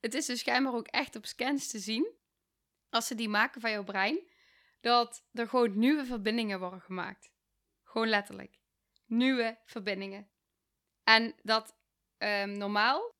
Het 0.00 0.14
is 0.14 0.26
dus 0.26 0.38
schijnbaar 0.38 0.74
ook 0.74 0.86
echt 0.86 1.16
op 1.16 1.26
scans 1.26 1.68
te 1.68 1.78
zien, 1.78 2.14
als 2.88 3.06
ze 3.06 3.14
die 3.14 3.28
maken 3.28 3.60
van 3.60 3.70
jouw 3.70 3.84
brein, 3.84 4.30
dat 4.80 5.24
er 5.32 5.48
gewoon 5.48 5.78
nieuwe 5.78 6.04
verbindingen 6.04 6.60
worden 6.60 6.80
gemaakt. 6.80 7.30
Gewoon 7.82 8.08
letterlijk. 8.08 8.58
Nieuwe 9.04 9.58
verbindingen. 9.64 10.30
En 11.02 11.34
dat 11.42 11.76
um, 12.18 12.52
normaal 12.52 13.14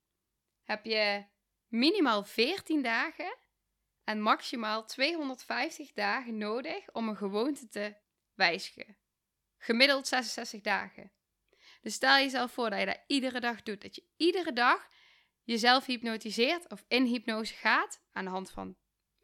heb 0.63 0.85
je 0.85 1.27
minimaal 1.67 2.25
14 2.25 2.83
dagen 2.83 3.37
en 4.05 4.21
maximaal 4.21 4.85
250 4.85 5.93
dagen 5.93 6.39
nodig 6.39 6.93
om 6.93 7.09
een 7.09 7.17
gewoonte 7.17 7.69
te 7.69 7.97
wijzigen. 8.35 9.05
Gemiddeld 9.59 10.07
66 10.09 10.61
dagen. 10.61 11.13
Dus 11.81 11.95
stel 11.95 12.17
jezelf 12.17 12.53
voor 12.53 12.71
dat 12.71 12.79
je 12.79 12.87
dat 12.87 13.03
iedere 13.07 13.41
dag 13.41 13.63
doet. 13.63 13.83
Dat 13.83 13.95
je 13.95 14.05
iedere 14.17 14.53
dag 14.53 14.89
jezelf 15.43 15.87
hypnotiseert 15.87 16.71
of 16.71 16.85
in 16.89 17.05
hypnose 17.05 17.55
gaat. 17.55 18.01
Aan 18.13 18.25
de 18.25 18.31
hand 18.31 18.51
van 18.51 18.77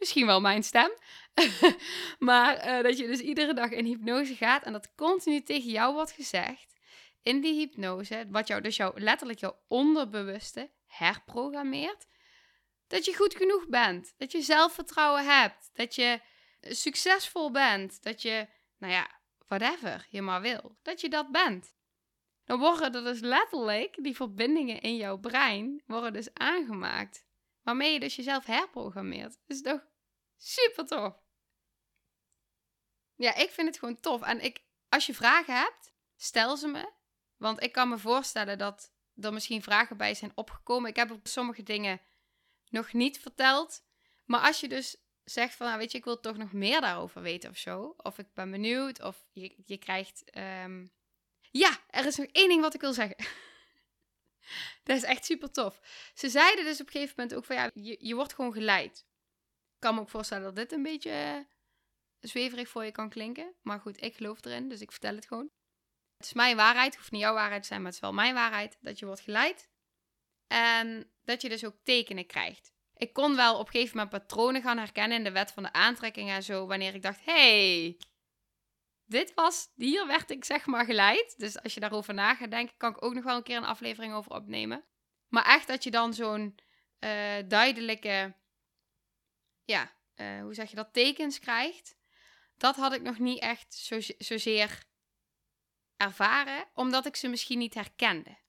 misschien 0.03 0.27
wel 0.27 0.41
mijn 0.41 0.63
stem. 0.63 0.91
maar 2.19 2.67
uh, 2.67 2.83
dat 2.83 2.99
je 2.99 3.07
dus 3.07 3.21
iedere 3.21 3.55
dag 3.55 3.71
in 3.71 3.85
hypnose 3.85 4.35
gaat 4.35 4.63
en 4.63 4.73
dat 4.73 4.95
continu 4.95 5.43
tegen 5.43 5.71
jou 5.71 5.95
wordt 5.95 6.13
gezegd. 6.13 6.81
In 7.23 7.41
die 7.41 7.55
hypnose, 7.55 8.27
wat 8.29 8.47
jou 8.47 8.61
dus 8.61 8.77
jou, 8.77 9.01
letterlijk 9.01 9.39
jouw 9.39 9.61
onderbewuste 9.69 10.71
herprogrammeert. 10.87 12.07
Dat 12.87 13.05
je 13.05 13.17
goed 13.17 13.35
genoeg 13.35 13.69
bent. 13.69 14.15
Dat 14.17 14.33
je 14.33 14.43
zelfvertrouwen 14.43 15.25
hebt. 15.25 15.71
Dat 15.73 15.95
je 15.95 16.21
succesvol 16.61 17.51
bent. 17.51 18.03
Dat 18.03 18.23
je, 18.23 18.49
nou 18.79 18.93
ja, 18.93 19.22
whatever 19.59 20.07
je 20.11 20.23
maar 20.23 20.41
wil. 20.41 20.79
Dat 20.83 21.01
je 21.01 21.09
dat 21.09 21.31
bent. 21.31 21.75
Dan 22.45 22.59
worden 22.59 22.95
er 22.95 23.05
dus 23.05 23.21
letterlijk 23.21 23.97
die 24.03 24.17
verbindingen 24.17 24.81
in 24.81 24.97
jouw 24.97 25.19
brein 25.19 25.83
worden 25.87 26.13
dus 26.13 26.35
aangemaakt. 26.35 27.25
Waarmee 27.63 27.93
je 27.93 28.01
dus 28.01 28.17
jezelf 28.17 28.47
herprogrammeert. 28.47 29.33
Dat 29.33 29.57
is 29.57 29.63
toch 29.63 29.87
super 30.37 30.87
tof. 30.87 31.15
Ja, 33.15 33.35
ik 33.35 33.51
vind 33.51 33.69
het 33.69 33.79
gewoon 33.79 34.01
tof. 34.01 34.23
En 34.23 34.41
ik, 34.41 34.63
als 34.89 35.07
je 35.07 35.15
vragen 35.15 35.57
hebt, 35.57 35.93
stel 36.17 36.57
ze 36.57 36.69
me. 36.69 36.93
Want 37.37 37.63
ik 37.63 37.73
kan 37.73 37.89
me 37.89 37.99
voorstellen 37.99 38.59
dat 38.59 38.93
er 39.17 39.33
misschien 39.33 39.63
vragen 39.63 39.97
bij 39.97 40.15
zijn 40.15 40.33
opgekomen. 40.35 40.91
Ik 40.91 40.97
heb 40.97 41.11
ook 41.11 41.27
sommige 41.27 41.63
dingen 41.63 42.01
nog 42.69 42.93
niet 42.93 43.21
verteld. 43.21 43.85
Maar 44.25 44.41
als 44.41 44.61
je 44.61 44.69
dus 44.69 44.97
zegt 45.25 45.55
van, 45.55 45.67
nou 45.67 45.79
weet 45.79 45.93
je, 45.93 45.99
ik 45.99 46.05
wil 46.05 46.21
toch 46.21 46.37
nog 46.37 46.53
meer 46.53 46.81
daarover 46.81 47.23
weten 47.23 47.51
of 47.51 47.57
zo. 47.57 47.95
Of 47.97 48.19
ik 48.19 48.35
ben 48.35 48.51
benieuwd, 48.51 49.03
of 49.03 49.25
je, 49.33 49.55
je 49.67 49.77
krijgt... 49.77 50.31
Ehm, 50.31 50.87
ja, 51.51 51.79
er 51.87 52.07
is 52.07 52.17
nog 52.17 52.27
één 52.27 52.49
ding 52.49 52.61
wat 52.61 52.75
ik 52.75 52.81
wil 52.81 52.93
zeggen. 52.93 53.17
dat 54.85 54.97
is 54.97 55.03
echt 55.03 55.25
super 55.25 55.51
tof. 55.51 55.81
Ze 56.15 56.29
zeiden 56.29 56.65
dus 56.65 56.81
op 56.81 56.87
een 56.87 56.93
gegeven 56.93 57.15
moment 57.17 57.37
ook 57.37 57.45
van, 57.45 57.57
ja, 57.57 57.71
je, 57.75 57.97
je 58.01 58.15
wordt 58.15 58.35
gewoon 58.35 58.53
geleid. 58.53 59.07
Ik 59.75 59.79
kan 59.79 59.95
me 59.95 60.01
ook 60.01 60.11
voorstellen 60.11 60.45
dat 60.45 60.57
dit 60.57 60.73
een 60.73 60.83
beetje 60.83 61.11
uh, 61.11 61.45
zweverig 62.21 62.69
voor 62.69 62.85
je 62.85 62.93
kan 62.93 63.09
klinken. 63.09 63.55
Maar 63.63 63.81
goed, 63.81 64.03
ik 64.03 64.17
geloof 64.17 64.45
erin, 64.45 64.69
dus 64.69 64.81
ik 64.81 64.91
vertel 64.91 65.15
het 65.15 65.27
gewoon. 65.27 65.51
Het 66.17 66.27
is 66.27 66.33
mijn 66.33 66.57
waarheid, 66.57 66.87
het 66.87 66.97
hoeft 66.97 67.11
niet 67.11 67.21
jouw 67.21 67.35
waarheid 67.35 67.63
te 67.63 67.69
zijn, 67.69 67.83
maar 67.83 67.91
het 67.91 68.01
is 68.01 68.07
wel 68.07 68.15
mijn 68.15 68.35
waarheid 68.35 68.79
dat 68.81 68.99
je 68.99 69.07
wordt 69.07 69.21
geleid. 69.21 69.71
En 70.47 71.11
dat 71.25 71.43
je 71.43 71.49
dus 71.49 71.65
ook 71.65 71.77
tekenen 71.83 72.27
krijgt. 72.27 72.72
Ik 73.03 73.13
kon 73.13 73.37
wel 73.37 73.59
op 73.59 73.67
een 73.67 73.73
gegeven 73.73 73.97
moment 73.97 74.11
patronen 74.15 74.63
gaan 74.63 74.79
herkennen 74.79 75.19
in 75.19 75.25
de 75.25 75.33
wet 75.33 75.53
van 75.53 75.63
de 75.63 75.73
aantrekking 75.73 76.31
en 76.31 76.43
zo, 76.43 76.67
wanneer 76.67 76.95
ik 76.95 77.03
dacht, 77.03 77.25
hey, 77.25 77.97
dit 79.05 79.35
was, 79.35 79.69
hier 79.75 80.07
werd 80.07 80.31
ik 80.31 80.45
zeg 80.45 80.67
maar 80.67 80.85
geleid. 80.85 81.35
Dus 81.39 81.63
als 81.63 81.75
je 81.75 81.81
daarover 81.81 82.15
na 82.15 82.35
gaat 82.35 82.51
denken, 82.51 82.77
kan 82.77 82.91
ik 82.91 83.05
ook 83.05 83.15
nog 83.15 83.25
wel 83.25 83.37
een 83.37 83.43
keer 83.43 83.57
een 83.57 83.65
aflevering 83.65 84.15
over 84.15 84.33
opnemen. 84.33 84.85
Maar 85.29 85.45
echt 85.45 85.67
dat 85.67 85.85
je 85.85 85.91
dan 85.91 86.15
zo'n 86.15 86.59
uh, 87.01 87.11
duidelijke, 87.49 88.37
ja, 89.65 89.93
uh, 90.17 90.41
hoe 90.41 90.55
zeg 90.55 90.71
je 90.71 90.77
dat, 90.77 90.93
tekens 90.93 91.39
krijgt. 91.39 91.97
Dat 92.57 92.77
had 92.77 92.93
ik 92.93 93.03
nog 93.03 93.19
niet 93.19 93.41
echt 93.41 93.75
zo, 93.75 94.01
zozeer 94.19 94.85
ervaren, 95.97 96.69
omdat 96.75 97.07
ik 97.07 97.17
ze 97.17 97.29
misschien 97.29 97.59
niet 97.59 97.75
herkende. 97.75 98.42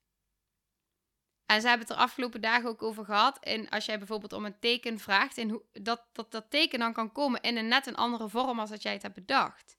En 1.45 1.61
ze 1.61 1.67
hebben 1.67 1.87
het 1.87 1.95
er 1.95 2.03
afgelopen 2.03 2.41
dagen 2.41 2.69
ook 2.69 2.81
over 2.81 3.05
gehad. 3.05 3.39
En 3.39 3.69
als 3.69 3.85
jij 3.85 3.97
bijvoorbeeld 3.97 4.33
om 4.33 4.45
een 4.45 4.59
teken 4.59 4.99
vraagt, 4.99 5.37
en 5.37 5.49
hoe, 5.49 5.63
dat, 5.71 6.05
dat 6.11 6.31
dat 6.31 6.49
teken 6.49 6.79
dan 6.79 6.93
kan 6.93 7.11
komen 7.11 7.41
in 7.41 7.57
een 7.57 7.67
net 7.67 7.87
een 7.87 7.95
andere 7.95 8.29
vorm 8.29 8.59
als 8.59 8.69
dat 8.69 8.81
jij 8.81 8.93
het 8.93 9.01
hebt 9.01 9.15
bedacht. 9.15 9.77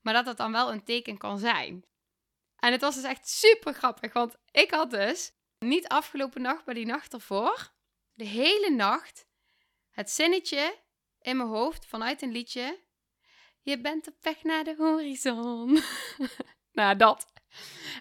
Maar 0.00 0.14
dat 0.14 0.26
het 0.26 0.36
dan 0.36 0.52
wel 0.52 0.72
een 0.72 0.84
teken 0.84 1.18
kan 1.18 1.38
zijn. 1.38 1.84
En 2.56 2.72
het 2.72 2.80
was 2.80 2.94
dus 2.94 3.04
echt 3.04 3.28
super 3.28 3.74
grappig, 3.74 4.12
want 4.12 4.36
ik 4.50 4.70
had 4.70 4.90
dus 4.90 5.32
niet 5.58 5.88
afgelopen 5.88 6.42
nacht, 6.42 6.66
maar 6.66 6.74
die 6.74 6.86
nacht 6.86 7.12
ervoor, 7.12 7.72
de 8.12 8.24
hele 8.24 8.70
nacht, 8.70 9.26
het 9.90 10.10
zinnetje 10.10 10.78
in 11.20 11.36
mijn 11.36 11.48
hoofd 11.48 11.86
vanuit 11.86 12.22
een 12.22 12.32
liedje. 12.32 12.80
Je 13.62 13.80
bent 13.80 14.08
op 14.08 14.14
weg 14.20 14.42
naar 14.42 14.64
de 14.64 14.74
horizon. 14.78 15.82
nou, 16.72 16.96
dat. 16.96 17.32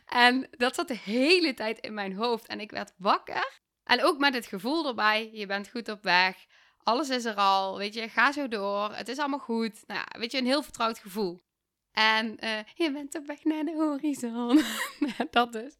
En 0.06 0.48
dat 0.52 0.76
zat 0.76 0.88
de 0.88 0.98
hele 1.04 1.54
tijd 1.54 1.80
in 1.80 1.94
mijn 1.94 2.14
hoofd. 2.14 2.48
En 2.48 2.60
ik 2.60 2.72
werd 2.72 2.94
wakker. 2.98 3.60
En 3.84 4.04
ook 4.04 4.17
met 4.17 4.34
het 4.34 4.46
gevoel 4.46 4.88
erbij: 4.88 5.30
je 5.34 5.46
bent 5.46 5.69
goed 5.69 5.90
op 5.90 6.04
weg. 6.04 6.46
Alles 6.84 7.10
is 7.10 7.26
er 7.26 7.36
al. 7.36 7.78
Weet 7.78 7.94
je, 7.94 8.10
ga 8.10 8.32
zo 8.32 8.48
door. 8.48 8.94
Het 8.94 9.08
is 9.08 9.17
allemaal 9.17 9.40
goed. 9.40 9.84
Nou 9.88 10.00
ja, 10.00 10.19
weet 10.19 10.32
je, 10.32 10.38
een 10.38 10.46
heel 10.46 10.63
vertrouwd 10.63 11.00
gevoel. 11.00 11.42
En 11.92 12.38
uh, 12.44 12.60
je 12.76 12.92
bent 12.92 13.15
op 13.15 13.26
weg 13.26 13.44
naar 13.44 13.63
de 13.63 13.73
horizon. 13.73 14.62
dat 15.32 15.52
dus. 15.52 15.78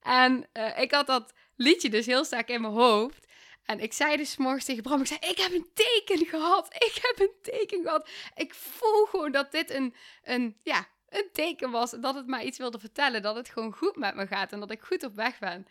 En 0.00 0.48
uh, 0.52 0.78
ik 0.78 0.92
had 0.92 1.06
dat 1.06 1.32
liedje 1.56 1.90
dus 1.90 2.06
heel 2.06 2.24
sterk 2.24 2.48
in 2.48 2.60
mijn 2.60 2.72
hoofd. 2.72 3.28
En 3.64 3.80
ik 3.80 3.92
zei 3.92 4.16
dus 4.16 4.36
morgens 4.36 4.64
tegen 4.64 4.82
Bram, 4.82 5.00
ik 5.00 5.06
zei, 5.06 5.20
ik 5.20 5.38
heb 5.38 5.52
een 5.52 5.70
teken 5.74 6.26
gehad. 6.26 6.74
Ik 6.74 6.98
heb 7.02 7.18
een 7.18 7.34
teken 7.42 7.82
gehad. 7.82 8.08
Ik 8.34 8.54
voel 8.54 9.06
gewoon 9.06 9.32
dat 9.32 9.52
dit 9.52 9.70
een, 9.70 9.94
een 10.22 10.56
ja, 10.62 10.88
een 11.10 11.28
teken 11.32 11.70
was 11.70 11.90
dat 11.90 12.14
het 12.14 12.26
mij 12.26 12.44
iets 12.44 12.58
wilde 12.58 12.78
vertellen. 12.78 13.22
Dat 13.22 13.36
het 13.36 13.48
gewoon 13.48 13.72
goed 13.72 13.96
met 13.96 14.14
me 14.14 14.26
gaat 14.26 14.52
en 14.52 14.60
dat 14.60 14.70
ik 14.70 14.80
goed 14.80 15.02
op 15.02 15.14
weg 15.14 15.38
ben. 15.38 15.66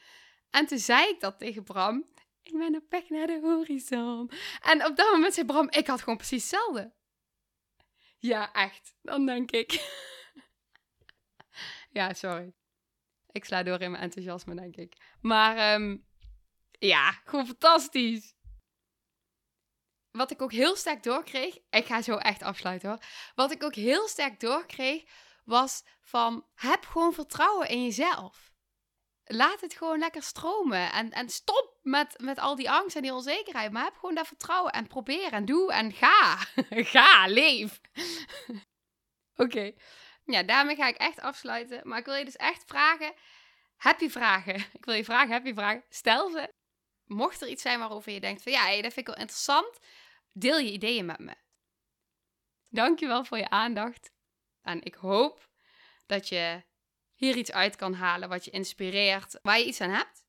En 0.50 0.66
toen 0.66 0.78
zei 0.78 1.10
ik 1.10 1.20
dat 1.20 1.40
tegen 1.40 1.64
Bram. 1.64 2.06
Ik 2.42 2.58
ben 2.58 2.76
op 2.76 2.84
weg 2.90 3.10
naar 3.10 3.28
de 3.28 3.40
horizon. 3.42 4.32
En 4.62 4.86
op 4.86 4.96
dat 4.96 5.12
moment 5.12 5.34
zei 5.34 5.46
Bram, 5.46 5.70
ik 5.70 5.88
had 5.88 6.00
gewoon 6.00 6.18
precies 6.18 6.42
hetzelfde. 6.42 6.94
Ja, 8.18 8.54
echt. 8.54 8.96
Dan 9.02 9.26
denk 9.26 9.52
ik. 9.52 9.72
ja, 11.98 12.14
sorry. 12.14 12.54
Ik 13.32 13.46
sla 13.46 13.64
door 13.64 13.82
in 13.82 13.92
mijn 13.92 14.04
enthousiasme, 14.04 14.56
denk 14.56 14.76
ik. 14.76 14.94
Maar 15.22 15.74
um, 15.74 16.08
Ja, 16.72 17.12
gewoon 17.26 17.46
fantastisch. 17.46 18.34
Wat 20.12 20.32
ik 20.32 20.42
ook 20.42 20.52
heel 20.52 20.76
sterk 20.76 21.04
doorkreeg, 21.04 21.58
ik 21.70 21.86
ga 21.86 22.02
zo 22.02 22.16
echt 22.16 22.42
afsluiten 22.42 22.90
hoor. 22.90 23.00
Wat 23.36 23.52
ik 23.52 23.64
ook 23.64 23.76
heel 23.76 24.08
sterk 24.08 24.40
doorkreeg, 24.40 25.04
was 25.50 25.84
van 26.02 26.46
heb 26.56 26.86
gewoon 26.86 27.14
vertrouwen 27.14 27.70
in 27.70 27.84
jezelf. 27.84 28.52
Laat 29.24 29.62
het 29.62 29.74
gewoon 29.74 30.00
lekker 30.00 30.24
stromen. 30.24 30.92
En, 30.92 31.12
en 31.12 31.30
stop 31.30 31.78
met, 31.82 32.20
met 32.20 32.40
al 32.40 32.56
die 32.56 32.72
angst 32.72 32.96
en 32.96 33.02
die 33.02 33.14
onzekerheid. 33.14 33.72
Maar 33.72 33.84
heb 33.84 33.96
gewoon 33.96 34.16
dat 34.16 34.28
vertrouwen 34.28 34.72
en 34.72 34.88
probeer 34.88 35.34
en 35.34 35.46
doe 35.46 35.72
en 35.72 35.94
ga. 35.94 36.36
ga, 36.94 37.28
leef. 37.28 37.82
Oké. 39.44 39.74
Ja, 40.24 40.44
daarmee 40.44 40.76
ga 40.76 40.88
ik 40.88 40.96
echt 40.96 41.20
afsluiten. 41.20 41.88
Maar 41.88 42.00
ik 42.00 42.06
wil 42.06 42.16
je 42.16 42.26
dus 42.26 42.36
echt 42.36 42.64
vragen. 42.66 43.14
Heb 43.78 44.00
je 44.00 44.10
vragen? 44.10 44.56
Ik 44.80 44.86
wil 44.86 44.96
je 44.96 45.04
vragen, 45.04 45.32
heb 45.32 45.46
je 45.46 45.54
vragen? 45.54 45.84
Stel 45.90 46.30
ze. 46.30 46.54
Mocht 47.06 47.42
er 47.42 47.48
iets 47.48 47.62
zijn 47.62 47.80
waarover 47.80 48.12
je 48.12 48.20
denkt 48.20 48.44
van 48.44 48.52
ja, 48.52 48.66
dat 48.66 48.94
vind 48.94 48.98
ik 48.98 49.08
wel 49.08 49.16
interessant. 49.16 49.80
Deel 50.34 50.58
je 50.58 50.72
ideeën 50.72 51.06
met 51.06 51.20
me. 51.20 51.36
Dankjewel 52.68 53.26
voor 53.26 53.38
je 53.38 53.50
aandacht. 53.50 54.12
En 54.70 54.84
ik 54.84 54.96
hoop 54.96 55.50
dat 56.06 56.28
je 56.28 56.64
hier 57.14 57.36
iets 57.36 57.52
uit 57.52 57.76
kan 57.76 57.94
halen 57.94 58.30
wat 58.30 58.46
je 58.46 58.52
inspireert, 58.52 59.40
waar 59.42 59.60
je 59.60 59.66
iets 59.66 59.82
aan 59.82 59.90
hebt. 59.90 60.24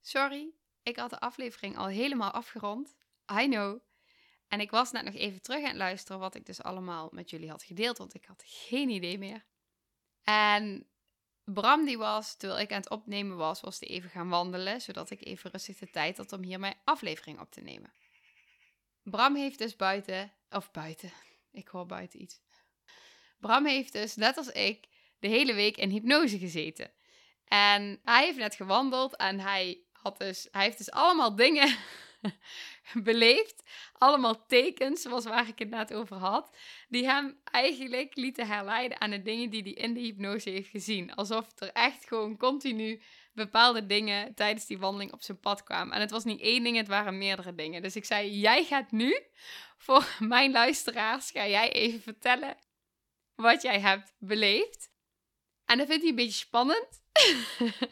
Sorry, 0.00 0.50
ik 0.82 0.96
had 0.96 1.10
de 1.10 1.20
aflevering 1.20 1.76
al 1.76 1.86
helemaal 1.86 2.30
afgerond. 2.30 2.96
I 3.40 3.48
know. 3.48 3.80
En 4.48 4.60
ik 4.60 4.70
was 4.70 4.92
net 4.92 5.04
nog 5.04 5.14
even 5.14 5.42
terug 5.42 5.62
aan 5.62 5.68
het 5.68 5.76
luisteren 5.76 6.20
wat 6.20 6.34
ik 6.34 6.46
dus 6.46 6.62
allemaal 6.62 7.08
met 7.12 7.30
jullie 7.30 7.50
had 7.50 7.62
gedeeld, 7.62 7.98
want 7.98 8.14
ik 8.14 8.24
had 8.24 8.42
geen 8.46 8.88
idee 8.88 9.18
meer. 9.18 9.44
En 10.22 10.86
Bram 11.44 11.84
die 11.84 11.98
was, 11.98 12.36
terwijl 12.36 12.60
ik 12.60 12.70
aan 12.72 12.80
het 12.80 12.90
opnemen 12.90 13.36
was, 13.36 13.60
was 13.60 13.78
die 13.78 13.88
even 13.88 14.10
gaan 14.10 14.28
wandelen, 14.28 14.80
zodat 14.80 15.10
ik 15.10 15.24
even 15.24 15.50
rustig 15.50 15.78
de 15.78 15.90
tijd 15.90 16.16
had 16.16 16.32
om 16.32 16.42
hier 16.42 16.60
mijn 16.60 16.80
aflevering 16.84 17.40
op 17.40 17.50
te 17.50 17.60
nemen. 17.60 17.92
Bram 19.02 19.36
heeft 19.36 19.58
dus 19.58 19.76
buiten, 19.76 20.32
of 20.50 20.70
buiten, 20.70 21.12
ik 21.50 21.68
hoor 21.68 21.86
buiten 21.86 22.22
iets. 22.22 22.40
Bram 23.40 23.66
heeft 23.66 23.92
dus, 23.92 24.16
net 24.16 24.36
als 24.36 24.50
ik, 24.50 24.86
de 25.20 25.28
hele 25.28 25.54
week 25.54 25.76
in 25.76 25.90
hypnose 25.90 26.38
gezeten. 26.38 26.90
En 27.44 28.00
hij 28.04 28.24
heeft 28.24 28.38
net 28.38 28.54
gewandeld 28.54 29.16
en 29.16 29.40
hij, 29.40 29.80
had 29.92 30.18
dus, 30.18 30.48
hij 30.50 30.64
heeft 30.64 30.78
dus 30.78 30.90
allemaal 30.90 31.36
dingen 31.36 31.76
beleefd. 33.08 33.62
Allemaal 33.92 34.46
tekens, 34.46 35.02
zoals 35.02 35.24
waar 35.24 35.48
ik 35.48 35.58
het 35.58 35.70
net 35.70 35.94
over 35.94 36.16
had. 36.16 36.56
Die 36.88 37.04
hem 37.04 37.40
eigenlijk 37.44 38.16
lieten 38.16 38.46
herleiden 38.46 39.00
aan 39.00 39.10
de 39.10 39.22
dingen 39.22 39.50
die 39.50 39.62
hij 39.62 39.72
in 39.72 39.94
de 39.94 40.00
hypnose 40.00 40.50
heeft 40.50 40.70
gezien. 40.70 41.14
Alsof 41.14 41.46
er 41.58 41.72
echt 41.72 42.06
gewoon 42.06 42.36
continu 42.36 43.02
bepaalde 43.32 43.86
dingen 43.86 44.34
tijdens 44.34 44.66
die 44.66 44.78
wandeling 44.78 45.12
op 45.12 45.22
zijn 45.22 45.40
pad 45.40 45.62
kwamen. 45.62 45.94
En 45.94 46.00
het 46.00 46.10
was 46.10 46.24
niet 46.24 46.40
één 46.40 46.62
ding, 46.62 46.76
het 46.76 46.88
waren 46.88 47.18
meerdere 47.18 47.54
dingen. 47.54 47.82
Dus 47.82 47.96
ik 47.96 48.04
zei, 48.04 48.38
jij 48.38 48.64
gaat 48.64 48.90
nu, 48.90 49.18
voor 49.76 50.16
mijn 50.18 50.52
luisteraars, 50.52 51.30
ga 51.30 51.46
jij 51.46 51.72
even 51.72 52.00
vertellen 52.00 52.56
wat 53.42 53.62
jij 53.62 53.80
hebt 53.80 54.14
beleefd. 54.18 54.90
En 55.64 55.78
dat 55.78 55.86
vindt 55.86 56.02
hij 56.02 56.10
een 56.10 56.16
beetje 56.16 56.46
spannend. 56.46 57.02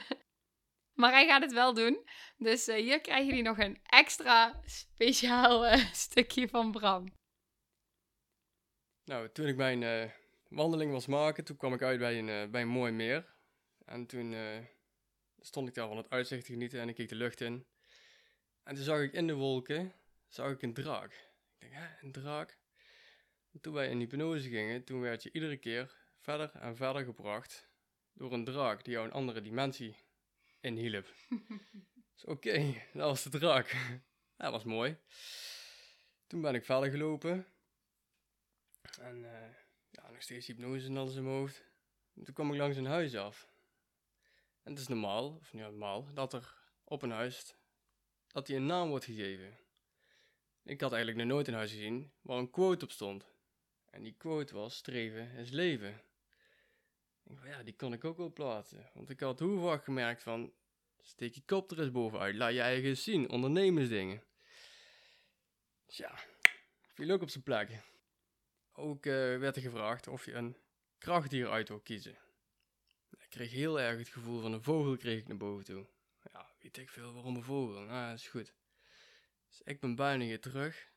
maar 1.01 1.13
hij 1.13 1.27
gaat 1.27 1.43
het 1.43 1.53
wel 1.53 1.75
doen. 1.75 2.09
Dus 2.37 2.69
uh, 2.69 2.75
hier 2.75 3.01
krijgen 3.01 3.27
jullie 3.27 3.43
nog 3.43 3.59
een 3.59 3.79
extra 3.83 4.61
speciaal 4.65 5.67
uh, 5.67 5.93
stukje 6.07 6.49
van 6.49 6.73
Bram. 6.73 7.13
Nou, 9.05 9.33
toen 9.33 9.47
ik 9.47 9.57
mijn 9.57 9.83
uh, 9.83 10.11
wandeling 10.49 10.93
was 10.93 11.07
maken, 11.07 11.45
toen 11.45 11.57
kwam 11.57 11.75
ik 11.75 11.83
uit 11.83 11.99
bij 11.99 12.19
een, 12.19 12.51
bij 12.51 12.63
een 12.63 12.69
mooi 12.69 12.93
meer. 12.93 13.35
En 13.85 14.07
toen 14.07 14.35
stond 15.41 15.69
ik 15.69 15.75
daar 15.75 15.89
van 15.89 15.97
het 15.97 16.11
uitzicht 16.11 16.45
te 16.45 16.53
genieten 16.53 16.81
en 16.81 16.89
ik 16.89 16.95
keek 16.95 17.09
de 17.09 17.15
lucht 17.15 17.41
in. 17.41 17.67
En 18.63 18.75
toen 18.75 18.85
zag 18.85 19.01
ik 19.01 19.13
in 19.13 19.27
de 19.27 19.35
wolken, 19.35 19.95
zag 20.27 20.51
ik 20.51 20.63
een 20.63 20.75
draak. 20.75 21.13
Ik 21.13 21.61
denk, 21.61 21.73
hè, 21.73 21.87
een 22.01 22.13
draak? 22.13 22.59
En 23.57 23.63
toen 23.63 23.75
wij 23.75 23.89
in 23.89 23.99
hypnose 23.99 24.49
gingen, 24.49 24.85
toen 24.85 25.01
werd 25.01 25.23
je 25.23 25.33
iedere 25.33 25.57
keer 25.57 25.97
verder 26.19 26.51
en 26.55 26.77
verder 26.77 27.05
gebracht 27.05 27.69
door 28.13 28.33
een 28.33 28.45
draak 28.45 28.85
die 28.85 28.93
jou 28.93 29.07
een 29.07 29.13
andere 29.13 29.41
dimensie 29.41 29.97
inhielp. 30.61 31.07
dus 32.15 32.25
oké, 32.25 32.75
dat 32.93 33.09
was 33.09 33.23
de 33.23 33.39
draak. 33.39 33.77
dat 34.37 34.51
was 34.51 34.65
mooi. 34.65 34.97
Toen 36.27 36.41
ben 36.41 36.55
ik 36.55 36.65
verder 36.65 36.91
gelopen. 36.91 37.47
En 39.01 39.17
uh, 39.17 39.55
ja, 39.91 40.11
nog 40.11 40.23
steeds 40.23 40.47
hypnose 40.47 40.87
en 40.87 40.97
alles 40.97 41.15
in 41.15 41.25
mijn 41.25 41.37
hoofd. 41.37 41.65
En 42.15 42.25
toen 42.25 42.35
kwam 42.35 42.53
ik 42.53 42.59
langs 42.59 42.77
een 42.77 42.87
huis 42.87 43.15
af. 43.15 43.49
En 44.63 44.73
het 44.73 44.81
is 44.81 44.89
normaal, 44.89 45.37
of 45.41 45.53
niet 45.53 45.63
normaal, 45.63 46.15
dat 46.15 46.33
er 46.33 46.55
op 46.85 47.03
een 47.03 47.11
huis, 47.11 47.57
dat 48.27 48.47
die 48.47 48.57
een 48.57 48.67
naam 48.67 48.89
wordt 48.89 49.05
gegeven. 49.05 49.59
Ik 50.63 50.81
had 50.81 50.93
eigenlijk 50.93 51.23
nog 51.23 51.35
nooit 51.35 51.49
een 51.49 51.55
huis 51.55 51.71
gezien 51.71 52.13
waar 52.21 52.39
een 52.39 52.51
quote 52.51 52.85
op 52.85 52.91
stond. 52.91 53.35
En 53.97 54.03
die 54.03 54.15
quote 54.19 54.55
was, 54.55 54.77
streven 54.77 55.31
is 55.31 55.51
leven. 55.51 56.01
Ik 57.25 57.39
ja, 57.45 57.63
die 57.63 57.77
kon 57.77 57.93
ik 57.93 58.05
ook 58.05 58.17
wel 58.17 58.33
plaatsen. 58.33 58.91
Want 58.95 59.11
ik 59.11 59.21
had 59.21 59.41
hoe 59.41 59.61
vaak 59.61 59.85
gemerkt 59.85 60.23
van, 60.23 60.53
steek 61.01 61.35
je 61.35 61.43
kop 61.47 61.71
er 61.71 61.81
eens 61.81 61.91
bovenuit, 61.91 62.35
laat 62.35 62.53
je 62.53 62.61
eigen 62.61 62.97
zien, 62.97 63.31
ondernemersdingen. 63.31 64.23
Dus 65.87 65.97
ja, 65.97 66.19
viel 66.93 67.11
ook 67.11 67.23
op 67.23 67.31
zijn 67.31 67.43
plek. 67.43 67.71
Ook 68.73 69.07
uh, 69.07 69.13
werd 69.39 69.57
er 69.57 69.63
gevraagd 69.63 70.09
of 70.09 70.25
je 70.25 70.33
een 70.33 70.57
krachtdier 70.99 71.51
uit 71.51 71.69
wil 71.69 71.81
kiezen. 71.81 72.19
Ik 73.11 73.29
kreeg 73.29 73.51
heel 73.51 73.81
erg 73.81 73.99
het 73.99 74.09
gevoel 74.09 74.41
van 74.41 74.53
een 74.53 74.63
vogel 74.63 74.97
kreeg 74.97 75.19
ik 75.19 75.29
naar 75.29 75.37
boven 75.37 75.65
toe. 75.65 75.87
Ja, 76.33 76.51
weet 76.61 76.77
ik 76.77 76.91
veel 76.91 77.13
waarom 77.13 77.37
een 77.37 77.43
vogel. 77.43 77.81
Nou, 77.81 78.11
dat 78.11 78.19
is 78.19 78.29
goed. 78.29 78.53
Dus 79.49 79.61
ik 79.65 79.81
ben 79.81 79.95
bijna 79.95 80.25
weer 80.25 80.41
terug. 80.41 80.95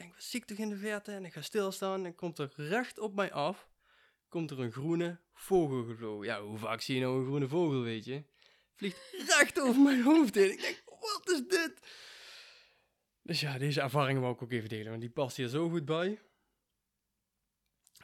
Ik 0.00 0.06
denk, 0.06 0.18
wat 0.18 0.28
zie 0.28 0.40
ik 0.40 0.46
toch 0.46 0.58
in 0.58 0.68
de 0.68 0.76
verte? 0.76 1.12
En 1.12 1.24
ik 1.24 1.32
ga 1.32 1.42
stilstaan 1.42 2.04
en 2.04 2.14
komt 2.14 2.38
er 2.38 2.52
recht 2.56 2.98
op 2.98 3.14
mij 3.14 3.32
af. 3.32 3.68
Komt 4.28 4.50
er 4.50 4.60
een 4.60 4.72
groene 4.72 5.20
vogel 5.34 5.84
gevlogen. 5.84 6.26
Ja, 6.26 6.42
hoe 6.42 6.58
vaak 6.58 6.80
zie 6.80 6.94
je 6.94 7.00
nou 7.00 7.18
een 7.18 7.26
groene 7.26 7.48
vogel, 7.48 7.82
weet 7.82 8.04
je? 8.04 8.24
Vliegt 8.74 8.98
recht 9.38 9.60
over 9.60 9.80
mijn 9.82 10.02
hoofd 10.02 10.34
heen. 10.34 10.52
Ik 10.52 10.60
denk, 10.60 10.82
wat 10.86 11.30
is 11.30 11.42
dit? 11.48 11.72
Dus 13.22 13.40
ja, 13.40 13.58
deze 13.58 13.80
ervaringen 13.80 14.22
wou 14.22 14.34
ik 14.34 14.42
ook 14.42 14.52
even 14.52 14.68
delen, 14.68 14.88
want 14.88 15.00
die 15.00 15.10
past 15.10 15.36
hier 15.36 15.48
zo 15.48 15.68
goed 15.68 15.84
bij. 15.84 16.20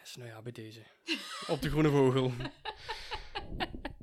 Dus 0.01 0.17
nou 0.17 0.29
ja, 0.29 0.43
bij 0.43 0.53
deze. 0.53 0.83
Op 1.47 1.63
de 1.63 1.71
groene 1.71 1.91
vogel. 1.91 2.33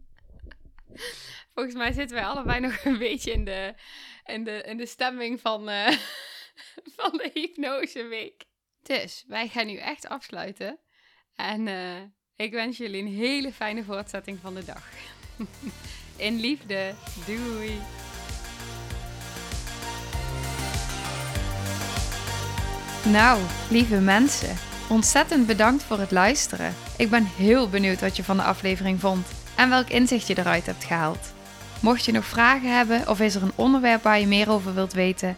Volgens 1.53 1.75
mij 1.75 1.91
zitten 1.91 2.15
wij 2.15 2.25
allebei 2.25 2.59
nog 2.59 2.83
een 2.83 2.97
beetje 2.97 3.31
in 3.31 3.45
de, 3.45 3.73
in 4.25 4.43
de, 4.43 4.61
in 4.61 4.77
de 4.77 4.85
stemming 4.85 5.41
van, 5.41 5.69
uh, 5.69 5.97
van 6.95 7.11
de 7.11 7.29
hypnoseweek. 7.33 8.43
Dus 8.81 9.23
wij 9.27 9.47
gaan 9.47 9.67
nu 9.67 9.77
echt 9.77 10.07
afsluiten. 10.07 10.79
En 11.35 11.67
uh, 11.67 12.01
ik 12.35 12.51
wens 12.51 12.77
jullie 12.77 13.01
een 13.01 13.15
hele 13.15 13.51
fijne 13.51 13.83
voortzetting 13.83 14.39
van 14.39 14.53
de 14.53 14.65
dag. 14.65 14.89
in 16.17 16.39
liefde. 16.39 16.93
Doei. 17.25 17.79
Nou, 23.05 23.41
lieve 23.69 23.99
mensen, 23.99 24.57
ontzettend 24.89 25.47
bedankt 25.47 25.83
voor 25.83 25.99
het 25.99 26.11
luisteren. 26.11 26.73
Ik 26.97 27.09
ben 27.09 27.25
heel 27.25 27.69
benieuwd 27.69 28.01
wat 28.01 28.15
je 28.15 28.23
van 28.23 28.37
de 28.37 28.43
aflevering 28.43 28.99
vond 28.99 29.27
en 29.55 29.69
welk 29.69 29.89
inzicht 29.89 30.27
je 30.27 30.37
eruit 30.37 30.65
hebt 30.65 30.83
gehaald. 30.83 31.33
Mocht 31.81 32.05
je 32.05 32.11
nog 32.11 32.25
vragen 32.25 32.75
hebben 32.75 33.07
of 33.07 33.19
is 33.19 33.35
er 33.35 33.43
een 33.43 33.51
onderwerp 33.55 34.03
waar 34.03 34.19
je 34.19 34.27
meer 34.27 34.49
over 34.49 34.73
wilt 34.73 34.93
weten, 34.93 35.37